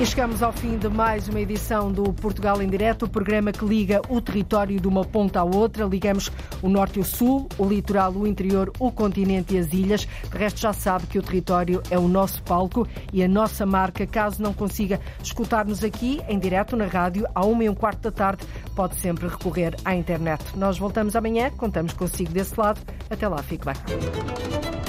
E 0.00 0.06
chegamos 0.06 0.42
ao 0.42 0.50
fim 0.50 0.78
de 0.78 0.88
mais 0.88 1.28
uma 1.28 1.42
edição 1.42 1.92
do 1.92 2.10
Portugal 2.14 2.62
em 2.62 2.68
Direto, 2.70 3.04
o 3.04 3.08
programa 3.08 3.52
que 3.52 3.66
liga 3.66 4.00
o 4.08 4.18
território 4.18 4.80
de 4.80 4.88
uma 4.88 5.04
ponta 5.04 5.40
à 5.40 5.44
outra. 5.44 5.84
Ligamos 5.84 6.32
o 6.62 6.70
norte 6.70 6.98
e 6.98 7.02
o 7.02 7.04
sul, 7.04 7.46
o 7.58 7.66
litoral, 7.66 8.10
o 8.12 8.26
interior, 8.26 8.72
o 8.78 8.90
continente 8.90 9.54
e 9.54 9.58
as 9.58 9.74
ilhas. 9.74 10.08
De 10.32 10.38
resto, 10.38 10.58
já 10.58 10.72
sabe 10.72 11.06
que 11.06 11.18
o 11.18 11.22
território 11.22 11.82
é 11.90 11.98
o 11.98 12.08
nosso 12.08 12.42
palco 12.44 12.88
e 13.12 13.22
a 13.22 13.28
nossa 13.28 13.66
marca. 13.66 14.06
Caso 14.06 14.42
não 14.42 14.54
consiga 14.54 14.98
escutar-nos 15.22 15.84
aqui, 15.84 16.18
em 16.26 16.38
direto 16.38 16.78
na 16.78 16.86
rádio, 16.86 17.26
à 17.34 17.44
uma 17.44 17.64
e 17.64 17.68
um 17.68 17.74
quarto 17.74 18.00
da 18.00 18.10
tarde, 18.10 18.46
pode 18.74 18.98
sempre 18.98 19.28
recorrer 19.28 19.76
à 19.84 19.94
internet. 19.94 20.42
Nós 20.56 20.78
voltamos 20.78 21.14
amanhã, 21.14 21.50
contamos 21.50 21.92
consigo 21.92 22.32
desse 22.32 22.58
lado. 22.58 22.80
Até 23.10 23.28
lá, 23.28 23.42
fique 23.42 23.66
bem. 23.66 24.79